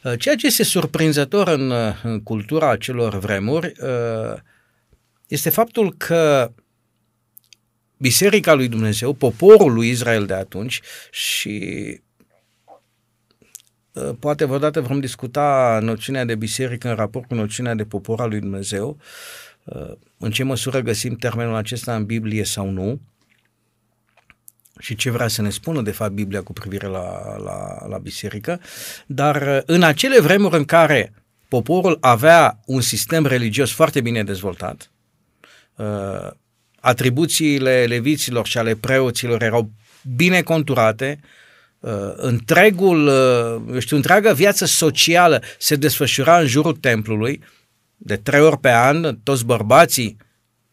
Uh, 0.03 0.12
ceea 0.19 0.35
ce 0.35 0.47
este 0.47 0.62
surprinzător 0.62 1.49
în, 1.49 1.71
uh, 1.71 2.01
în 2.03 2.23
cultura 2.23 2.71
acelor 2.71 3.19
vremuri 3.19 3.73
uh, 3.81 4.41
este 5.27 5.51
faptul 5.51 5.95
că 5.97 6.53
Biserica 7.99 8.55
lui 8.55 8.69
Dumnezeu, 8.69 9.12
poporul 9.12 9.73
lui 9.73 9.89
Israel 9.89 10.27
de 10.27 10.35
atunci 10.35 10.81
și 11.11 11.61
Uh, 12.01 12.06
poate 14.19 14.45
vreodată 14.45 14.81
vom 14.81 15.01
discuta 15.01 15.79
noțiunea 15.83 16.25
de 16.25 16.35
biserică 16.35 16.89
în 16.89 16.95
raport 16.95 17.29
cu 17.29 17.35
noțiunea 17.35 17.75
de 17.75 17.85
popor 17.85 18.21
al 18.21 18.29
lui 18.29 18.41
Dumnezeu, 18.41 18.99
uh, 19.65 19.93
în 20.19 20.31
ce 20.31 20.43
măsură 20.43 20.81
găsim 20.81 21.17
termenul 21.17 21.55
acesta 21.55 21.95
în 21.95 22.05
Biblie 22.05 22.45
sau 22.45 22.71
nu? 22.71 23.01
Și 24.79 24.95
ce 24.95 25.11
vrea 25.11 25.29
să 25.29 25.43
ne 25.43 25.51
spună 25.51 25.83
de 25.83 25.91
fapt 25.91 26.13
Biblia 26.13 26.43
cu 26.43 26.53
privire 26.53 26.87
la, 26.87 27.37
la, 27.37 27.87
la 27.89 27.99
biserică, 27.99 28.61
dar 29.07 29.43
uh, 29.43 29.59
în 29.67 29.83
acele 29.83 30.21
vremuri 30.21 30.57
în 30.57 30.65
care 30.65 31.13
poporul 31.49 31.99
avea 32.01 32.61
un 32.65 32.81
sistem 32.81 33.27
religios 33.27 33.73
foarte 33.73 34.01
bine 34.01 34.25
dezvoltat, 34.25 34.91
atribuțiile 36.81 37.85
leviților 37.85 38.47
și 38.47 38.59
ale 38.59 38.75
preoților 38.75 39.43
erau 39.43 39.71
bine 40.17 40.43
conturate, 40.43 41.19
uh, 41.23 41.29
întregul, 42.16 43.07
uh, 43.07 43.72
eu 43.72 43.79
știu, 43.79 43.96
întreaga 43.96 44.33
viață 44.33 44.64
socială 44.64 45.42
se 45.59 45.77
desfășura 45.77 46.38
în 46.38 46.46
jurul 46.46 46.72
templului, 46.72 47.42
de 47.96 48.16
trei 48.16 48.40
ori 48.40 48.59
pe 48.59 48.70
an, 48.70 49.18
toți 49.22 49.44
bărbații 49.44 50.16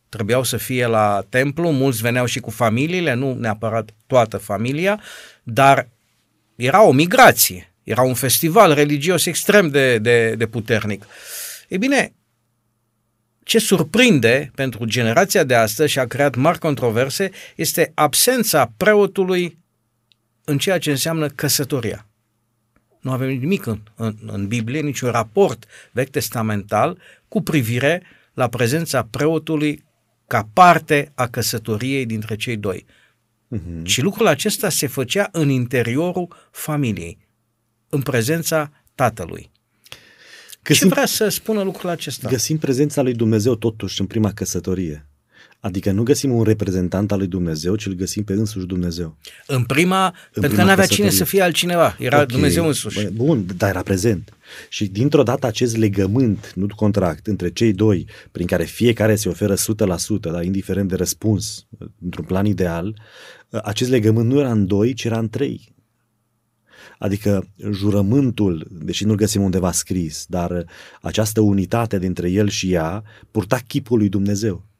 trebuiau 0.09 0.43
să 0.43 0.57
fie 0.57 0.85
la 0.85 1.25
templu, 1.29 1.71
mulți 1.71 2.01
veneau 2.01 2.25
și 2.25 2.39
cu 2.39 2.49
familiile, 2.49 3.13
nu 3.13 3.33
neapărat 3.33 3.89
toată 4.07 4.37
familia, 4.37 5.01
dar 5.43 5.89
era 6.55 6.83
o 6.83 6.91
migrație, 6.91 7.73
era 7.83 8.01
un 8.01 8.13
festival 8.13 8.73
religios 8.73 9.25
extrem 9.25 9.67
de, 9.69 9.97
de, 9.97 10.35
de 10.35 10.47
puternic. 10.47 11.05
Ei 11.67 11.77
bine, 11.77 12.13
ce 13.43 13.59
surprinde 13.59 14.51
pentru 14.55 14.85
generația 14.85 15.43
de 15.43 15.55
astăzi 15.55 15.91
și 15.91 15.99
a 15.99 16.05
creat 16.05 16.35
mari 16.35 16.59
controverse 16.59 17.29
este 17.55 17.91
absența 17.95 18.73
preotului 18.77 19.62
în 20.45 20.57
ceea 20.57 20.77
ce 20.77 20.91
înseamnă 20.91 21.27
căsătoria. 21.27 22.07
Nu 22.99 23.11
avem 23.11 23.27
nimic 23.27 23.65
în, 23.65 23.79
în, 23.95 24.15
în 24.25 24.47
Biblie, 24.47 24.81
niciun 24.81 25.11
raport 25.11 25.65
vechi 25.91 26.09
testamental 26.09 26.97
cu 27.27 27.41
privire 27.41 28.03
la 28.33 28.47
prezența 28.47 29.03
preotului 29.03 29.83
ca 30.27 30.49
parte 30.53 31.11
a 31.15 31.27
căsătoriei 31.27 32.05
dintre 32.05 32.35
cei 32.35 32.57
doi. 32.57 32.85
Uh-huh. 33.55 33.83
Și 33.83 34.01
lucrul 34.01 34.27
acesta 34.27 34.69
se 34.69 34.87
făcea 34.87 35.29
în 35.31 35.49
interiorul 35.49 36.35
familiei, 36.51 37.17
în 37.89 38.01
prezența 38.01 38.71
tatălui. 38.95 39.51
Găsim, 40.63 40.87
Ce 40.87 40.93
vrea 40.93 41.05
să 41.05 41.29
spună 41.29 41.61
lucrul 41.61 41.89
acesta? 41.89 42.29
Găsim 42.29 42.57
prezența 42.57 43.01
lui 43.01 43.13
Dumnezeu 43.13 43.55
totuși 43.55 44.01
în 44.01 44.07
prima 44.07 44.31
căsătorie. 44.31 45.07
Adică 45.63 45.91
nu 45.91 46.03
găsim 46.03 46.31
un 46.31 46.43
reprezentant 46.43 47.11
al 47.11 47.17
lui 47.17 47.27
Dumnezeu, 47.27 47.75
ci 47.75 47.85
îl 47.85 47.93
găsim 47.93 48.23
pe 48.23 48.33
însuși 48.33 48.65
Dumnezeu. 48.65 49.17
În 49.47 49.63
prima, 49.63 50.05
în 50.05 50.13
pentru 50.31 50.49
prima 50.49 50.61
că 50.61 50.63
nu 50.63 50.71
avea 50.71 50.85
cine 50.85 51.09
să 51.09 51.23
fie 51.23 51.41
altcineva, 51.41 51.95
era 51.99 52.15
okay. 52.15 52.27
Dumnezeu 52.27 52.67
însuși. 52.67 53.07
Bun, 53.07 53.45
dar 53.57 53.69
era 53.69 53.81
prezent. 53.81 54.33
Și 54.69 54.85
dintr-o 54.85 55.23
dată 55.23 55.47
acest 55.47 55.77
legământ, 55.77 56.51
nu 56.55 56.67
contract, 56.75 57.27
între 57.27 57.49
cei 57.49 57.73
doi, 57.73 58.07
prin 58.31 58.47
care 58.47 58.63
fiecare 58.63 59.15
se 59.15 59.29
oferă 59.29 59.53
100%, 59.55 59.57
dar 60.19 60.43
indiferent 60.43 60.89
de 60.89 60.95
răspuns, 60.95 61.65
într-un 62.03 62.25
plan 62.25 62.45
ideal, 62.45 63.01
acest 63.63 63.89
legământ 63.89 64.29
nu 64.29 64.39
era 64.39 64.51
în 64.51 64.67
doi, 64.67 64.93
ci 64.93 65.03
era 65.03 65.17
în 65.17 65.29
trei. 65.29 65.75
Adică 66.99 67.47
jurământul, 67.71 68.67
deși 68.71 69.05
nu-l 69.05 69.15
găsim 69.15 69.41
undeva 69.41 69.71
scris, 69.71 70.25
dar 70.27 70.65
această 71.01 71.41
unitate 71.41 71.99
dintre 71.99 72.29
el 72.29 72.49
și 72.49 72.71
ea 72.71 73.03
purta 73.31 73.59
chipul 73.67 73.97
lui 73.97 74.09
Dumnezeu. 74.09 74.71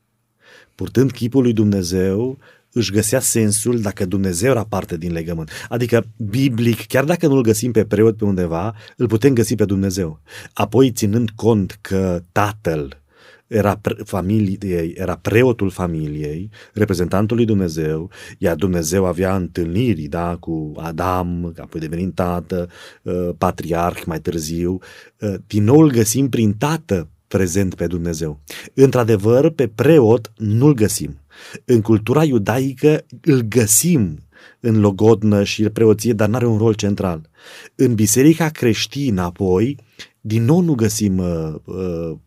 Purtând 0.76 1.12
chipul 1.12 1.42
lui 1.42 1.54
Dumnezeu, 1.54 2.38
își 2.72 2.92
găsea 2.92 3.20
sensul 3.20 3.82
dacă 3.82 4.06
Dumnezeu 4.06 4.50
era 4.50 4.64
parte 4.64 4.98
din 4.98 5.12
legământ. 5.12 5.50
Adică, 5.70 6.06
biblic, 6.18 6.86
chiar 6.86 7.04
dacă 7.04 7.28
nu-l 7.28 7.42
găsim 7.42 7.72
pe 7.72 7.86
preot 7.86 8.18
pe 8.18 8.26
undeva, 8.26 8.76
îl 8.98 9.08
putem 9.08 9.34
găsi 9.34 9.56
pe 9.56 9.66
Dumnezeu. 9.66 10.20
Apoi, 10.54 10.92
ținând 10.92 11.30
cont 11.30 11.78
că 11.82 12.24
tatăl 12.32 13.02
era, 13.48 13.78
pre- 13.78 13.96
familiei, 14.04 14.94
era 14.96 15.16
preotul 15.16 15.70
familiei, 15.70 16.50
reprezentantul 16.74 17.36
lui 17.36 17.46
Dumnezeu, 17.46 18.10
iar 18.38 18.56
Dumnezeu 18.56 19.06
avea 19.06 19.36
întâlniri 19.36 20.02
da, 20.02 20.38
cu 20.40 20.72
Adam, 20.78 21.54
apoi 21.58 21.80
devenind 21.80 22.14
tată, 22.14 22.70
uh, 23.02 23.30
patriarh 23.38 24.02
mai 24.06 24.20
târziu. 24.20 24.80
Uh, 25.20 25.34
din 25.48 25.64
nou 25.64 25.80
îl 25.80 25.92
găsim 25.92 26.30
prin 26.30 26.54
tată 26.54 27.08
prezent 27.36 27.76
pe 27.76 27.88
Dumnezeu. 27.88 28.40
Într-adevăr, 28.74 29.50
pe 29.50 29.68
preot 29.68 30.34
nu-l 30.38 30.74
găsim. 30.74 31.20
În 31.66 31.82
cultura 31.82 32.24
iudaică 32.24 33.06
îl 33.22 33.42
găsim 33.42 34.18
în 34.60 34.80
logodnă 34.80 35.44
și 35.44 35.70
preoție, 35.70 36.14
dar 36.14 36.30
nu 36.30 36.36
are 36.36 36.46
un 36.46 36.58
rol 36.58 36.74
central. 36.74 37.30
În 37.76 37.96
biserica 37.96 38.50
creștină, 38.50 39.22
apoi, 39.22 39.78
din 40.22 40.44
nou 40.44 40.60
nu 40.60 40.74
găsim 40.74 41.18
uh, 41.18 41.54
uh, 41.66 42.18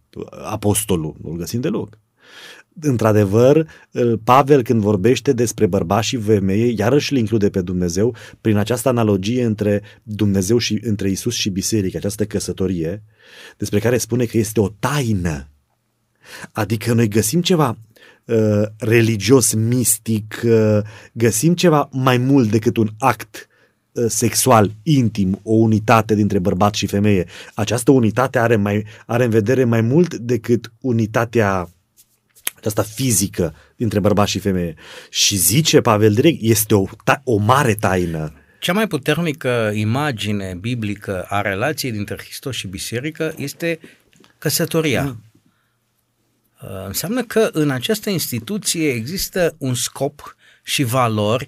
apostolul, 0.45 1.17
nu-l 1.23 1.37
găsim 1.37 1.61
deloc. 1.61 1.99
Într-adevăr, 2.81 3.69
Pavel 4.25 4.63
când 4.63 4.81
vorbește 4.81 5.33
despre 5.33 5.67
bărbați 5.67 6.07
și 6.07 6.17
femeie, 6.17 6.75
iarăși 6.77 7.13
îl 7.13 7.19
include 7.19 7.51
pe 7.51 7.61
Dumnezeu 7.61 8.15
prin 8.41 8.57
această 8.57 8.89
analogie 8.89 9.45
între 9.45 9.83
Dumnezeu 10.03 10.59
și 10.59 10.81
între 10.83 11.11
Isus 11.11 11.35
și 11.35 11.51
biserică, 11.51 11.97
această 11.97 12.25
căsătorie, 12.25 13.03
despre 13.57 13.79
care 13.79 13.99
spune 13.99 14.25
că 14.25 14.39
este 14.39 14.61
o 14.61 14.69
taină. 14.69 15.49
Adică 16.53 16.93
noi 16.93 17.09
găsim 17.09 17.41
ceva 17.41 17.79
uh, 18.25 18.63
religios, 18.79 19.55
mistic, 19.55 20.41
uh, 20.45 20.79
găsim 21.13 21.55
ceva 21.55 21.89
mai 21.93 22.19
mult 22.19 22.51
decât 22.51 22.77
un 22.77 22.89
act 22.99 23.49
uh, 23.93 24.05
sexual, 24.09 24.75
intim, 24.83 25.41
o 25.43 25.53
unitate 25.53 26.15
dintre 26.15 26.39
bărbat 26.39 26.75
și 26.75 26.87
femeie. 26.87 27.27
Această 27.55 27.91
unitate 27.91 28.39
are, 28.39 28.57
mai, 28.57 28.85
are 29.07 29.25
în 29.25 29.31
vedere 29.31 29.65
mai 29.65 29.81
mult 29.81 30.15
decât 30.15 30.73
unitatea 30.81 31.69
aceasta 32.67 32.95
fizică 32.95 33.55
dintre 33.77 34.01
bărbat 34.01 34.27
și 34.27 34.39
femeie. 34.39 34.75
Și 35.11 35.37
zice 35.37 35.81
Pavel 35.81 36.15
direct, 36.15 36.39
este 36.41 36.75
o, 36.75 36.87
ta- 36.87 37.23
o 37.25 37.37
mare 37.37 37.75
taină. 37.75 38.33
Cea 38.61 38.73
mai 38.73 38.87
puternică 38.87 39.71
imagine 39.75 40.57
biblică 40.61 41.27
a 41.29 41.41
relației 41.41 41.93
dintre 41.93 42.17
Hristos 42.19 42.55
și 42.57 42.67
biserică 42.67 43.35
este 43.37 43.79
căsătoria. 44.39 45.03
Da. 45.03 45.17
Uh, 46.69 46.87
înseamnă 46.87 47.23
că 47.23 47.49
în 47.53 47.71
această 47.71 48.11
instituție 48.11 48.89
există 48.89 49.55
un 49.59 49.75
scop 49.75 50.37
și 50.63 50.83
valori 50.83 51.47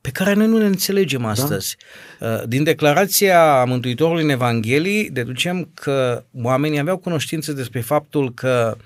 pe 0.00 0.10
care 0.10 0.34
noi 0.34 0.46
nu 0.46 0.58
le 0.58 0.66
înțelegem 0.66 1.20
da. 1.20 1.28
astăzi. 1.28 1.76
Da. 2.18 2.44
Din 2.46 2.64
declarația 2.64 3.64
Mântuitorului 3.64 4.22
în 4.22 4.28
Evanghelii 4.28 5.10
deducem 5.10 5.70
că 5.74 6.24
oamenii 6.32 6.78
aveau 6.78 6.96
cunoștință 6.96 7.52
despre 7.52 7.80
faptul 7.80 8.34
că 8.34 8.76
uh, 8.76 8.82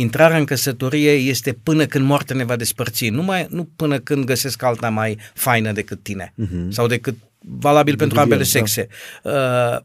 intrarea 0.00 0.38
în 0.38 0.44
căsătorie 0.44 1.10
este 1.10 1.52
până 1.52 1.86
când 1.86 2.06
moartea 2.06 2.36
ne 2.36 2.44
va 2.44 2.56
despărți, 2.56 3.08
nu, 3.08 3.22
mai, 3.22 3.46
nu 3.50 3.68
până 3.76 3.98
când 3.98 4.24
găsesc 4.24 4.62
alta 4.62 4.90
mai 4.90 5.18
faină 5.34 5.72
decât 5.72 6.02
tine 6.02 6.34
uh-huh. 6.42 6.68
sau 6.68 6.86
decât 6.86 7.14
valabil 7.38 7.94
de 7.94 7.98
pentru 8.02 8.20
ambele 8.20 8.42
da. 8.42 8.48
sexe. 8.48 8.88
Da. 9.22 9.30
Uh, 9.30 9.84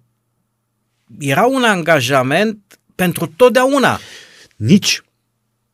era 1.19 1.45
un 1.45 1.63
angajament 1.63 2.79
pentru 2.95 3.33
totdeauna. 3.35 3.99
Nici 4.55 5.01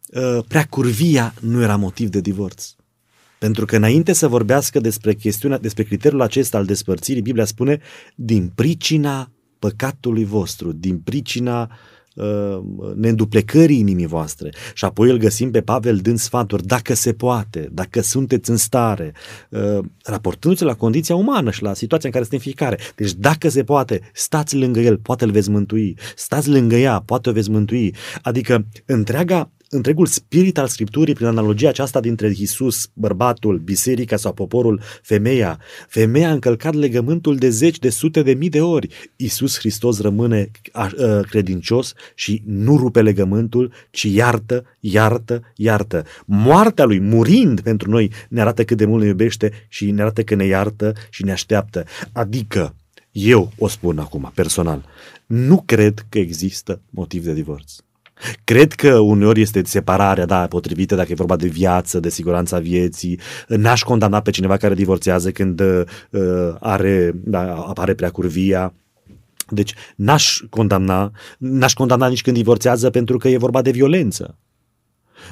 uh, 0.07 0.43
prea 0.47 0.65
curvia 0.69 1.33
nu 1.39 1.61
era 1.61 1.75
motiv 1.75 2.09
de 2.09 2.21
divorț. 2.21 2.69
Pentru 3.39 3.65
că 3.65 3.75
înainte 3.75 4.13
să 4.13 4.27
vorbească 4.27 4.79
despre 4.79 5.13
chestiunea, 5.13 5.57
despre 5.57 5.83
criteriul 5.83 6.21
acesta 6.21 6.57
al 6.57 6.65
despărțirii, 6.65 7.21
Biblia 7.21 7.45
spune 7.45 7.79
din 8.15 8.51
pricina 8.55 9.31
păcatului 9.59 10.25
vostru, 10.25 10.71
din 10.71 10.97
pricina 10.97 11.61
Uh, 11.61 11.75
neînduplecării 12.95 13.79
inimii 13.79 14.05
voastre. 14.05 14.53
Și 14.73 14.85
apoi 14.85 15.09
îl 15.09 15.17
găsim 15.17 15.51
pe 15.51 15.61
Pavel 15.61 15.97
dând 15.97 16.19
sfaturi, 16.19 16.65
dacă 16.65 16.93
se 16.93 17.13
poate, 17.13 17.69
dacă 17.71 18.01
sunteți 18.01 18.49
în 18.49 18.57
stare, 18.57 19.13
uh, 19.49 19.79
raportându-se 20.03 20.63
la 20.63 20.73
condiția 20.73 21.15
umană 21.15 21.51
și 21.51 21.63
la 21.63 21.73
situația 21.73 22.09
în 22.09 22.15
care 22.15 22.27
suntem 22.29 22.51
fiecare. 22.51 22.77
Deci 22.95 23.13
dacă 23.13 23.49
se 23.49 23.63
poate, 23.63 24.01
stați 24.13 24.55
lângă 24.55 24.79
el, 24.79 24.97
poate 24.97 25.23
îl 25.23 25.31
veți 25.31 25.49
mântui. 25.49 25.97
Stați 26.15 26.49
lângă 26.49 26.75
ea, 26.75 26.99
poate 27.05 27.29
o 27.29 27.33
veți 27.33 27.49
mântui. 27.49 27.95
Adică 28.21 28.65
întreaga 28.85 29.51
întregul 29.73 30.05
spirit 30.05 30.57
al 30.57 30.67
Scripturii 30.67 31.13
prin 31.13 31.27
analogia 31.27 31.69
aceasta 31.69 31.99
dintre 31.99 32.33
Isus, 32.35 32.89
bărbatul, 32.93 33.57
biserica 33.57 34.15
sau 34.15 34.33
poporul, 34.33 34.81
femeia. 35.01 35.59
Femeia 35.87 36.29
a 36.29 36.31
încălcat 36.31 36.73
legământul 36.73 37.35
de 37.35 37.49
zeci, 37.49 37.79
de 37.79 37.89
sute 37.89 38.21
de 38.21 38.33
mii 38.33 38.49
de 38.49 38.61
ori. 38.61 38.87
Isus 39.15 39.57
Hristos 39.57 39.99
rămâne 40.01 40.51
credincios 41.29 41.93
și 42.15 42.41
nu 42.45 42.77
rupe 42.77 43.01
legământul, 43.01 43.71
ci 43.91 44.03
iartă, 44.03 44.65
iartă, 44.79 45.41
iartă. 45.55 46.05
Moartea 46.25 46.85
lui, 46.85 46.99
murind 46.99 47.61
pentru 47.61 47.89
noi, 47.89 48.11
ne 48.29 48.41
arată 48.41 48.63
cât 48.63 48.77
de 48.77 48.85
mult 48.85 49.01
ne 49.01 49.07
iubește 49.07 49.51
și 49.67 49.91
ne 49.91 50.01
arată 50.01 50.23
că 50.23 50.35
ne 50.35 50.45
iartă 50.45 50.93
și 51.09 51.23
ne 51.23 51.31
așteaptă. 51.31 51.85
Adică, 52.11 52.75
eu 53.11 53.51
o 53.57 53.67
spun 53.67 53.99
acum, 53.99 54.31
personal, 54.35 54.85
nu 55.25 55.63
cred 55.65 56.05
că 56.09 56.19
există 56.19 56.81
motiv 56.89 57.23
de 57.23 57.33
divorț. 57.33 57.73
Cred 58.43 58.73
că 58.73 58.99
uneori 58.99 59.41
este 59.41 59.61
separarea, 59.65 60.25
da, 60.25 60.47
potrivită 60.47 60.95
dacă 60.95 61.11
e 61.11 61.15
vorba 61.15 61.35
de 61.35 61.47
viață, 61.47 61.99
de 61.99 62.09
siguranța 62.09 62.59
vieții. 62.59 63.19
N-aș 63.47 63.81
condamna 63.81 64.21
pe 64.21 64.31
cineva 64.31 64.57
care 64.57 64.73
divorțează 64.73 65.31
când 65.31 65.59
uh, 65.59 65.83
are, 66.59 67.11
da, 67.13 67.53
apare 67.53 67.93
prea 67.93 68.09
curvia. 68.09 68.73
Deci 69.49 69.73
n-aș 69.95 70.39
condamna, 70.49 71.11
n-aș 71.37 71.73
condamna 71.73 72.07
nici 72.07 72.21
când 72.21 72.35
divorțează 72.35 72.89
pentru 72.89 73.17
că 73.17 73.27
e 73.27 73.37
vorba 73.37 73.61
de 73.61 73.71
violență. 73.71 74.37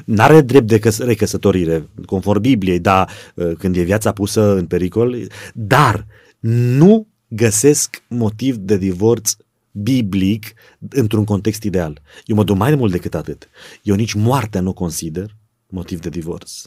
N-are 0.06 0.42
drept 0.42 0.68
de 0.68 0.80
căs- 0.80 1.00
recăsătorire, 1.00 1.90
conform 2.06 2.42
Bibliei, 2.42 2.80
da, 2.80 3.06
uh, 3.36 3.52
când 3.58 3.76
e 3.76 3.82
viața 3.82 4.12
pusă 4.12 4.56
în 4.56 4.66
pericol, 4.66 5.18
dar 5.54 6.06
nu 6.40 7.08
găsesc 7.28 8.04
motiv 8.08 8.56
de 8.56 8.78
divorț 8.78 9.36
biblic 9.72 10.54
într-un 10.90 11.26
context 11.26 11.64
ideal. 11.64 12.02
Eu 12.26 12.36
mă 12.36 12.44
duc 12.44 12.58
mai 12.58 12.76
mult 12.76 12.92
decât 12.92 13.16
atât. 13.16 13.50
Eu 13.84 13.96
nici 13.96 14.14
moartea 14.14 14.62
nu 14.62 14.74
consider 14.74 15.36
motiv 15.68 16.00
de 16.00 16.10
divorț. 16.10 16.62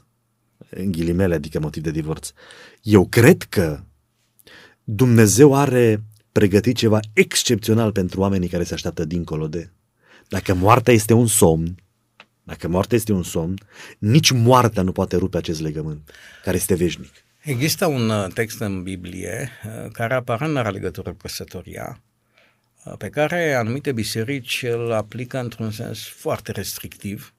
În 0.70 0.92
ghilimele, 0.92 1.34
adică 1.34 1.60
motiv 1.60 1.82
de 1.82 1.90
divorț. 1.90 2.32
Eu 2.82 3.06
cred 3.06 3.42
că 3.42 3.80
Dumnezeu 4.84 5.54
are 5.54 6.02
pregătit 6.32 6.76
ceva 6.76 7.00
excepțional 7.12 7.92
pentru 7.92 8.20
oamenii 8.20 8.48
care 8.48 8.64
se 8.64 8.74
așteaptă 8.74 9.04
dincolo 9.04 9.48
de. 9.48 9.70
Dacă 10.28 10.54
moartea 10.54 10.92
este 10.92 11.12
un 11.12 11.26
somn, 11.26 11.74
dacă 12.42 12.68
moartea 12.68 12.96
este 12.96 13.12
un 13.12 13.22
somn, 13.22 13.58
nici 13.98 14.30
moartea 14.30 14.82
nu 14.82 14.92
poate 14.92 15.16
rupe 15.16 15.36
acest 15.36 15.60
legământ, 15.60 16.10
care 16.44 16.56
este 16.56 16.74
veșnic. 16.74 17.12
Există 17.42 17.86
un 17.86 18.08
uh, 18.08 18.26
text 18.34 18.60
în 18.60 18.82
Biblie 18.82 19.48
uh, 19.64 19.90
care 19.92 20.14
aparent 20.14 20.52
nu 20.52 20.58
are 20.58 20.70
legătură 20.70 21.10
cu 21.10 21.16
căsătoria, 21.16 22.02
pe 22.98 23.08
care 23.08 23.52
anumite 23.52 23.92
biserici 23.92 24.62
îl 24.62 24.92
aplică 24.92 25.38
într-un 25.38 25.70
sens 25.70 26.06
foarte 26.06 26.52
restrictiv, 26.52 27.34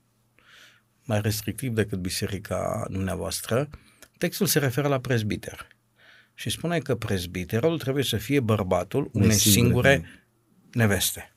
mai 1.04 1.22
restrictiv 1.22 1.74
decât 1.74 2.00
biserica 2.00 2.88
dumneavoastră. 2.90 3.70
Textul 4.18 4.46
se 4.46 4.60
referă 4.60 4.88
la 4.88 5.00
prezbiter 5.00 5.68
și 6.34 6.50
spune 6.50 6.80
că 6.80 6.96
prezbiterul 6.96 7.80
trebuie 7.80 8.04
să 8.04 8.18
fie 8.18 8.40
bărbatul 8.40 9.10
unei 9.14 9.36
singure 9.36 10.06
neveste. 10.72 11.34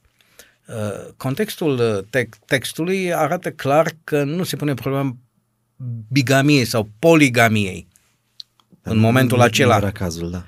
Uh, 0.66 1.12
contextul 1.16 1.78
uh, 1.78 2.04
te- 2.10 2.28
textului 2.46 3.14
arată 3.14 3.50
clar 3.50 3.92
că 4.04 4.24
nu 4.24 4.44
se 4.44 4.56
pune 4.56 4.74
problema 4.74 5.16
bigamiei 6.08 6.64
sau 6.64 6.88
poligamiei 6.98 7.88
în 8.82 8.98
momentul 8.98 9.40
acela. 9.40 9.78
Nu 9.78 9.82
era 9.82 9.92
cazul, 9.92 10.30
da. 10.30 10.44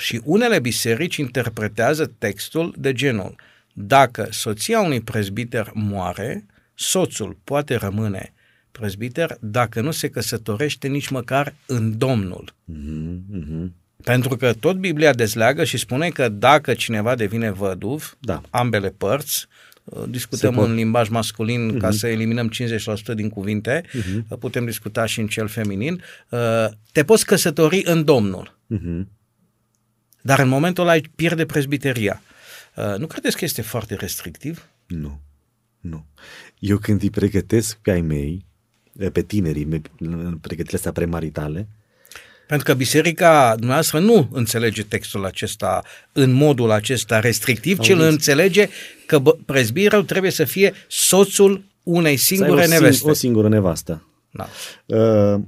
Uh, 0.00 0.06
și 0.06 0.20
unele 0.24 0.58
biserici 0.58 1.16
interpretează 1.16 2.12
textul 2.18 2.74
de 2.78 2.92
genul 2.92 3.34
dacă 3.72 4.28
soția 4.30 4.80
unui 4.80 5.00
prezbiter 5.00 5.70
moare, 5.74 6.46
soțul 6.74 7.36
poate 7.44 7.74
rămâne 7.74 8.32
prezbiter 8.72 9.36
dacă 9.40 9.80
nu 9.80 9.90
se 9.90 10.08
căsătorește 10.08 10.88
nici 10.88 11.08
măcar 11.08 11.54
în 11.66 11.98
Domnul. 11.98 12.54
Mhm, 12.64 13.22
mhm. 13.30 13.74
Pentru 14.04 14.36
că 14.36 14.52
tot 14.52 14.76
Biblia 14.76 15.12
dezleagă 15.12 15.64
și 15.64 15.76
spune 15.76 16.08
că 16.08 16.28
dacă 16.28 16.74
cineva 16.74 17.14
devine 17.14 17.50
văduv, 17.50 18.16
Da. 18.20 18.40
ambele 18.50 18.88
părți, 18.88 19.46
uh, 19.84 20.02
discutăm 20.08 20.50
Se 20.52 20.56
pot- 20.56 20.68
în 20.68 20.74
limbaj 20.74 21.08
masculin 21.08 21.78
ca 21.78 21.88
Mhm. 21.88 21.96
să 21.96 22.06
eliminăm 22.08 22.48
50% 22.48 23.14
din 23.14 23.28
cuvinte, 23.28 23.82
Mhm. 23.92 24.26
uh, 24.28 24.38
putem 24.38 24.64
discuta 24.64 25.06
și 25.06 25.20
în 25.20 25.26
cel 25.26 25.48
feminin, 25.48 26.02
uh, 26.28 26.66
te 26.92 27.04
poți 27.04 27.26
căsători 27.26 27.82
în 27.84 28.04
Domnul, 28.04 28.58
Mhm. 28.66 29.08
Dar 30.22 30.38
în 30.38 30.48
momentul 30.48 30.82
ăla 30.82 30.92
ai 30.92 31.00
pierde 31.14 31.46
prezbiteria. 31.46 32.22
Uh, 32.76 32.94
Nu 32.98 33.06
credeți 33.06 33.36
că 33.36 33.44
este 33.44 33.62
foarte 33.62 33.94
restrictiv? 33.94 34.66
Nu. 34.86 35.20
Nu. 35.80 36.06
Eu 36.58 36.76
când 36.78 37.02
îi 37.02 37.10
pregătesc 37.10 37.76
pe 37.82 37.90
ai 37.90 38.00
mei, 38.00 38.44
pe 39.12 39.22
tinerii 39.22 39.64
mei, 39.64 39.82
în 39.98 40.38
pregătirile 40.40 40.76
astea 40.76 40.92
premaritale, 40.92 41.68
Pentru 42.46 42.66
că 42.66 42.74
biserica 42.74 43.52
dumneavoastră 43.56 43.98
nu 43.98 44.28
înțelege 44.32 44.82
textul 44.82 45.24
acesta 45.24 45.82
în 46.12 46.30
modul 46.32 46.70
acesta 46.70 47.20
restrictiv, 47.20 47.78
ci 47.78 47.88
îl 47.88 47.94
Auziți? 47.94 48.12
înțelege 48.12 48.68
că 49.06 49.20
bă- 49.22 49.44
prezbirul 49.46 50.04
trebuie 50.04 50.30
să 50.30 50.44
fie 50.44 50.72
soțul 50.88 51.64
unei 51.82 52.16
să 52.16 52.32
ai 52.32 52.38
singure 52.38 52.60
o, 52.60 52.64
sing- 52.64 52.68
neveste. 52.68 53.10
o 53.10 53.12
singură 53.12 53.48
nevastă. 53.48 54.04
Da. 54.30 54.48
Uh, 54.86 55.40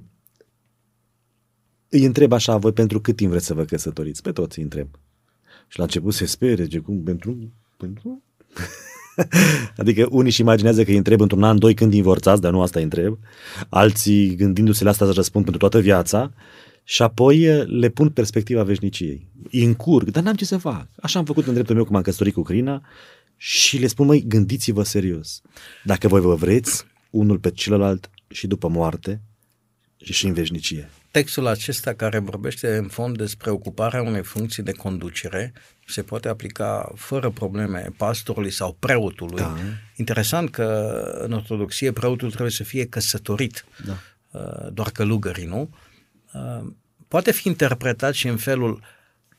îi 1.93 2.05
întreb 2.05 2.33
așa, 2.33 2.57
voi 2.57 2.73
pentru 2.73 3.01
cât 3.01 3.17
timp 3.17 3.31
vreți 3.31 3.47
să 3.47 3.55
vă 3.55 3.65
căsătoriți? 3.65 4.23
Pe 4.23 4.33
toți 4.33 4.59
îi 4.59 4.65
întreb. 4.65 4.89
Și 5.69 5.79
la 5.79 5.85
început 5.85 6.15
se 6.15 6.25
spere, 6.25 6.67
ce 6.67 6.79
cum, 6.79 7.03
pentru... 7.03 7.53
pentru... 7.77 8.23
adică 9.81 10.07
unii 10.11 10.31
își 10.31 10.41
imaginează 10.41 10.85
că 10.85 10.91
îi 10.91 10.97
întreb 10.97 11.21
într-un 11.21 11.43
an, 11.43 11.59
doi 11.59 11.75
când 11.75 11.91
divorțați, 11.91 12.41
dar 12.41 12.53
nu 12.53 12.61
asta 12.61 12.79
îi 12.79 12.85
întreb. 12.85 13.19
Alții, 13.69 14.35
gândindu-se 14.35 14.85
la 14.85 14.91
asta, 14.91 15.05
îți 15.05 15.15
răspund 15.15 15.45
pentru 15.45 15.69
toată 15.69 15.85
viața. 15.85 16.33
Și 16.85 17.03
apoi 17.03 17.39
eh, 17.39 17.67
le 17.67 17.89
pun 17.89 18.11
perspectiva 18.11 18.63
veșniciei. 18.63 19.29
Îi 19.51 19.65
încurc, 19.65 20.11
dar 20.11 20.23
n-am 20.23 20.35
ce 20.35 20.45
să 20.45 20.57
fac. 20.57 20.87
Așa 21.03 21.19
am 21.19 21.25
făcut 21.25 21.47
în 21.47 21.53
dreptul 21.53 21.75
meu 21.75 21.85
cum 21.85 21.97
am 21.97 22.03
căsătorit 22.03 22.35
cu 22.35 22.43
Crina 22.43 22.83
și 23.37 23.79
le 23.79 23.87
spun, 23.87 24.07
măi, 24.07 24.25
gândiți-vă 24.27 24.83
serios. 24.83 25.43
Dacă 25.85 26.09
voi 26.09 26.21
vă 26.21 26.35
vreți 26.35 26.85
unul 27.11 27.39
pe 27.39 27.51
celălalt 27.51 28.11
și 28.29 28.47
după 28.47 28.69
moarte 28.69 29.21
și 29.97 30.13
și 30.13 30.27
în 30.27 30.33
veșnicie. 30.33 30.91
Textul 31.13 31.47
acesta 31.47 31.95
care 31.95 32.19
vorbește 32.19 32.77
în 32.77 32.89
fond 32.89 33.17
despre 33.17 33.51
ocuparea 33.51 34.03
unei 34.03 34.23
funcții 34.23 34.63
de 34.63 34.73
conducere 34.73 35.53
se 35.87 36.03
poate 36.03 36.29
aplica 36.29 36.93
fără 36.95 37.31
probleme 37.31 37.89
pastorului 37.97 38.51
sau 38.51 38.77
preotului. 38.79 39.41
Da. 39.41 39.57
Interesant 39.97 40.51
că 40.51 40.65
în 41.25 41.33
ortodoxie 41.33 41.93
preotul 41.93 42.29
trebuie 42.29 42.51
să 42.51 42.65
fie 42.65 42.87
căsătorit, 42.87 43.65
Da. 43.85 43.99
uh, 44.31 44.73
doar 44.73 44.91
călugării, 44.91 45.45
nu? 45.47 45.69
Uh, 46.33 46.67
Poate 47.09 47.33
fi 47.33 47.49
interpretat 47.49 48.15
și 48.15 48.29
în 48.29 48.37
felul 48.37 48.81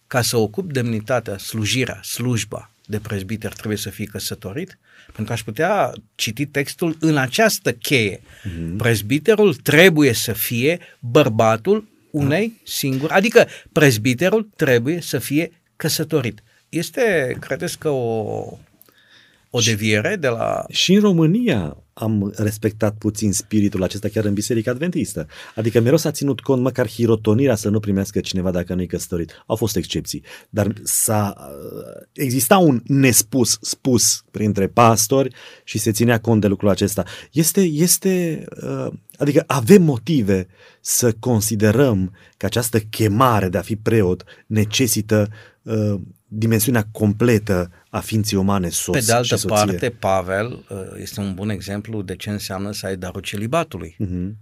ca 0.08 0.22
să 0.22 0.38
ocup 0.38 0.72
demnitatea, 0.72 1.38
slujirea, 1.38 2.02
slujba 2.04 2.73
de 2.86 3.00
prezbiter 3.00 3.54
trebuie 3.54 3.78
să 3.78 3.90
fii 3.90 4.06
căsătorit? 4.06 4.78
Pentru 5.06 5.24
că 5.24 5.32
aș 5.32 5.44
putea 5.44 5.94
citi 6.16 6.46
textul 6.46 6.98
în 7.00 7.18
această 7.18 7.72
cheie. 7.74 8.20
Mm-hmm. 8.20 8.78
Prezbiterul 8.78 9.56
trebuie 9.56 10.14
să 10.14 10.34
fie 10.34 10.80
bărbatul 11.00 11.88
unei 12.12 12.62
singure, 12.64 13.14
adică 13.14 13.48
prezbiterul 13.72 14.50
trebuie 14.56 15.02
să 15.02 15.20
fie 15.20 15.52
căsătorit. 15.76 16.44
Este, 16.70 17.38
credeți 17.40 17.78
că 17.78 17.90
o, 17.90 18.58
o 19.56 19.60
deviere 19.60 20.16
de 20.16 20.28
la... 20.28 20.66
Și 20.70 20.94
în 20.94 21.02
România 21.02 21.78
am 21.94 22.34
respectat 22.36 22.96
puțin 22.98 23.34
spiritul 23.34 23.84
acesta 23.84 24.08
chiar 24.08 24.26
în 24.26 24.34
Biserica 24.34 24.72
Adventistă. 24.72 25.28
Adică 25.56 25.80
mereu 25.80 25.98
s-a 25.98 26.12
ținut 26.12 26.40
cont 26.40 26.62
măcar 26.62 26.88
hirotonirea 26.88 27.56
să 27.56 27.70
nu 27.70 27.80
primească 27.80 28.20
cineva 28.20 28.52
dacă 28.52 28.74
nu-i 28.74 28.88
căsătorit. 28.88 29.44
Au 29.46 29.56
fost 29.56 29.76
excepții. 29.76 30.24
Dar 30.50 30.74
s-a, 30.84 31.36
exista 32.12 32.58
un 32.58 32.82
nespus 32.84 33.58
spus 33.62 34.24
printre 34.32 34.68
pastori 34.68 35.36
și 35.64 35.78
se 35.78 35.92
ținea 35.92 36.20
cont 36.20 36.42
de 36.42 36.48
lucrul 36.48 36.70
acesta. 36.70 37.04
Este, 37.32 37.62
este 37.62 38.46
uh, 38.64 38.94
adică 39.18 39.44
avem 39.48 39.82
motive 39.82 40.48
să 40.82 41.14
considerăm 41.20 42.14
că 42.38 42.46
această 42.46 42.80
chemare 42.80 43.50
de 43.50 43.58
a 43.58 43.62
fi 43.62 43.76
preot 43.76 44.24
necesită 44.48 45.30
uh, 45.62 45.96
dimensiunea 46.36 46.88
completă 46.92 47.72
a 47.90 48.00
ființei 48.00 48.38
umane, 48.38 48.70
soț 48.70 48.96
Pe 48.96 49.06
de 49.06 49.12
altă 49.12 49.26
și 49.36 49.38
soție. 49.42 49.56
parte, 49.66 49.90
Pavel 49.90 50.66
uh, 50.70 50.78
este 51.02 51.20
un 51.20 51.34
bun 51.34 51.50
exemplu 51.50 52.02
de 52.02 52.16
ce 52.16 52.30
înseamnă 52.30 52.72
să 52.72 52.86
ai 52.86 52.98
darul 52.98 53.22
celibatului. 53.22 53.96
Mhm. 53.98 54.38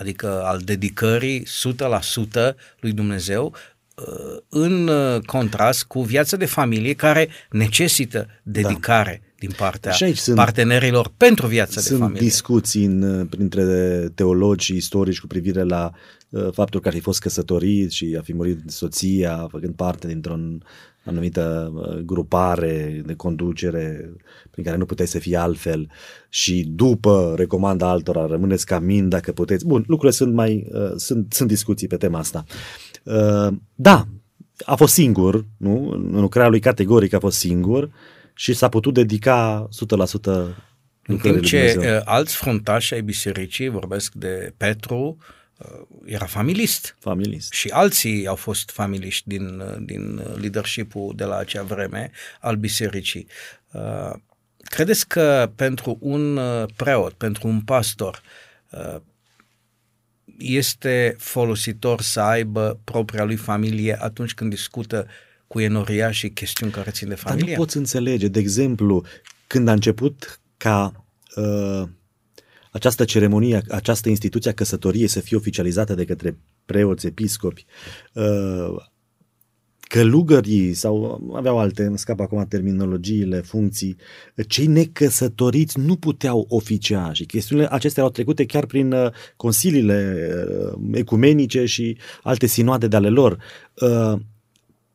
adică 0.00 0.42
al 0.44 0.58
dedicării 0.64 1.46
100% 1.46 2.54
lui 2.80 2.92
Dumnezeu, 2.92 3.54
uh, 3.96 4.36
în 4.48 4.88
uh, 4.88 5.20
contrast 5.20 5.84
cu 5.84 6.02
viața 6.02 6.36
de 6.36 6.44
familie 6.46 6.94
care 6.94 7.28
necesită 7.50 8.26
dedicare 8.42 9.22
din 9.38 9.50
partea 9.56 9.90
Da. 9.90 9.96
Și 9.96 10.04
aici 10.04 10.16
sunt- 10.18 10.36
partenerilor 10.36 11.12
pentru 11.16 11.46
viața 11.46 11.74
de 11.74 11.80
Sunt 11.86 11.98
familie. 11.98 12.20
discuții 12.20 12.84
în, 12.84 13.26
printre 13.26 14.08
teologi 14.14 14.64
și 14.64 14.74
istorici 14.76 15.20
cu 15.20 15.26
privire 15.26 15.62
la 15.62 15.90
uh, 16.28 16.48
faptul 16.52 16.80
că 16.80 16.88
ar 16.88 16.94
fi 16.94 17.00
fost 17.00 17.20
căsătorit 17.20 17.90
și 17.90 18.16
a 18.18 18.22
fi 18.22 18.34
murit 18.34 18.58
soția, 18.66 19.46
făcând 19.50 19.74
parte 19.74 20.06
dintr-o 20.06 20.36
anumită 21.08 21.72
uh, 21.74 21.96
grupare 21.96 23.02
de 23.06 23.14
conducere 23.14 24.12
prin 24.50 24.64
care 24.64 24.76
nu 24.76 24.84
puteai 24.84 25.08
să 25.08 25.18
fii 25.18 25.36
altfel 25.36 25.90
și 26.28 26.66
după 26.74 27.34
recomanda 27.36 27.88
altora 27.88 28.26
rămâneți 28.26 28.66
ca 28.66 28.78
min 28.78 29.08
dacă 29.08 29.32
puteți. 29.32 29.66
Bun, 29.66 29.84
lucrurile 29.86 30.16
sunt 30.16 30.34
mai 30.34 30.66
uh, 30.72 30.92
sunt, 30.96 31.32
sunt 31.32 31.48
discuții 31.48 31.86
pe 31.86 31.96
tema 31.96 32.18
asta. 32.18 32.44
Uh, 33.02 33.48
da, 33.74 34.06
a 34.64 34.74
fost 34.74 34.92
singur, 34.92 35.44
nu? 35.56 35.90
În 35.90 36.20
lucrarea 36.20 36.50
lui 36.50 36.60
categoric 36.60 37.12
a 37.12 37.18
fost 37.18 37.38
singur 37.38 37.90
și 38.34 38.52
s-a 38.52 38.68
putut 38.68 38.94
dedica 38.94 39.68
100% 39.68 39.70
În 39.76 40.54
lucrării 41.06 41.20
timp 41.20 41.34
lui 41.34 41.42
ce 41.44 41.70
Dumnezeu. 41.72 41.96
uh, 41.96 42.02
alți 42.04 42.36
fruntași 42.36 42.94
ai 42.94 43.02
bisericii, 43.02 43.68
vorbesc 43.68 44.12
de 44.14 44.54
Petru, 44.56 45.16
uh, 45.18 45.36
era 46.04 46.26
familist. 46.26 46.96
Familist. 46.98 47.52
Și 47.52 47.68
alții 47.68 48.26
au 48.26 48.34
fost 48.34 48.70
familiști 48.70 49.28
din, 49.28 49.60
uh, 49.60 49.76
din 49.80 50.14
leadership-ul 50.40 51.12
de 51.16 51.24
la 51.24 51.36
acea 51.36 51.62
vreme 51.62 52.10
al 52.40 52.56
bisericii. 52.56 53.26
Uh, 53.72 54.12
Credeți 54.68 55.08
că 55.08 55.52
pentru 55.54 55.96
un 56.00 56.36
uh, 56.36 56.68
preot, 56.76 57.12
pentru 57.12 57.48
un 57.48 57.60
pastor, 57.60 58.22
uh, 58.70 58.96
este 60.38 61.16
folositor 61.18 62.00
să 62.00 62.20
aibă 62.20 62.80
propria 62.84 63.24
lui 63.24 63.36
familie 63.36 64.02
atunci 64.02 64.34
când 64.34 64.50
discută 64.50 65.06
cu 65.46 65.60
enoria 65.60 66.10
și 66.10 66.30
chestiuni 66.30 66.72
care 66.72 66.90
țin 66.90 67.08
de 67.08 67.14
Dar 67.14 67.22
familie? 67.22 67.56
nu 67.56 67.62
poți 67.62 67.76
înțelege, 67.76 68.28
de 68.28 68.38
exemplu, 68.38 69.04
când 69.46 69.68
a 69.68 69.72
început 69.72 70.40
ca 70.56 71.04
uh, 71.36 71.82
această 72.78 73.04
ceremonie, 73.04 73.62
această 73.68 74.08
instituție 74.08 74.50
a 74.50 74.54
căsătoriei 74.54 75.06
să 75.06 75.20
fie 75.20 75.36
oficializată 75.36 75.94
de 75.94 76.04
către 76.04 76.38
preoți, 76.64 77.06
episcopi, 77.06 77.66
uh, 78.12 78.76
călugării 79.80 80.74
sau 80.74 81.20
aveau 81.34 81.58
alte, 81.58 81.84
îmi 81.84 81.98
scap 81.98 82.20
acum 82.20 82.46
terminologiile, 82.48 83.40
funcții, 83.40 83.96
cei 84.48 84.66
necăsătoriți 84.66 85.78
nu 85.78 85.96
puteau 85.96 86.46
oficia 86.48 87.12
și 87.12 87.24
chestiunile 87.24 87.68
acestea 87.70 88.02
au 88.02 88.10
trecute 88.10 88.46
chiar 88.46 88.66
prin 88.66 88.92
uh, 88.92 89.12
consiliile 89.36 90.28
uh, 90.72 90.78
ecumenice 90.92 91.64
și 91.64 91.98
alte 92.22 92.46
sinoade 92.46 92.88
de 92.88 92.96
ale 92.96 93.08
lor. 93.08 93.38
Uh, 93.74 94.20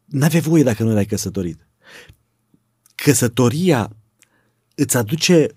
N-avea 0.05 0.39
voie 0.39 0.63
dacă 0.63 0.83
nu 0.83 0.91
erai 0.91 1.05
căsătorit. 1.05 1.67
Căsătoria 2.95 3.95
îți 4.75 4.97
aduce 4.97 5.47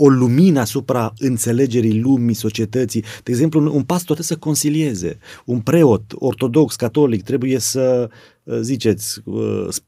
o 0.00 0.08
lumină 0.08 0.60
asupra 0.60 1.12
înțelegerii 1.18 2.00
lumii, 2.00 2.34
societății. 2.34 3.00
De 3.22 3.30
exemplu, 3.30 3.60
un- 3.60 3.66
un 3.66 3.82
pastor 3.82 4.16
trebuie 4.16 4.26
să 4.26 4.36
concilieze. 4.36 5.18
Un 5.44 5.60
preot 5.60 6.02
ortodox, 6.14 6.76
catolic, 6.76 7.22
trebuie 7.22 7.58
să, 7.58 8.08
uh, 8.42 8.58
ziceți, 8.60 9.20
uh, 9.24 9.66
sp- 9.72 9.82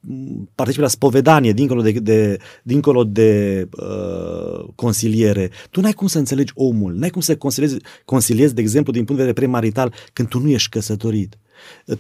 participe 0.55 0.83
la 0.83 0.89
spovedanie 0.89 1.53
dincolo 1.53 1.83
de, 1.83 1.91
de, 1.93 2.39
dincolo 2.63 3.05
de 3.05 3.69
uh, 3.81 4.65
consiliere. 4.75 5.51
Tu 5.71 5.81
n-ai 5.81 5.93
cum 5.93 6.07
să 6.07 6.19
înțelegi 6.19 6.53
omul, 6.55 6.95
n-ai 6.95 7.11
cum 7.11 7.21
să 7.21 7.37
conciliezi, 7.37 7.77
conciliezi, 8.05 8.55
de 8.55 8.61
exemplu, 8.61 8.93
din 8.93 9.05
punct 9.05 9.21
de 9.21 9.27
vedere 9.27 9.47
premarital, 9.47 9.93
când 10.13 10.29
tu 10.29 10.39
nu 10.39 10.49
ești 10.49 10.69
căsătorit. 10.69 11.39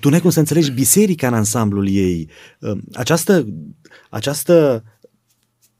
Tu 0.00 0.08
n-ai 0.08 0.20
cum 0.20 0.30
să 0.30 0.38
înțelegi 0.38 0.70
biserica 0.70 1.26
în 1.26 1.34
ansamblul 1.34 1.88
ei. 1.88 2.28
Uh, 2.60 2.78
Această, 2.92 3.46
această 4.10 4.84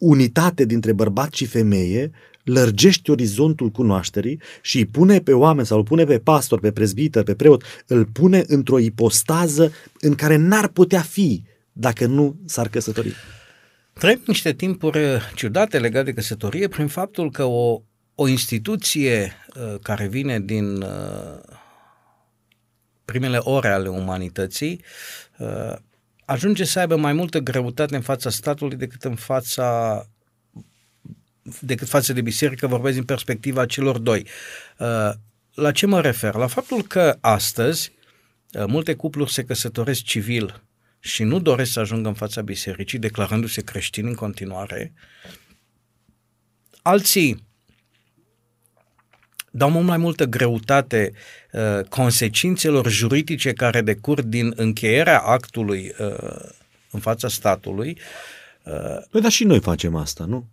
unitate 0.00 0.64
dintre 0.64 0.92
bărbat 0.92 1.32
și 1.32 1.46
femeie 1.46 2.10
lărgește 2.44 3.10
orizontul 3.10 3.68
cunoașterii 3.68 4.40
și 4.62 4.76
îi 4.78 4.86
pune 4.86 5.18
pe 5.20 5.32
oameni 5.32 5.66
sau 5.66 5.78
îl 5.78 5.84
pune 5.84 6.04
pe 6.04 6.18
pastor, 6.18 6.60
pe 6.60 6.72
prezbiter, 6.72 7.22
pe 7.22 7.34
preot, 7.34 7.62
îl 7.86 8.04
pune 8.04 8.44
într-o 8.46 8.78
ipostază 8.78 9.72
în 10.00 10.14
care 10.14 10.36
n-ar 10.36 10.68
putea 10.68 11.00
fi 11.00 11.42
dacă 11.72 12.06
nu 12.06 12.36
s-ar 12.44 12.68
căsători. 12.68 13.14
Trăim 13.92 14.22
niște 14.26 14.52
timpuri 14.52 15.04
uh, 15.04 15.20
ciudate 15.34 15.78
legate 15.78 16.04
de 16.04 16.12
căsătorie 16.12 16.68
prin 16.68 16.86
faptul 16.86 17.30
că 17.30 17.44
o, 17.44 17.82
o 18.14 18.28
instituție 18.28 19.32
uh, 19.56 19.78
care 19.82 20.06
vine 20.06 20.40
din 20.40 20.82
uh, 20.82 21.40
primele 23.04 23.36
ore 23.36 23.68
ale 23.68 23.88
umanității 23.88 24.82
uh, 25.38 25.74
ajunge 26.30 26.64
să 26.64 26.78
aibă 26.78 26.96
mai 26.96 27.12
multă 27.12 27.38
greutate 27.38 27.94
în 27.94 28.00
fața 28.00 28.30
statului 28.30 28.76
decât 28.76 29.04
în 29.04 29.14
fața 29.14 30.02
decât 31.60 31.88
față 31.88 32.12
de 32.12 32.20
biserică, 32.20 32.66
vorbesc 32.66 32.94
din 32.94 33.04
perspectiva 33.04 33.66
celor 33.66 33.98
doi. 33.98 34.26
Uh, 34.78 35.10
la 35.54 35.72
ce 35.72 35.86
mă 35.86 36.00
refer? 36.00 36.34
La 36.34 36.46
faptul 36.46 36.82
că 36.82 37.18
astăzi 37.20 37.92
uh, 38.52 38.64
multe 38.66 38.94
cupluri 38.94 39.32
se 39.32 39.44
căsătoresc 39.44 40.02
civil 40.02 40.62
și 40.98 41.22
nu 41.22 41.40
doresc 41.40 41.72
să 41.72 41.80
ajungă 41.80 42.08
în 42.08 42.14
fața 42.14 42.42
bisericii, 42.42 42.98
declarându-se 42.98 43.62
creștini 43.62 44.08
în 44.08 44.14
continuare. 44.14 44.92
Alții 46.82 47.48
dau 49.50 49.70
mult 49.70 49.86
mai 49.86 49.96
multă 49.96 50.24
greutate 50.24 51.12
uh, 51.52 51.84
consecințelor 51.88 52.90
juridice 52.90 53.52
care 53.52 53.80
decur 53.80 54.22
din 54.22 54.52
încheierea 54.56 55.20
actului 55.20 55.94
uh, 55.98 56.50
în 56.90 57.00
fața 57.00 57.28
statului. 57.28 57.98
Uh, 58.64 59.06
păi 59.10 59.20
dar 59.20 59.30
și 59.30 59.44
noi 59.44 59.60
facem 59.60 59.96
asta, 59.96 60.24
nu? 60.24 60.48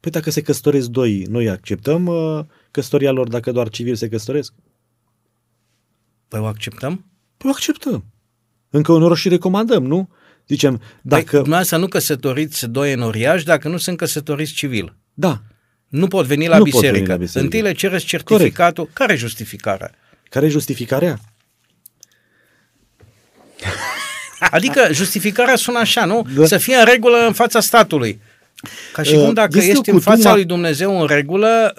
Păi 0.00 0.10
dacă 0.10 0.30
se 0.30 0.42
căsătoresc 0.42 0.88
doi, 0.88 1.22
noi 1.28 1.48
acceptăm 1.48 2.06
uh, 2.06 2.44
căsătoria 2.70 3.10
lor 3.10 3.28
dacă 3.28 3.52
doar 3.52 3.68
civili 3.68 3.96
se 3.96 4.08
căsătoresc? 4.08 4.52
Păi 6.28 6.40
o 6.40 6.44
acceptăm? 6.44 7.04
Păi 7.36 7.50
o 7.50 7.52
acceptăm. 7.52 8.04
Încă 8.70 8.92
unor 8.92 9.16
și 9.16 9.28
recomandăm, 9.28 9.84
nu? 9.84 10.08
Zicem, 10.46 10.76
păi, 10.76 10.88
dacă... 11.02 11.24
Păi, 11.24 11.38
dumneavoastră 11.38 11.76
nu 11.76 11.86
căsătoriți 11.86 12.66
doi 12.66 12.92
enoriași 12.92 13.44
dacă 13.44 13.68
nu 13.68 13.76
sunt 13.76 13.96
căsătoriți 13.96 14.52
civil. 14.52 14.96
Da. 15.14 15.42
Nu 15.96 16.06
pot 16.06 16.26
veni 16.26 16.46
la, 16.46 16.56
nu 16.56 16.62
biserică. 16.62 16.88
Pot 16.88 16.96
veni 16.98 17.08
la 17.08 17.16
biserică. 17.16 17.44
Întâi 17.44 17.60
le 17.60 17.72
cereți 17.72 18.04
certificatul. 18.04 18.74
Corect. 18.84 18.96
Care 18.96 19.12
e 19.12 19.16
justificarea? 19.16 19.90
Care 20.28 20.46
e 20.46 20.48
justificarea? 20.48 21.18
Adică 24.50 24.88
justificarea 24.92 25.56
sună 25.56 25.78
așa, 25.78 26.04
nu? 26.04 26.26
Da. 26.36 26.46
Să 26.46 26.58
fie 26.58 26.76
în 26.76 26.84
regulă 26.84 27.26
în 27.26 27.32
fața 27.32 27.60
statului. 27.60 28.20
Ca 28.92 29.02
și 29.02 29.14
cum 29.14 29.26
uh, 29.26 29.32
dacă 29.32 29.58
este 29.58 29.70
ești 29.70 29.90
în 29.90 30.00
fața 30.00 30.34
lui 30.34 30.44
Dumnezeu 30.44 31.00
în 31.00 31.06
regulă, 31.06 31.74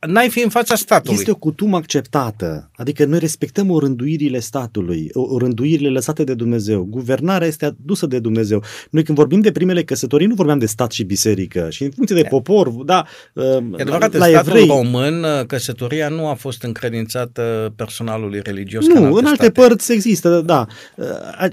uh, 0.00 0.08
n-ai 0.10 0.28
fi 0.28 0.40
în 0.40 0.48
fața 0.48 0.74
statului. 0.74 1.18
Este 1.18 1.30
o 1.30 1.34
cutumă 1.34 1.76
acceptată. 1.76 2.70
Adică 2.76 3.04
noi 3.04 3.18
respectăm 3.18 3.70
orânduirile 3.70 4.38
statului, 4.38 5.08
orânduirile 5.12 5.88
lăsate 5.88 6.24
de 6.24 6.34
Dumnezeu. 6.34 6.84
Guvernarea 6.84 7.46
este 7.46 7.64
adusă 7.64 8.06
de 8.06 8.18
Dumnezeu. 8.18 8.62
Noi 8.90 9.02
când 9.02 9.18
vorbim 9.18 9.40
de 9.40 9.52
primele 9.52 9.82
căsătorii, 9.82 10.26
nu 10.26 10.34
vorbeam 10.34 10.58
de 10.58 10.66
stat 10.66 10.90
și 10.90 11.04
biserică. 11.04 11.68
Și 11.70 11.82
în 11.82 11.90
funcție 11.90 12.16
de 12.16 12.26
popor, 12.28 12.68
da, 12.68 13.06
uh, 13.32 13.44
e 13.44 13.82
adevărat, 13.82 14.12
la, 14.12 14.18
la 14.18 14.26
statul 14.26 14.52
evrei. 14.52 14.66
român, 14.66 15.24
căsătoria 15.46 16.08
nu 16.08 16.28
a 16.28 16.34
fost 16.34 16.62
încredințată 16.62 17.72
personalului 17.76 18.40
religios. 18.42 18.86
Nu, 18.86 18.94
în 18.94 19.04
alte, 19.04 19.18
în 19.18 19.26
alte 19.26 19.50
părți 19.50 19.92
există, 19.92 20.42
da. 20.44 20.66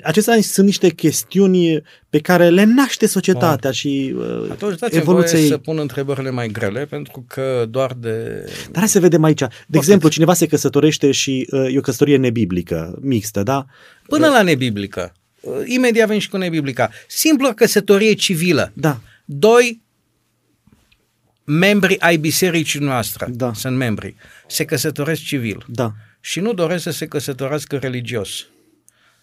Acestea 0.04 0.38
sunt 0.42 0.66
niște 0.66 0.90
chestiuni 0.90 1.82
pe 2.10 2.20
care 2.20 2.50
le 2.50 2.64
naște 2.64 3.06
societatea 3.06 3.58
Bun. 3.62 3.72
și 3.72 4.16
uh, 4.18 4.50
Atunci 4.52 4.80
dați 4.80 4.96
evoluției... 4.96 5.48
să 5.48 5.58
pun 5.58 5.78
întrebările 5.80 6.30
mai 6.30 6.48
grele, 6.48 6.86
pentru 6.86 7.26
că 7.28 7.66
doar 7.70 7.96
de... 8.00 8.46
Dar 8.72 8.80
hai 8.80 8.88
să 8.88 9.00
vedem 9.00 9.24
aici. 9.24 9.40
De 9.40 9.46
Poate 9.46 9.78
exemplu, 9.78 10.10
cineva 10.10 10.34
se 10.34 10.48
căsătorește 10.48 11.12
și 11.14 11.48
uh, 11.52 11.74
e 11.74 11.78
o 11.78 11.82
căsătorie 11.82 12.18
nebiblică, 12.18 12.98
mixtă, 13.02 13.44
da? 13.44 13.66
Până 14.08 14.28
uh, 14.28 14.34
la 14.34 14.42
nebiblică. 14.42 15.14
Uh, 15.42 15.54
imediat 15.66 16.10
vin 16.10 16.20
și 16.20 16.30
cu 16.30 16.38
nebiblica. 16.38 16.90
Simplă 17.08 17.54
căsătorie 17.54 18.14
civilă. 18.14 18.72
Da. 18.74 19.00
Doi 19.26 19.82
membri 21.44 22.00
ai 22.00 22.18
bisericii 22.18 22.80
noastre, 22.80 23.28
da. 23.30 23.54
sunt 23.54 23.78
membri, 23.78 24.16
se 24.48 24.66
căsătoresc 24.66 25.22
civil. 25.22 25.66
Da. 25.68 25.94
Și 26.20 26.40
nu 26.40 26.54
doresc 26.54 26.84
să 26.84 26.92
se 26.92 27.08
căsătorească 27.08 27.78
religios. 27.78 28.48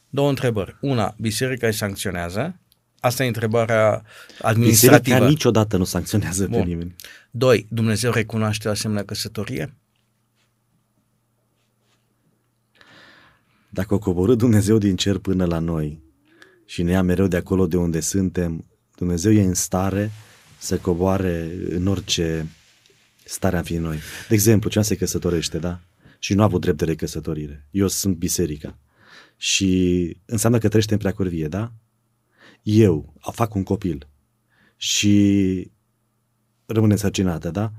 Două 0.08 0.28
întrebări. 0.28 0.76
Una, 0.80 1.14
biserica 1.18 1.66
îi 1.66 1.72
sancționează 1.72 2.60
Asta 3.00 3.24
e 3.24 3.26
întrebarea 3.26 4.02
administrativă. 4.40 4.98
Biserica 4.98 5.28
niciodată 5.28 5.76
nu 5.76 5.84
sancționează 5.84 6.46
Bun. 6.46 6.60
pe 6.60 6.68
nimeni. 6.68 6.94
Doi, 7.30 7.66
Dumnezeu 7.70 8.12
recunoaște 8.12 8.68
o 8.68 8.70
asemenea 8.70 9.04
căsătorie? 9.04 9.74
Dacă 13.70 13.94
o 13.94 13.98
coborâ 13.98 14.34
Dumnezeu 14.34 14.78
din 14.78 14.96
cer 14.96 15.18
până 15.18 15.44
la 15.44 15.58
noi 15.58 16.02
și 16.64 16.82
ne 16.82 16.90
ia 16.90 17.02
mereu 17.02 17.26
de 17.26 17.36
acolo 17.36 17.66
de 17.66 17.76
unde 17.76 18.00
suntem, 18.00 18.64
Dumnezeu 18.96 19.32
e 19.32 19.42
în 19.42 19.54
stare 19.54 20.10
să 20.58 20.78
coboare 20.78 21.52
în 21.68 21.86
orice 21.86 22.46
stare 23.24 23.56
am 23.56 23.62
fi 23.62 23.76
noi. 23.76 23.98
De 24.28 24.34
exemplu, 24.34 24.70
cineva 24.70 24.88
se 24.88 24.96
căsătorește, 24.96 25.58
da? 25.58 25.80
Și 26.18 26.34
nu 26.34 26.40
a 26.40 26.44
avut 26.44 26.60
drept 26.60 26.78
de 26.78 26.84
recăsătorire. 26.84 27.66
Eu 27.70 27.88
sunt 27.88 28.16
biserica. 28.16 28.78
Și 29.36 30.16
înseamnă 30.24 30.58
că 30.58 30.68
trăiește 30.68 30.92
în 30.92 30.98
preacurvie, 30.98 31.48
da? 31.48 31.72
eu 32.62 33.14
fac 33.32 33.54
un 33.54 33.62
copil 33.62 34.08
și 34.76 35.70
rămâne 36.66 36.92
însărcinată, 36.92 37.50
da? 37.50 37.72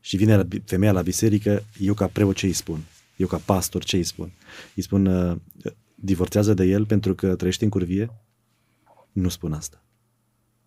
Și 0.00 0.16
vine 0.16 0.36
la, 0.36 0.46
femeia 0.64 0.92
la 0.92 1.02
biserică, 1.02 1.64
eu 1.78 1.94
ca 1.94 2.06
preot 2.06 2.36
ce 2.36 2.46
îi 2.46 2.52
spun? 2.52 2.80
Eu 3.22 3.28
ca 3.28 3.36
pastor 3.44 3.84
ce 3.84 3.96
îi 3.96 4.04
spun? 4.04 4.32
Îi 4.74 4.82
spun, 4.82 5.06
uh, 5.06 5.36
divorțează 5.94 6.54
de 6.54 6.64
el 6.64 6.86
pentru 6.86 7.14
că 7.14 7.34
trăiește 7.34 7.64
în 7.64 7.70
curvie? 7.70 8.10
Nu 9.12 9.28
spun 9.28 9.52
asta. 9.52 9.84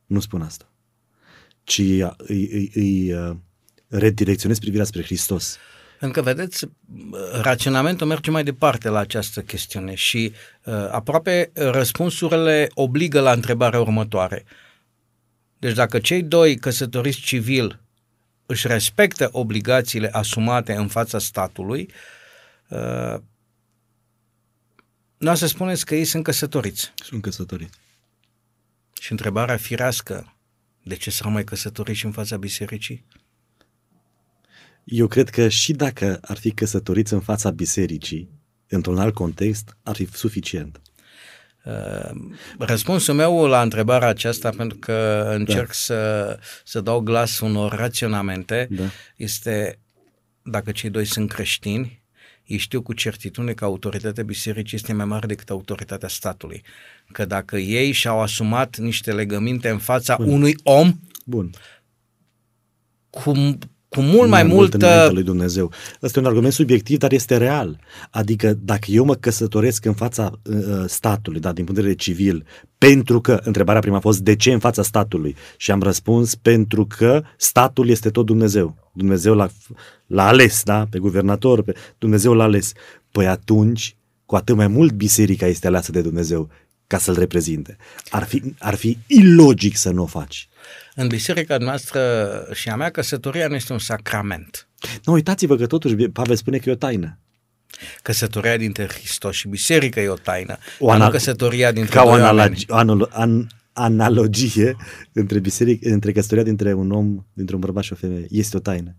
Nu 0.05 0.19
spun 0.19 0.41
asta. 0.41 0.71
Ci 1.63 1.79
îi, 1.79 2.01
îi, 2.17 2.49
îi, 2.51 2.71
îi 2.73 3.13
uh, 3.13 3.35
redirecționez 3.87 4.59
privirea 4.59 4.85
spre 4.85 5.03
Hristos. 5.03 5.57
Pentru 5.99 6.21
că, 6.21 6.29
vedeți, 6.29 6.65
raționamentul 7.41 8.07
merge 8.07 8.31
mai 8.31 8.43
departe 8.43 8.89
la 8.89 8.99
această 8.99 9.41
chestiune 9.41 9.95
și 9.95 10.31
uh, 10.63 10.73
aproape 10.73 11.51
răspunsurile 11.53 12.69
obligă 12.73 13.19
la 13.19 13.31
întrebarea 13.31 13.79
următoare. 13.79 14.45
Deci 15.59 15.73
dacă 15.73 15.99
cei 15.99 16.23
doi 16.23 16.55
căsătoriți 16.55 17.19
civil 17.19 17.79
își 18.45 18.67
respectă 18.67 19.29
obligațiile 19.31 20.09
asumate 20.11 20.73
în 20.73 20.87
fața 20.87 21.19
statului, 21.19 21.81
uh, 21.81 21.93
nu 25.17 25.35
să 25.35 25.47
spuneți 25.47 25.85
că 25.85 25.95
ei 25.95 26.05
sunt 26.05 26.23
căsătoriți. 26.23 26.93
Sunt 26.95 27.21
căsătoriți. 27.21 27.77
Și 29.01 29.11
întrebarea 29.11 29.57
firească, 29.57 30.35
de 30.83 30.95
ce 30.95 31.11
să 31.11 31.21
rămâi 31.23 31.43
căsătoriți 31.43 32.05
în 32.05 32.11
fața 32.11 32.37
bisericii? 32.37 33.05
Eu 34.83 35.07
cred 35.07 35.29
că 35.29 35.47
și 35.47 35.73
dacă 35.73 36.19
ar 36.21 36.37
fi 36.37 36.51
căsătoriți 36.51 37.13
în 37.13 37.19
fața 37.19 37.51
bisericii, 37.51 38.29
într-un 38.67 38.97
alt 38.97 39.13
context, 39.13 39.77
ar 39.83 39.95
fi 39.95 40.07
suficient. 40.13 40.81
Uh, 41.65 42.11
răspunsul 42.57 43.13
meu 43.13 43.45
la 43.45 43.61
întrebarea 43.61 44.07
aceasta, 44.07 44.49
pentru 44.49 44.77
că 44.77 45.29
încerc 45.33 45.67
da. 45.67 45.73
să, 45.73 46.39
să 46.63 46.81
dau 46.81 46.99
glas 46.99 47.39
unor 47.39 47.71
raționamente, 47.71 48.67
da. 48.71 48.83
este 49.15 49.79
dacă 50.41 50.71
cei 50.71 50.89
doi 50.89 51.05
sunt 51.05 51.31
creștini, 51.31 52.03
ei 52.45 52.57
știu 52.57 52.81
cu 52.81 52.93
certitudine 52.93 53.53
că 53.53 53.65
autoritatea 53.65 54.23
bisericii 54.23 54.77
este 54.77 54.93
mai 54.93 55.05
mare 55.05 55.27
decât 55.27 55.49
autoritatea 55.49 56.07
statului. 56.07 56.61
Că 57.11 57.25
dacă 57.25 57.57
ei 57.57 57.91
și-au 57.91 58.21
asumat 58.21 58.77
niște 58.77 59.13
legăminte 59.13 59.69
în 59.69 59.77
fața 59.77 60.15
Bun. 60.15 60.29
unui 60.29 60.55
om, 60.63 60.99
Bun. 61.25 61.49
cum 63.09 63.59
cu 63.95 64.01
mult 64.01 64.29
mai, 64.29 64.43
mai 64.43 64.53
multă... 64.53 64.77
Mult 65.01 65.13
lui 65.13 65.23
Dumnezeu. 65.23 65.71
Ăsta 66.01 66.19
e 66.19 66.21
un 66.21 66.27
argument 66.27 66.53
subiectiv, 66.53 66.97
dar 66.97 67.11
este 67.11 67.37
real. 67.37 67.79
Adică 68.11 68.57
dacă 68.61 68.91
eu 68.91 69.05
mă 69.05 69.15
căsătoresc 69.15 69.85
în 69.85 69.93
fața 69.93 70.31
uh, 70.43 70.55
statului, 70.87 71.39
da, 71.39 71.51
din 71.51 71.63
punct 71.63 71.79
de 71.79 71.87
vedere 71.87 72.03
civil, 72.03 72.45
pentru 72.77 73.21
că, 73.21 73.39
întrebarea 73.43 73.81
prima 73.81 73.97
a 73.97 73.99
fost 73.99 74.19
de 74.19 74.35
ce 74.35 74.51
în 74.51 74.59
fața 74.59 74.83
statului? 74.83 75.35
Și 75.57 75.71
am 75.71 75.81
răspuns 75.81 76.35
pentru 76.35 76.85
că 76.85 77.23
statul 77.37 77.89
este 77.89 78.09
tot 78.09 78.25
Dumnezeu. 78.25 78.75
Dumnezeu 78.93 79.35
l-a, 79.35 79.49
l-a 80.07 80.27
ales, 80.27 80.63
da, 80.63 80.85
pe 80.89 80.99
guvernator, 80.99 81.63
pe 81.63 81.73
Dumnezeu 81.97 82.33
l-a 82.33 82.43
ales. 82.43 82.71
Păi 83.11 83.27
atunci, 83.27 83.95
cu 84.25 84.35
atât 84.35 84.55
mai 84.55 84.67
mult 84.67 84.91
biserica 84.91 85.45
este 85.45 85.67
aleasă 85.67 85.91
de 85.91 86.01
Dumnezeu 86.01 86.49
ca 86.87 86.97
să-l 86.97 87.15
reprezinte. 87.17 87.77
Ar 88.09 88.23
fi, 88.23 88.43
ar 88.59 88.75
fi 88.75 88.97
ilogic 89.07 89.75
să 89.75 89.89
nu 89.89 90.01
o 90.01 90.05
faci. 90.05 90.49
În 90.95 91.07
biserica 91.07 91.57
noastră 91.57 92.01
și 92.53 92.69
a 92.69 92.75
mea, 92.75 92.89
căsătoria 92.89 93.47
nu 93.47 93.55
este 93.55 93.73
un 93.73 93.79
sacrament. 93.79 94.67
Nu, 95.05 95.13
uitați-vă 95.13 95.55
că 95.55 95.65
totuși 95.67 95.95
Pavel 95.95 96.35
spune 96.35 96.57
că 96.57 96.69
e 96.69 96.73
o 96.73 96.75
taină. 96.75 97.19
Căsătoria 98.01 98.57
dintre 98.57 98.87
Hristos 98.87 99.35
și 99.35 99.47
biserică 99.47 99.99
e 99.99 100.07
o 100.07 100.13
taină. 100.13 100.57
O 100.79 100.91
ana- 100.91 101.09
căsătoria 101.11 101.71
dintre 101.71 101.95
ca 101.95 102.03
o 102.03 102.11
analogi- 102.11 102.65
anal- 102.67 103.09
an- 103.11 103.47
analogie 103.73 104.75
între, 105.13 105.39
biserică, 105.39 105.89
între 105.89 106.11
căsătoria 106.11 106.43
dintre 106.43 106.73
un 106.73 106.91
om, 106.91 107.25
dintre 107.33 107.55
un 107.55 107.61
bărbat 107.61 107.83
și 107.83 107.93
o 107.93 107.95
femeie. 107.95 108.25
Este 108.29 108.57
o 108.57 108.59
taină. 108.59 108.95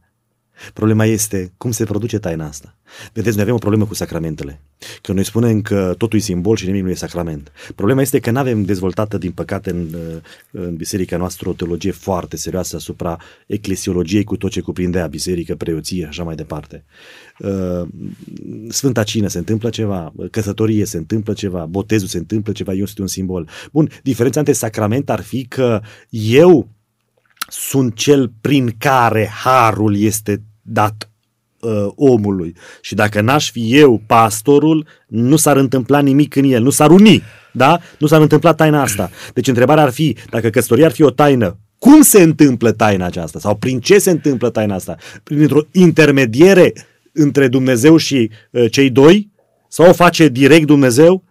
Problema 0.72 1.04
este 1.04 1.52
cum 1.56 1.70
se 1.70 1.84
produce 1.84 2.18
taina 2.18 2.46
asta. 2.46 2.76
Vedeți, 3.12 3.34
noi 3.34 3.42
avem 3.42 3.54
o 3.54 3.58
problemă 3.58 3.86
cu 3.86 3.94
sacramentele. 3.94 4.60
Că 5.02 5.12
noi 5.12 5.24
spunem 5.24 5.62
că 5.62 5.94
totul 5.98 6.18
e 6.18 6.22
simbol 6.22 6.56
și 6.56 6.66
nimic 6.66 6.82
nu 6.82 6.90
e 6.90 6.94
sacrament. 6.94 7.52
Problema 7.74 8.00
este 8.00 8.18
că 8.18 8.30
nu 8.30 8.38
avem 8.38 8.64
dezvoltată, 8.64 9.18
din 9.18 9.30
păcate, 9.30 9.70
în, 9.70 9.86
în 10.50 10.74
biserica 10.74 11.16
noastră 11.16 11.48
o 11.48 11.52
teologie 11.52 11.90
foarte 11.90 12.36
serioasă 12.36 12.76
asupra 12.76 13.18
eclesiologiei 13.46 14.24
cu 14.24 14.36
tot 14.36 14.50
ce 14.50 14.60
cuprindea 14.60 15.06
biserică, 15.06 15.54
preoție, 15.54 16.06
așa 16.06 16.22
mai 16.22 16.34
departe. 16.34 16.84
Uh, 17.38 17.88
Sfânta 18.68 19.02
Cină 19.02 19.28
se 19.28 19.38
întâmplă 19.38 19.70
ceva, 19.70 20.12
căsătorie 20.30 20.84
se 20.84 20.96
întâmplă 20.96 21.32
ceva, 21.32 21.66
botezul 21.66 22.08
se 22.08 22.18
întâmplă 22.18 22.52
ceva, 22.52 22.72
eu 22.72 22.84
sunt 22.84 22.98
un 22.98 23.06
simbol. 23.06 23.48
Bun, 23.72 23.90
diferența 24.02 24.38
între 24.38 24.54
sacrament 24.54 25.10
ar 25.10 25.20
fi 25.20 25.44
că 25.44 25.80
eu 26.10 26.68
sunt 27.48 27.94
cel 27.94 28.32
prin 28.40 28.74
care 28.78 29.30
harul 29.44 29.96
este 29.96 30.42
dat 30.62 31.10
uh, 31.60 31.86
omului. 31.94 32.56
Și 32.80 32.94
dacă 32.94 33.20
n-aș 33.20 33.50
fi 33.50 33.76
eu 33.76 34.02
pastorul, 34.06 34.86
nu 35.06 35.36
s-ar 35.36 35.56
întâmpla 35.56 36.00
nimic 36.00 36.36
în 36.36 36.44
el, 36.44 36.62
nu 36.62 36.70
s-ar 36.70 36.90
uni, 36.90 37.22
da? 37.52 37.80
Nu 37.98 38.06
s-ar 38.06 38.20
întâmpla 38.20 38.54
taina 38.54 38.82
asta. 38.82 39.10
Deci 39.34 39.48
întrebarea 39.48 39.82
ar 39.82 39.90
fi, 39.90 40.16
dacă 40.30 40.50
căsătoria 40.50 40.86
ar 40.86 40.92
fi 40.92 41.02
o 41.02 41.10
taină, 41.10 41.58
cum 41.78 42.02
se 42.02 42.22
întâmplă 42.22 42.72
taina 42.72 43.06
aceasta? 43.06 43.38
Sau 43.38 43.56
prin 43.56 43.80
ce 43.80 43.98
se 43.98 44.10
întâmplă 44.10 44.50
taina 44.50 44.74
asta? 44.74 44.96
Printr-o 45.22 45.60
intermediere 45.72 46.72
între 47.12 47.48
Dumnezeu 47.48 47.96
și 47.96 48.30
uh, 48.50 48.70
cei 48.70 48.90
doi? 48.90 49.30
Sau 49.68 49.88
o 49.88 49.92
face 49.92 50.28
direct 50.28 50.66
Dumnezeu? 50.66 51.24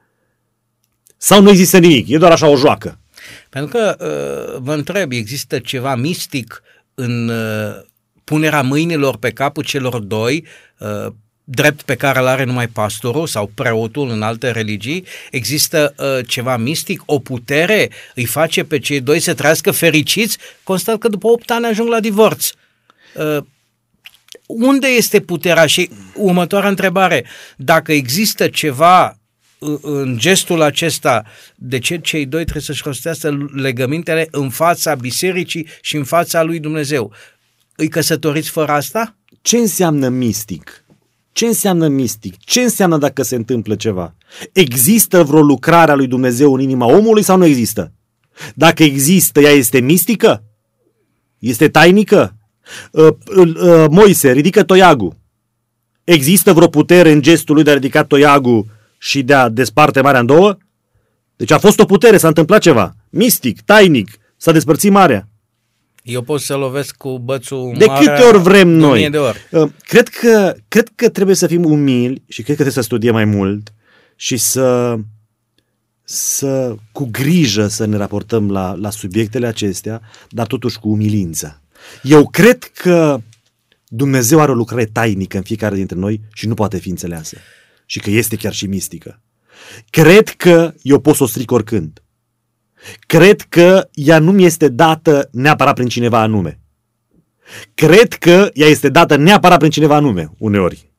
Sau 1.18 1.42
nu 1.42 1.50
există 1.50 1.78
nimic? 1.78 2.10
E 2.10 2.18
doar 2.18 2.32
așa 2.32 2.48
o 2.48 2.56
joacă? 2.56 3.00
Pentru 3.56 3.78
că, 3.78 3.96
uh, 4.00 4.62
vă 4.62 4.74
întreb, 4.74 5.12
există 5.12 5.60
ceva 5.60 5.96
mistic 5.96 6.62
în 6.94 7.30
uh, 7.30 7.84
punerea 8.24 8.62
mâinilor 8.62 9.18
pe 9.18 9.32
capul 9.32 9.64
celor 9.64 10.00
doi, 10.00 10.46
uh, 10.78 11.14
drept 11.44 11.82
pe 11.82 11.96
care 11.96 12.20
îl 12.20 12.28
are 12.28 12.44
numai 12.44 12.68
pastorul 12.68 13.28
sau 13.28 13.52
preotul 13.54 14.10
în 14.10 14.22
alte 14.22 14.52
religii, 14.52 15.06
există 15.32 15.94
uh, 15.98 16.28
ceva 16.28 16.58
mistic, 16.58 17.02
o 17.06 17.20
putere 17.20 17.90
îi 18.16 18.26
face 18.26 18.64
pe 18.64 18.80
cei 18.80 19.02
doi 19.02 19.20
să 19.20 19.34
trăiască 19.34 19.72
fericiți, 19.72 20.38
constat 20.64 20.98
că 20.98 21.08
după 21.08 21.28
8 21.28 21.52
ani 21.52 21.66
ajung 21.66 21.90
la 21.90 22.00
divorț. 22.00 22.50
Uh, 23.14 23.38
unde 24.46 24.88
este 24.88 25.20
puterea? 25.20 25.66
Și 25.66 25.90
următoarea 26.16 26.70
întrebare, 26.70 27.26
dacă 27.58 27.92
există 27.92 28.48
ceva 28.48 29.18
în 29.82 30.18
gestul 30.18 30.62
acesta, 30.62 31.24
de 31.56 31.80
ce 31.80 31.98
cei 31.98 32.26
doi 32.26 32.42
trebuie 32.42 32.64
să-și 32.64 32.82
rostească 32.86 33.48
legămintele 33.54 34.28
în 34.32 34.50
fața 34.50 34.96
bisericii 34.96 35.68
și 35.82 35.96
în 35.96 36.04
fața 36.04 36.44
lui 36.44 36.60
Dumnezeu? 36.60 37.12
Îi 37.76 37.88
căsătoriți 37.88 38.50
fără 38.50 38.72
asta? 38.72 39.16
Ce 39.42 39.58
înseamnă 39.58 40.10
mistic? 40.10 40.84
Ce 41.32 41.46
înseamnă 41.46 41.88
mistic? 41.88 42.38
Ce 42.38 42.62
înseamnă 42.62 42.98
dacă 42.98 43.24
se 43.24 43.36
întâmplă 43.36 43.76
ceva? 43.76 44.16
Există 44.52 45.24
vreo 45.24 45.42
lucrare 45.42 45.92
a 45.92 45.96
lui 45.96 46.08
Dumnezeu 46.08 46.54
în 46.54 46.60
inima 46.60 46.86
omului 46.86 47.24
sau 47.24 47.38
nu 47.38 47.46
există? 47.46 47.92
Dacă 48.54 48.84
există, 48.84 49.40
ea 49.40 49.52
este 49.52 49.80
mistică? 49.80 50.44
Este 51.40 51.70
tainică? 51.70 52.36
Uh, 52.92 53.08
uh, 53.38 53.86
Moise, 53.90 54.32
ridică 54.32 54.64
toiagul. 54.64 55.18
Există 56.04 56.54
vreo 56.54 56.68
putere 56.68 57.12
în 57.12 57.22
gestul 57.22 57.56
lui 57.56 57.64
de 57.64 57.70
a 57.70 57.74
ridica 57.74 58.04
toiagul 58.04 58.66
și 58.98 59.24
de 59.24 59.34
a 59.34 59.50
desparte 59.50 60.02
marea 60.02 60.20
în 60.20 60.26
două? 60.26 60.58
Deci 61.36 61.52
a 61.52 61.58
fost 61.58 61.80
o 61.80 61.86
putere, 61.86 62.18
s-a 62.18 62.28
întâmplat 62.28 62.62
ceva. 62.62 62.96
Mistic, 63.10 63.62
tainic, 63.62 64.10
s-a 64.38 64.52
despărțit 64.52 64.92
marea. 64.92 65.28
Eu 66.04 66.22
pot 66.22 66.42
să 66.42 66.56
lovesc 66.56 66.96
cu 66.96 67.20
bățul 67.20 67.74
De 67.78 67.86
câte 67.86 68.22
ori 68.22 68.38
vrem 68.38 68.68
noi. 68.68 69.10
De 69.10 69.18
ori. 69.18 69.48
Uh, 69.52 69.70
cred, 69.80 70.08
că, 70.08 70.56
cred 70.68 70.90
că 70.96 71.10
trebuie 71.10 71.36
să 71.36 71.48
fim 71.48 71.66
umili 71.66 72.24
și 72.28 72.42
cred 72.42 72.56
că 72.56 72.62
trebuie 72.62 72.74
să 72.74 72.82
studiem 72.82 73.14
mai 73.14 73.26
mult 73.26 73.74
și 74.16 74.38
să, 74.38 74.98
să 76.04 76.76
cu 76.92 77.08
grijă 77.12 77.68
să 77.68 77.86
ne 77.86 77.98
raportăm 77.98 78.52
la, 78.52 78.76
la 78.80 78.90
subiectele 78.90 79.48
acestea, 79.48 80.02
dar 80.30 80.48
totuși 80.48 80.80
cu 80.80 80.90
umilință. 80.90 81.62
Eu 82.04 82.28
cred 82.28 82.64
că 82.64 83.22
Dumnezeu 83.88 84.40
are 84.40 84.52
o 84.52 84.56
lucrare 84.56 84.86
tainică 84.86 85.38
în 85.38 85.44
fiecare 85.44 85.76
dintre 85.76 85.98
noi 85.98 86.22
și 86.34 86.48
nu 86.48 86.54
poate 86.54 86.78
fi 86.78 86.90
înțeleasă. 86.90 87.38
Și 87.86 88.00
că 88.00 88.10
este 88.10 88.36
chiar 88.36 88.54
și 88.54 88.68
mistică. 88.68 89.22
Cred 89.90 90.30
că 90.30 90.74
eu 90.82 91.00
pot 91.00 91.16
să 91.16 91.24
o 91.24 91.28
stric 91.28 91.52
oricând. 91.52 92.04
Cred 93.00 93.42
că 93.42 93.90
ea 93.94 94.20
nu 94.20 94.32
mi 94.32 94.46
este 94.46 94.68
dată 94.68 95.30
neapărat 95.32 95.74
prin 95.74 95.88
cineva 95.88 96.20
anume. 96.20 96.60
Cred 97.74 98.14
că 98.14 98.50
ea 98.54 98.68
este 98.68 98.90
dată 98.90 99.16
neapărat 99.16 99.58
prin 99.58 99.70
cineva 99.70 99.96
anume, 99.96 100.32
uneori, 100.38 100.92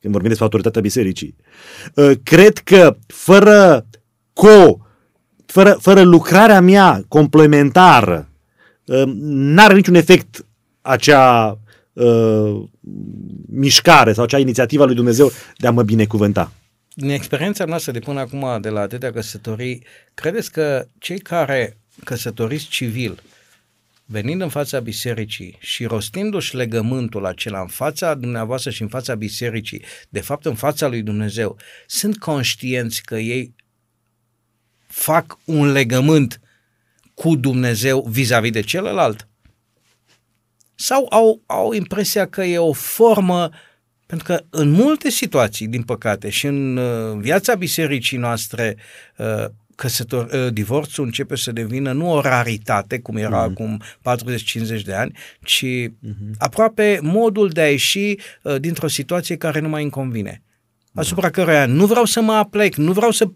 când 0.00 0.12
vorbim 0.12 0.28
despre 0.28 0.44
autoritatea 0.44 0.80
bisericii. 0.80 1.36
Uh, 1.94 2.10
cred 2.22 2.58
că 2.58 2.96
fără 3.06 3.86
co, 4.32 4.78
fără, 5.46 5.76
fără 5.80 6.02
lucrarea 6.02 6.60
mea 6.60 7.04
complementară, 7.08 8.28
uh, 8.84 9.02
n-are 9.16 9.74
niciun 9.74 9.94
efect 9.94 10.46
acea 10.80 11.58
uh, 11.96 12.62
mișcare 13.46 14.12
sau 14.12 14.24
acea 14.24 14.38
inițiativă 14.38 14.82
a 14.82 14.86
lui 14.86 14.94
Dumnezeu 14.94 15.30
de 15.56 15.66
a 15.66 15.70
mă 15.70 15.82
binecuvânta 15.82 16.52
din 16.98 17.10
experiența 17.10 17.64
noastră 17.64 17.92
de 17.92 17.98
până 17.98 18.20
acum, 18.20 18.60
de 18.60 18.68
la 18.68 18.80
atâtea 18.80 19.12
căsătorii, 19.12 19.82
credeți 20.14 20.52
că 20.52 20.88
cei 20.98 21.18
care 21.18 21.76
căsătoriți 22.04 22.66
civil, 22.68 23.22
venind 24.04 24.40
în 24.40 24.48
fața 24.48 24.80
bisericii 24.80 25.56
și 25.58 25.84
rostindu-și 25.84 26.56
legământul 26.56 27.26
acela 27.26 27.60
în 27.60 27.66
fața 27.66 28.14
dumneavoastră 28.14 28.70
și 28.70 28.82
în 28.82 28.88
fața 28.88 29.14
bisericii, 29.14 29.82
de 30.08 30.20
fapt 30.20 30.44
în 30.44 30.54
fața 30.54 30.86
lui 30.86 31.02
Dumnezeu, 31.02 31.56
sunt 31.86 32.18
conștienți 32.18 33.02
că 33.02 33.16
ei 33.16 33.54
fac 34.86 35.38
un 35.44 35.72
legământ 35.72 36.40
cu 37.14 37.36
Dumnezeu 37.36 38.06
vis-a-vis 38.08 38.52
de 38.52 38.60
celălalt? 38.60 39.28
Sau 40.78 41.06
au, 41.10 41.42
au 41.46 41.72
impresia 41.72 42.26
că 42.26 42.42
e 42.42 42.58
o 42.58 42.72
formă 42.72 43.50
pentru 44.06 44.26
că 44.26 44.44
în 44.50 44.70
multe 44.70 45.10
situații, 45.10 45.66
din 45.66 45.82
păcate, 45.82 46.28
și 46.30 46.46
în 46.46 46.76
uh, 46.76 47.18
viața 47.18 47.54
bisericii 47.54 48.18
noastre, 48.18 48.76
uh, 49.16 49.44
căsător, 49.74 50.30
uh, 50.32 50.52
divorțul 50.52 51.04
începe 51.04 51.36
să 51.36 51.52
devină 51.52 51.92
nu 51.92 52.12
o 52.12 52.20
raritate, 52.20 52.98
cum 52.98 53.16
era 53.16 53.46
mm-hmm. 53.46 53.50
acum 53.50 53.82
40-50 54.80 54.82
de 54.84 54.94
ani, 54.94 55.12
ci 55.42 55.64
mm-hmm. 55.64 56.36
aproape 56.38 56.98
modul 57.02 57.48
de 57.48 57.60
a 57.60 57.70
ieși 57.70 58.16
dintr-o 58.58 58.88
situație 58.88 59.36
care 59.36 59.60
nu 59.60 59.68
mai 59.68 59.82
îmi 59.82 59.90
convine. 59.90 60.42
Da. 60.92 61.00
Asupra 61.00 61.30
căruia 61.30 61.66
nu 61.66 61.86
vreau 61.86 62.04
să 62.04 62.20
mă 62.20 62.32
aplec, 62.32 62.74
nu 62.74 62.92
vreau 62.92 63.10
să 63.10 63.28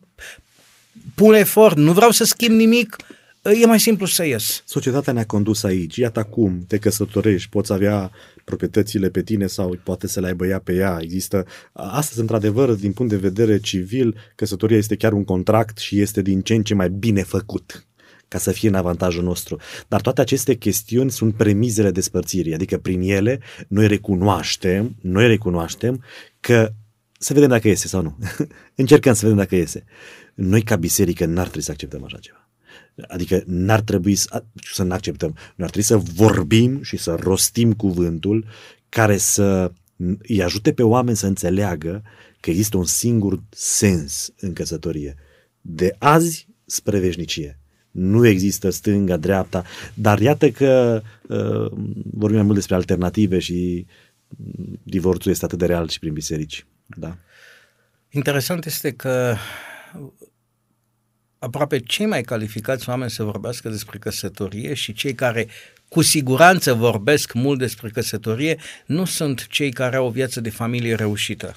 pun 1.15 1.35
efort, 1.35 1.77
nu 1.77 1.93
vreau 1.93 2.11
să 2.11 2.25
schimb 2.25 2.57
nimic, 2.57 2.97
e 3.43 3.67
mai 3.67 3.81
simplu 3.81 4.07
să 4.07 4.27
ies. 4.27 4.63
Societatea 4.67 5.13
ne-a 5.13 5.27
condus 5.27 5.63
aici. 5.63 5.97
Iată 5.97 6.19
acum 6.19 6.65
te 6.67 6.79
căsătorești, 6.79 7.49
poți 7.49 7.73
avea 7.73 8.11
proprietățile 8.45 9.11
pe 9.11 9.23
tine 9.23 9.47
sau 9.47 9.79
poate 9.85 10.07
să 10.07 10.21
le 10.21 10.27
aibă 10.27 10.47
ea 10.47 10.59
pe 10.59 10.75
ea. 10.75 10.99
Există, 11.01 11.47
astăzi, 11.73 12.21
într-adevăr, 12.21 12.73
din 12.73 12.93
punct 12.93 13.13
de 13.13 13.19
vedere 13.19 13.59
civil, 13.59 14.17
căsătoria 14.35 14.77
este 14.77 14.97
chiar 14.97 15.13
un 15.13 15.25
contract 15.25 15.79
și 15.79 16.01
este 16.01 16.23
din 16.23 16.41
ce 16.41 16.55
în 16.55 16.63
ce 16.63 16.75
mai 16.75 16.91
bine 16.91 17.23
făcut 17.23 17.85
ca 18.29 18.39
să 18.39 18.53
fie 18.53 18.69
în 18.69 18.75
avantajul 18.75 19.23
nostru. 19.23 19.61
Dar 19.89 20.01
toate 20.01 20.21
aceste 20.21 20.55
chestiuni 20.55 21.11
sunt 21.11 21.35
premizele 21.35 21.91
despărțirii, 21.91 22.55
adică 22.55 22.79
prin 22.79 23.01
ele 23.03 23.41
noi 23.69 23.87
recunoaștem, 23.87 24.97
noi 25.01 25.27
recunoaștem 25.27 26.05
că 26.41 26.73
să 27.19 27.33
vedem 27.33 27.49
dacă 27.49 27.69
iese 27.69 27.89
sau 27.89 28.03
nu. 28.03 28.19
Încercăm 28.75 29.13
să 29.13 29.21
vedem 29.21 29.37
dacă 29.37 29.55
iese. 29.55 29.85
Noi 30.35 30.63
ca 30.63 30.77
biserică 30.77 31.25
n-ar 31.25 31.45
trebui 31.45 31.63
să 31.63 31.71
acceptăm 31.71 32.05
așa 32.05 32.19
ceva. 32.19 32.40
Adică 33.09 33.43
n-ar 33.47 33.81
trebui 33.81 34.15
să, 34.15 34.45
să 34.73 34.83
ne 34.83 34.95
acceptăm. 34.95 35.29
Noi 35.29 35.67
ar 35.67 35.71
trebui 35.71 35.83
să 35.83 35.97
vorbim 35.97 36.83
și 36.83 36.97
să 36.97 37.17
rostim 37.21 37.73
cuvântul 37.73 38.47
care 38.89 39.17
să 39.17 39.73
îi 40.23 40.43
ajute 40.43 40.73
pe 40.73 40.83
oameni 40.83 41.17
să 41.17 41.27
înțeleagă 41.27 42.03
că 42.41 42.51
există 42.51 42.77
un 42.77 42.85
singur 42.85 43.43
sens 43.51 44.33
în 44.41 44.53
căsătorie. 44.53 45.15
De 45.61 45.97
azi 45.99 46.49
spre 46.65 46.99
veșnicie. 46.99 47.59
Nu 47.91 48.27
există 48.27 48.71
stânga, 48.71 49.17
dreapta, 49.17 49.65
dar 49.95 50.21
iată 50.21 50.51
că 50.51 51.03
uh, 51.29 51.71
vorbim 52.13 52.37
mai 52.37 52.43
mult 52.43 52.55
despre 52.55 52.75
alternative 52.75 53.39
și 53.39 53.87
divorțul 54.83 55.31
este 55.31 55.45
atât 55.45 55.59
de 55.59 55.67
real 55.67 55.89
și 55.89 55.99
prin 55.99 56.13
biserici. 56.13 56.67
Da. 56.87 57.17
Interesant 58.09 58.67
este 58.67 58.93
că 58.93 59.37
aproape 61.41 61.79
cei 61.79 62.07
mai 62.07 62.23
calificați 62.23 62.89
oameni 62.89 63.11
să 63.11 63.23
vorbească 63.23 63.69
despre 63.69 63.99
căsătorie 63.99 64.75
și 64.75 64.93
cei 64.93 65.15
care 65.15 65.49
cu 65.89 66.03
siguranță 66.03 66.75
vorbesc 66.75 67.33
mult 67.33 67.59
despre 67.59 67.89
căsătorie 67.89 68.59
nu 68.87 69.05
sunt 69.05 69.47
cei 69.47 69.73
care 69.73 69.97
au 69.97 70.07
o 70.07 70.11
viață 70.11 70.41
de 70.41 70.51
familie 70.51 70.95
reușită, 70.95 71.55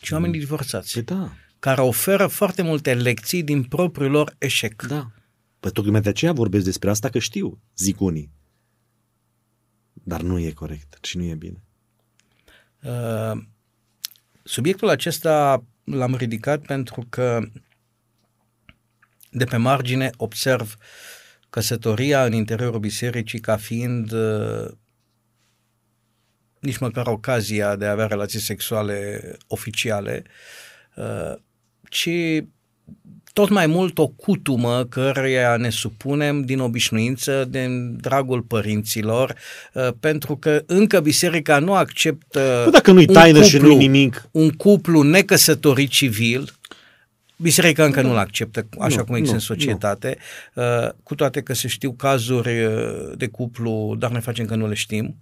ci 0.00 0.10
oamenii 0.10 0.34
mm. 0.34 0.44
divorțați. 0.44 0.92
Păi 0.92 1.02
da. 1.02 1.32
Care 1.58 1.80
oferă 1.80 2.26
foarte 2.26 2.62
multe 2.62 2.94
lecții 2.94 3.42
din 3.42 3.62
propriul 3.62 4.10
lor 4.10 4.34
eșec. 4.38 4.82
Da. 4.82 5.10
Păi 5.60 5.70
tocmai 5.70 6.00
de 6.00 6.08
aceea 6.08 6.32
vorbesc 6.32 6.64
despre 6.64 6.90
asta 6.90 7.08
că 7.08 7.18
știu, 7.18 7.60
zic 7.76 8.00
unii. 8.00 8.30
Dar 9.92 10.20
nu 10.20 10.38
e 10.38 10.50
corect 10.50 11.04
și 11.04 11.16
nu 11.16 11.22
e 11.22 11.34
bine. 11.34 11.62
Uh, 12.82 13.42
subiectul 14.42 14.88
acesta 14.88 15.64
l-am 15.84 16.14
ridicat 16.14 16.60
pentru 16.60 17.06
că 17.08 17.40
de 19.30 19.44
pe 19.44 19.56
margine 19.56 20.10
observ 20.16 20.76
căsătoria 21.50 22.24
în 22.24 22.32
interiorul 22.32 22.80
bisericii 22.80 23.38
ca 23.38 23.56
fiind 23.56 24.12
uh, 24.12 24.70
nici 26.58 26.78
măcar 26.78 27.06
ocazia 27.06 27.76
de 27.76 27.86
a 27.86 27.90
avea 27.90 28.06
relații 28.06 28.40
sexuale 28.40 29.20
oficiale, 29.46 30.24
uh, 30.96 31.34
ci 31.88 32.08
tot 33.32 33.48
mai 33.48 33.66
mult 33.66 33.98
o 33.98 34.06
cutumă 34.06 34.84
căreia 34.84 35.56
ne 35.56 35.70
supunem 35.70 36.42
din 36.42 36.58
obișnuință, 36.58 37.46
din 37.50 37.96
dragul 37.96 38.42
părinților, 38.42 39.34
uh, 39.72 39.88
pentru 40.00 40.36
că 40.36 40.62
încă 40.66 41.00
biserica 41.00 41.58
nu 41.58 41.74
acceptă 41.74 42.60
Bă, 42.64 42.70
dacă 42.70 42.92
nu-i 42.92 43.06
taină 43.06 43.40
cuplu, 43.40 43.48
și 43.48 43.58
nu-i 43.58 43.76
nimic. 43.76 44.28
un 44.30 44.50
cuplu 44.50 45.02
necăsătorit 45.02 45.90
civil, 45.90 46.59
Biserica 47.42 47.84
încă 47.84 48.02
nu-l 48.02 48.16
acceptă 48.16 48.68
așa 48.78 48.96
Nu, 48.96 49.04
cum 49.04 49.14
există 49.14 49.36
nu, 49.36 49.42
în 49.48 49.56
societate, 49.56 50.16
uh, 50.54 50.88
cu 51.02 51.14
toate 51.14 51.40
că 51.40 51.54
se 51.54 51.68
știu 51.68 51.92
cazuri 51.92 52.64
uh, 52.64 53.12
de 53.16 53.26
cuplu, 53.26 53.96
dar 53.98 54.10
noi 54.10 54.20
facem 54.20 54.46
că 54.46 54.54
nu 54.54 54.68
le 54.68 54.74
știm. 54.74 55.16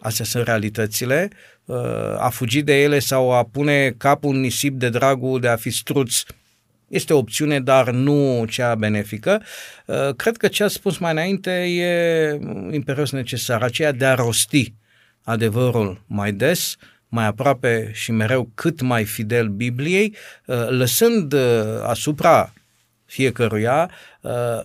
Astea 0.00 0.24
sunt 0.24 0.44
realitățile. 0.44 1.30
Uh, 1.64 1.76
A 2.18 2.28
fugi 2.28 2.62
de 2.62 2.82
ele 2.82 2.98
sau 2.98 3.32
a 3.32 3.44
pune 3.44 3.94
capul 3.98 4.34
în 4.34 4.40
nisip 4.40 4.78
de 4.78 4.88
dragul 4.88 5.40
de 5.40 5.48
a 5.48 5.56
fi 5.56 5.70
struț 5.70 6.22
este 6.88 7.12
o 7.12 7.18
opțiune, 7.18 7.60
dar 7.60 7.90
nu 7.90 8.44
cea 8.48 8.74
benefică. 8.74 9.42
Uh, 9.86 10.14
Cred 10.16 10.36
că 10.36 10.48
ce 10.48 10.64
a 10.64 10.68
spus 10.68 10.98
mai 10.98 11.12
înainte 11.12 11.50
e 11.50 12.38
imperios 12.70 13.10
necesar, 13.10 13.62
aceea 13.62 13.92
de 13.92 14.04
a 14.04 14.14
rosti 14.14 14.74
adevărul 15.22 16.02
mai 16.06 16.32
des, 16.32 16.76
mai 17.08 17.26
aproape 17.26 17.90
și 17.94 18.12
mereu 18.12 18.50
cât 18.54 18.80
mai 18.80 19.04
fidel 19.04 19.48
Bibliei, 19.48 20.14
uh, 20.46 20.68
lăsând 20.68 21.32
uh, 21.32 21.40
asupra 21.82 22.52
fiecăruia 23.04 23.90
uh, 24.20 24.60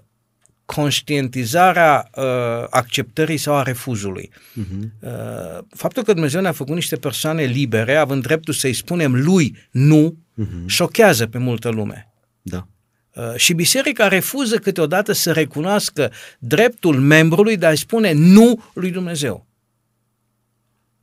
conștientizarea 0.66 2.10
uh, 2.16 2.24
acceptării 2.70 3.38
sau 3.38 3.56
a 3.56 3.64
refuzului. 3.64 4.30
Uh-huh. 4.34 4.90
Uh, 5.00 5.64
faptul 5.70 6.04
că 6.04 6.14
Dumnezeu 6.14 6.42
ne-a 6.42 6.52
făcut 6.52 6.74
niște 6.74 6.96
persoane 6.96 7.44
libere, 7.44 7.96
având 7.96 8.22
dreptul 8.22 8.54
să-i 8.54 8.74
spunem 8.74 9.24
lui 9.24 9.56
nu, 9.72 10.18
uh-huh. 10.42 10.66
șochează 10.66 11.28
pe 11.28 11.38
multă 11.38 11.70
lume. 11.70 12.14
Da. 12.42 12.68
Uh, 13.14 13.34
și 13.36 13.54
biserica 13.54 14.08
refuză 14.08 14.58
câteodată 14.58 15.12
să 15.12 15.32
recunoască 15.32 16.12
dreptul 16.40 17.00
membrului 17.00 17.58
de 17.58 17.66
a-i 17.66 17.78
spune 17.78 18.12
nu 18.12 18.64
lui 18.74 18.92
Dumnezeu. 18.92 19.48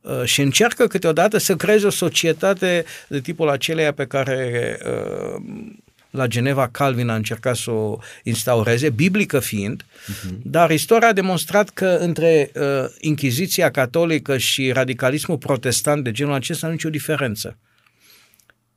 Uh, 0.01 0.23
și 0.23 0.41
încearcă 0.41 0.87
câteodată 0.87 1.37
să 1.37 1.55
creeze 1.55 1.85
o 1.85 1.89
societate 1.89 2.85
de 3.07 3.19
tipul 3.19 3.49
aceleia 3.49 3.93
pe 3.93 4.05
care 4.05 4.77
uh, 4.85 5.41
la 6.09 6.27
Geneva 6.27 6.67
Calvin 6.67 7.09
a 7.09 7.15
încercat 7.15 7.55
să 7.55 7.71
o 7.71 7.97
instaureze, 8.23 8.89
biblică 8.89 9.39
fiind, 9.39 9.83
uh-huh. 9.83 10.35
dar 10.43 10.71
istoria 10.71 11.07
a 11.07 11.13
demonstrat 11.13 11.69
că 11.69 11.85
între 11.85 12.51
uh, 12.55 12.63
Inchiziția 12.99 13.71
catolică 13.71 14.37
și 14.37 14.71
radicalismul 14.71 15.37
protestant 15.37 16.03
de 16.03 16.11
genul 16.11 16.33
acesta 16.33 16.67
nu 16.67 16.73
nicio 16.73 16.89
diferență. 16.89 17.57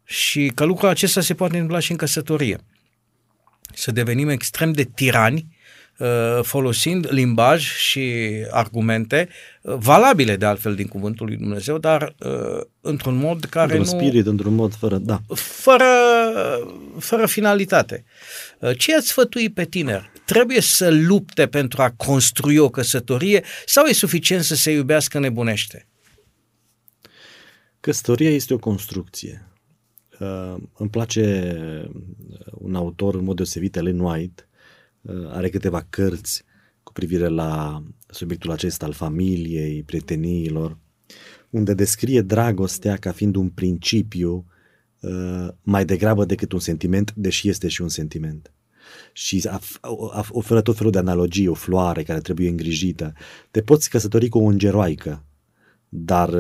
Și 0.05 0.53
că 0.55 0.65
lucrul 0.65 0.89
acesta 0.89 1.21
se 1.21 1.35
poate 1.35 1.53
întâmpla 1.53 1.79
și 1.79 1.91
în 1.91 1.97
căsătorie. 1.97 2.59
Să 3.75 3.93
devenim 3.93 4.29
extrem 4.29 4.73
de 4.73 4.85
tirani 4.85 5.47
uh, 5.49 5.54
folosind 6.43 7.07
limbaj 7.11 7.77
și 7.77 8.13
argumente 8.51 9.29
uh, 9.63 9.75
valabile 9.79 10.37
de 10.37 10.45
altfel 10.45 10.75
din 10.75 10.87
cuvântul 10.87 11.27
lui 11.27 11.37
Dumnezeu, 11.37 11.79
dar 11.79 12.15
uh, 12.19 12.61
într-un 12.81 13.17
mod 13.17 13.45
care 13.45 13.77
Într-un 13.77 13.99
nu 13.99 14.05
spirit, 14.05 14.27
într-un 14.27 14.55
mod 14.55 14.75
fără, 14.75 14.97
da. 14.97 15.21
fără, 15.35 15.85
fără 16.99 17.27
finalitate. 17.27 18.05
Ce 18.77 18.97
ați 18.97 19.09
sfătui 19.09 19.51
pe 19.51 19.65
tiner? 19.65 20.11
Trebuie 20.25 20.61
să 20.61 20.91
lupte 20.91 21.47
pentru 21.47 21.83
a 21.83 21.91
construi 21.91 22.57
o 22.57 22.69
căsătorie 22.69 23.45
sau 23.67 23.85
e 23.85 23.93
suficient 23.93 24.43
să 24.43 24.55
se 24.55 24.71
iubească 24.71 25.19
nebunește? 25.19 25.89
Căsătoria 27.81 28.31
este 28.31 28.55
o 28.55 28.59
construcție. 28.59 29.49
Uh, 30.21 30.55
îmi 30.77 30.91
place 30.91 31.57
un 32.51 32.75
autor 32.75 33.15
în 33.15 33.25
mod 33.25 33.37
deosebit, 33.37 33.77
Ellen 33.77 33.99
White, 33.99 34.47
uh, 34.47 34.54
are 35.29 35.49
câteva 35.49 35.87
cărți 35.91 36.45
cu 36.83 36.93
privire 36.93 37.29
la 37.29 37.83
subiectul 38.07 38.51
acesta 38.51 38.87
al 38.87 38.93
familiei, 38.93 39.83
prieteniilor, 39.83 40.79
unde 41.51 41.75
descrie 41.75 42.21
dragostea 42.21 42.97
ca 42.97 43.13
fiind 43.13 43.35
un 43.37 43.49
principiu 43.49 44.47
uh, 45.01 45.49
mai 45.63 45.85
degrabă 45.85 46.25
decât 46.25 46.53
un 46.53 46.59
sentiment, 46.59 47.13
deși 47.15 47.49
este 47.49 47.69
și 47.69 47.83
un 47.83 47.89
sentiment. 47.89 48.53
Și 49.13 49.49
oferă 50.29 50.61
tot 50.61 50.77
felul 50.77 50.93
de 50.93 50.99
analogii, 50.99 51.47
o 51.47 51.55
floare 51.55 52.03
care 52.03 52.21
trebuie 52.21 52.49
îngrijită. 52.49 53.13
Te 53.51 53.63
poți 53.63 53.91
căsători 53.91 54.29
cu 54.29 54.39
o 54.39 54.45
îngeroaică, 54.45 55.25
dar 55.97 56.31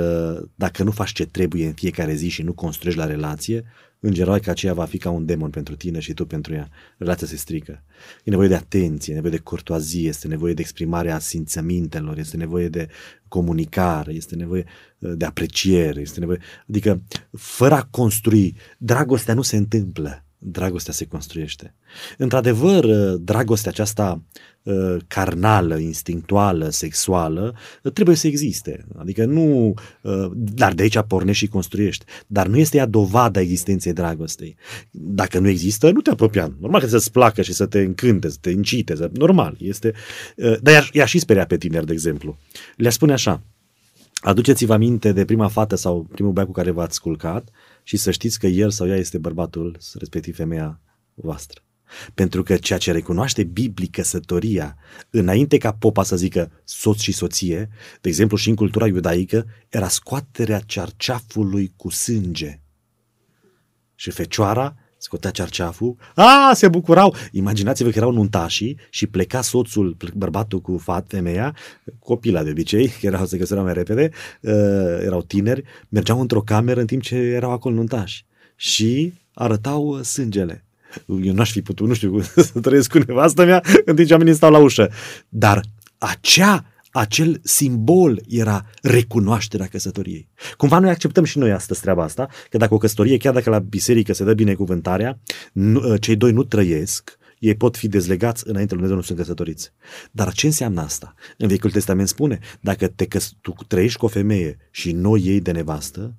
dacă 0.54 0.82
nu 0.82 0.90
faci 0.90 1.12
ce 1.12 1.26
trebuie 1.26 1.66
în 1.66 1.72
fiecare 1.72 2.14
zi 2.14 2.28
și 2.28 2.42
nu 2.42 2.52
construiești 2.52 3.00
la 3.00 3.06
relație, 3.06 3.64
îngeroaica 4.00 4.50
aceea 4.50 4.74
va 4.74 4.84
fi 4.84 4.98
ca 4.98 5.10
un 5.10 5.26
demon 5.26 5.50
pentru 5.50 5.76
tine 5.76 5.98
și 5.98 6.14
tu 6.14 6.26
pentru 6.26 6.54
ea. 6.54 6.68
Relația 6.98 7.26
se 7.26 7.36
strică. 7.36 7.82
E 8.24 8.30
nevoie 8.30 8.48
de 8.48 8.54
atenție, 8.54 9.12
e 9.12 9.14
nevoie 9.14 9.32
de 9.32 9.38
curtoazie, 9.38 10.08
este 10.08 10.28
nevoie 10.28 10.54
de 10.54 10.60
exprimarea 10.60 11.18
simțămintelor, 11.18 12.18
este 12.18 12.36
nevoie 12.36 12.68
de 12.68 12.88
comunicare, 13.28 14.12
este 14.12 14.34
nevoie 14.34 14.64
de 14.98 15.24
apreciere, 15.24 16.00
este 16.00 16.20
nevoie... 16.20 16.38
Adică, 16.68 17.02
fără 17.30 17.74
a 17.74 17.88
construi, 17.90 18.56
dragostea 18.78 19.34
nu 19.34 19.42
se 19.42 19.56
întâmplă 19.56 20.23
dragostea 20.46 20.92
se 20.92 21.06
construiește. 21.06 21.74
Într-adevăr, 22.18 22.86
dragostea 23.16 23.70
aceasta 23.70 24.22
uh, 24.62 24.96
carnală, 25.06 25.78
instinctuală, 25.78 26.68
sexuală, 26.68 27.54
uh, 27.82 27.92
trebuie 27.92 28.16
să 28.16 28.26
existe. 28.26 28.84
Adică 28.96 29.24
nu, 29.24 29.74
uh, 30.02 30.30
dar 30.34 30.72
de 30.72 30.82
aici 30.82 31.00
pornești 31.06 31.44
și 31.44 31.50
construiești. 31.50 32.04
Dar 32.26 32.46
nu 32.46 32.58
este 32.58 32.76
ea 32.76 32.86
dovada 32.86 33.40
existenței 33.40 33.92
dragostei. 33.92 34.56
Dacă 34.90 35.38
nu 35.38 35.48
există, 35.48 35.90
nu 35.90 36.00
te 36.00 36.10
apropia. 36.10 36.54
Normal 36.60 36.80
că 36.80 36.86
să-ți 36.86 37.12
placă 37.12 37.42
și 37.42 37.52
să 37.52 37.66
te 37.66 37.80
încânte, 37.80 38.28
să 38.28 38.36
te 38.40 38.50
incite. 38.50 38.96
Să... 38.96 39.10
Normal. 39.12 39.56
Este... 39.58 39.92
Dar 40.60 40.90
ea 40.92 41.04
și 41.04 41.18
speria 41.18 41.46
pe 41.46 41.56
tineri, 41.56 41.86
de 41.86 41.92
exemplu. 41.92 42.38
Le-aș 42.76 42.94
spune 42.94 43.12
așa, 43.12 43.42
aduceți-vă 44.20 44.72
aminte 44.72 45.12
de 45.12 45.24
prima 45.24 45.48
fată 45.48 45.76
sau 45.76 46.06
primul 46.12 46.32
băiat 46.32 46.48
cu 46.48 46.54
care 46.54 46.70
v-ați 46.70 47.00
culcat 47.00 47.48
și 47.84 47.96
să 47.96 48.10
știți 48.10 48.38
că 48.38 48.46
el 48.46 48.70
sau 48.70 48.88
ea 48.88 48.96
este 48.96 49.18
bărbatul, 49.18 49.78
respectiv 49.94 50.36
femeia 50.36 50.80
voastră. 51.14 51.62
Pentru 52.14 52.42
că 52.42 52.56
ceea 52.56 52.78
ce 52.78 52.92
recunoaște 52.92 53.44
biblic 53.44 53.90
căsătoria, 53.90 54.76
înainte 55.10 55.58
ca 55.58 55.72
popa 55.72 56.02
să 56.02 56.16
zică 56.16 56.50
soț 56.64 57.00
și 57.00 57.12
soție, 57.12 57.68
de 58.00 58.08
exemplu 58.08 58.36
și 58.36 58.48
în 58.48 58.54
cultura 58.54 58.86
iudaică, 58.86 59.46
era 59.68 59.88
scoaterea 59.88 60.60
cerceafului 60.60 61.72
cu 61.76 61.90
sânge. 61.90 62.60
Și 63.94 64.10
fecioara 64.10 64.76
scotea 65.04 65.30
cerceaful, 65.30 65.96
a, 66.14 66.50
se 66.54 66.68
bucurau. 66.68 67.14
Imaginați-vă 67.32 67.90
că 67.90 67.98
erau 67.98 68.12
nuntașii 68.12 68.78
și 68.90 69.06
pleca 69.06 69.40
soțul, 69.40 69.96
bărbatul 70.14 70.60
cu 70.60 70.78
fat, 70.78 71.06
femeia, 71.08 71.56
copila 71.98 72.42
de 72.42 72.50
obicei, 72.50 72.88
că 72.88 73.06
erau 73.06 73.26
se 73.26 73.38
găseau 73.38 73.62
mai 73.62 73.72
repede, 73.72 74.10
uh, 74.40 74.52
erau 75.04 75.22
tineri, 75.22 75.62
mergeau 75.88 76.20
într-o 76.20 76.40
cameră 76.40 76.80
în 76.80 76.86
timp 76.86 77.02
ce 77.02 77.14
erau 77.14 77.50
acolo 77.50 77.74
nuntași 77.74 78.24
și 78.56 79.12
arătau 79.34 80.02
sângele. 80.02 80.64
Eu 81.22 81.32
n-aș 81.34 81.50
fi 81.50 81.62
putut, 81.62 81.86
nu 81.86 81.94
știu, 81.94 82.20
să 82.52 82.60
trăiesc 82.60 82.90
cu 82.90 82.98
nevastă 82.98 83.44
mea 83.44 83.62
în 83.84 83.94
timp 83.94 84.06
ce 84.06 84.12
oamenii 84.12 84.34
stau 84.34 84.50
la 84.50 84.58
ușă. 84.58 84.90
Dar 85.28 85.60
acea 85.98 86.64
acel 86.96 87.40
simbol 87.42 88.22
era 88.28 88.66
recunoașterea 88.82 89.66
căsătoriei. 89.66 90.28
Cumva 90.56 90.78
noi 90.78 90.90
acceptăm 90.90 91.24
și 91.24 91.38
noi 91.38 91.52
astăzi 91.52 91.80
treaba 91.80 92.02
asta, 92.02 92.28
că 92.50 92.56
dacă 92.56 92.74
o 92.74 92.78
căsătorie, 92.78 93.16
chiar 93.16 93.32
dacă 93.32 93.50
la 93.50 93.58
biserică 93.58 94.12
se 94.12 94.24
dă 94.24 94.34
binecuvântarea, 94.34 95.18
nu, 95.52 95.80
ă, 95.90 95.96
cei 95.96 96.16
doi 96.16 96.32
nu 96.32 96.44
trăiesc, 96.44 97.18
ei 97.38 97.54
pot 97.54 97.76
fi 97.76 97.88
dezlegați 97.88 98.48
înainte 98.48 98.74
lui 98.74 98.82
Dumnezeu, 98.82 98.96
nu 98.96 99.02
sunt 99.02 99.18
căsătoriți. 99.18 99.72
Dar 100.10 100.32
ce 100.32 100.46
înseamnă 100.46 100.80
asta? 100.80 101.14
În 101.38 101.48
Vechiul 101.48 101.70
Testament 101.70 102.08
spune, 102.08 102.38
dacă 102.60 102.88
te 102.88 103.06
căs- 103.06 103.36
tu 103.40 103.54
trăiești 103.66 103.98
cu 103.98 104.04
o 104.04 104.08
femeie 104.08 104.56
și 104.70 104.92
noi 104.92 105.20
ei 105.20 105.40
de 105.40 105.50
nevastă, 105.50 106.14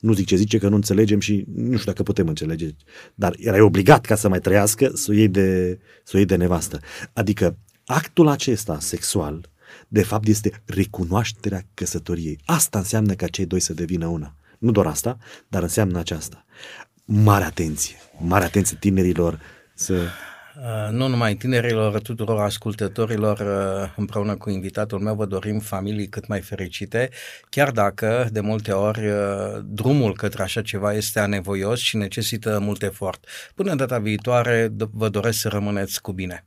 nu 0.00 0.12
zic 0.12 0.26
ce 0.26 0.36
zice 0.36 0.58
că 0.58 0.68
nu 0.68 0.74
înțelegem 0.74 1.20
și 1.20 1.44
nu 1.54 1.76
știu 1.76 1.90
dacă 1.90 2.02
putem 2.02 2.28
înțelege, 2.28 2.68
dar 3.14 3.34
erai 3.38 3.60
obligat 3.60 4.04
ca 4.04 4.14
să 4.14 4.28
mai 4.28 4.40
trăiască 4.40 4.90
să 4.94 5.10
o 5.10 5.14
iei 5.14 5.28
de, 5.28 5.78
să 6.04 6.12
o 6.14 6.16
iei 6.16 6.26
de 6.26 6.36
nevastă. 6.36 6.80
Adică 7.12 7.58
actul 7.84 8.28
acesta 8.28 8.78
sexual 8.80 9.50
de 9.92 10.02
fapt 10.02 10.26
este 10.26 10.62
recunoașterea 10.64 11.62
căsătoriei. 11.74 12.40
Asta 12.44 12.78
înseamnă 12.78 13.14
ca 13.14 13.26
cei 13.26 13.46
doi 13.46 13.60
să 13.60 13.72
devină 13.72 14.06
una. 14.06 14.34
Nu 14.58 14.70
doar 14.70 14.86
asta, 14.86 15.16
dar 15.48 15.62
înseamnă 15.62 15.98
aceasta. 15.98 16.44
Mare 17.04 17.44
atenție, 17.44 17.96
mare 18.18 18.44
atenție 18.44 18.76
tinerilor 18.80 19.40
să... 19.74 19.94
Uh, 19.94 20.92
nu 20.92 21.06
numai 21.06 21.34
tinerilor, 21.34 22.00
tuturor 22.00 22.40
ascultătorilor, 22.40 23.38
uh, 23.38 23.92
împreună 23.96 24.36
cu 24.36 24.50
invitatul 24.50 24.98
meu, 24.98 25.14
vă 25.14 25.26
dorim 25.26 25.58
familii 25.58 26.08
cât 26.08 26.26
mai 26.26 26.40
fericite, 26.40 27.10
chiar 27.48 27.70
dacă, 27.70 28.28
de 28.32 28.40
multe 28.40 28.72
ori, 28.72 29.06
uh, 29.06 29.60
drumul 29.64 30.14
către 30.14 30.42
așa 30.42 30.62
ceva 30.62 30.92
este 30.92 31.20
anevoios 31.20 31.78
și 31.78 31.96
necesită 31.96 32.58
mult 32.58 32.82
efort. 32.82 33.26
Până 33.54 33.74
data 33.74 33.98
viitoare, 33.98 34.72
vă 34.92 35.08
doresc 35.08 35.38
să 35.38 35.48
rămâneți 35.48 36.00
cu 36.00 36.12
bine. 36.12 36.46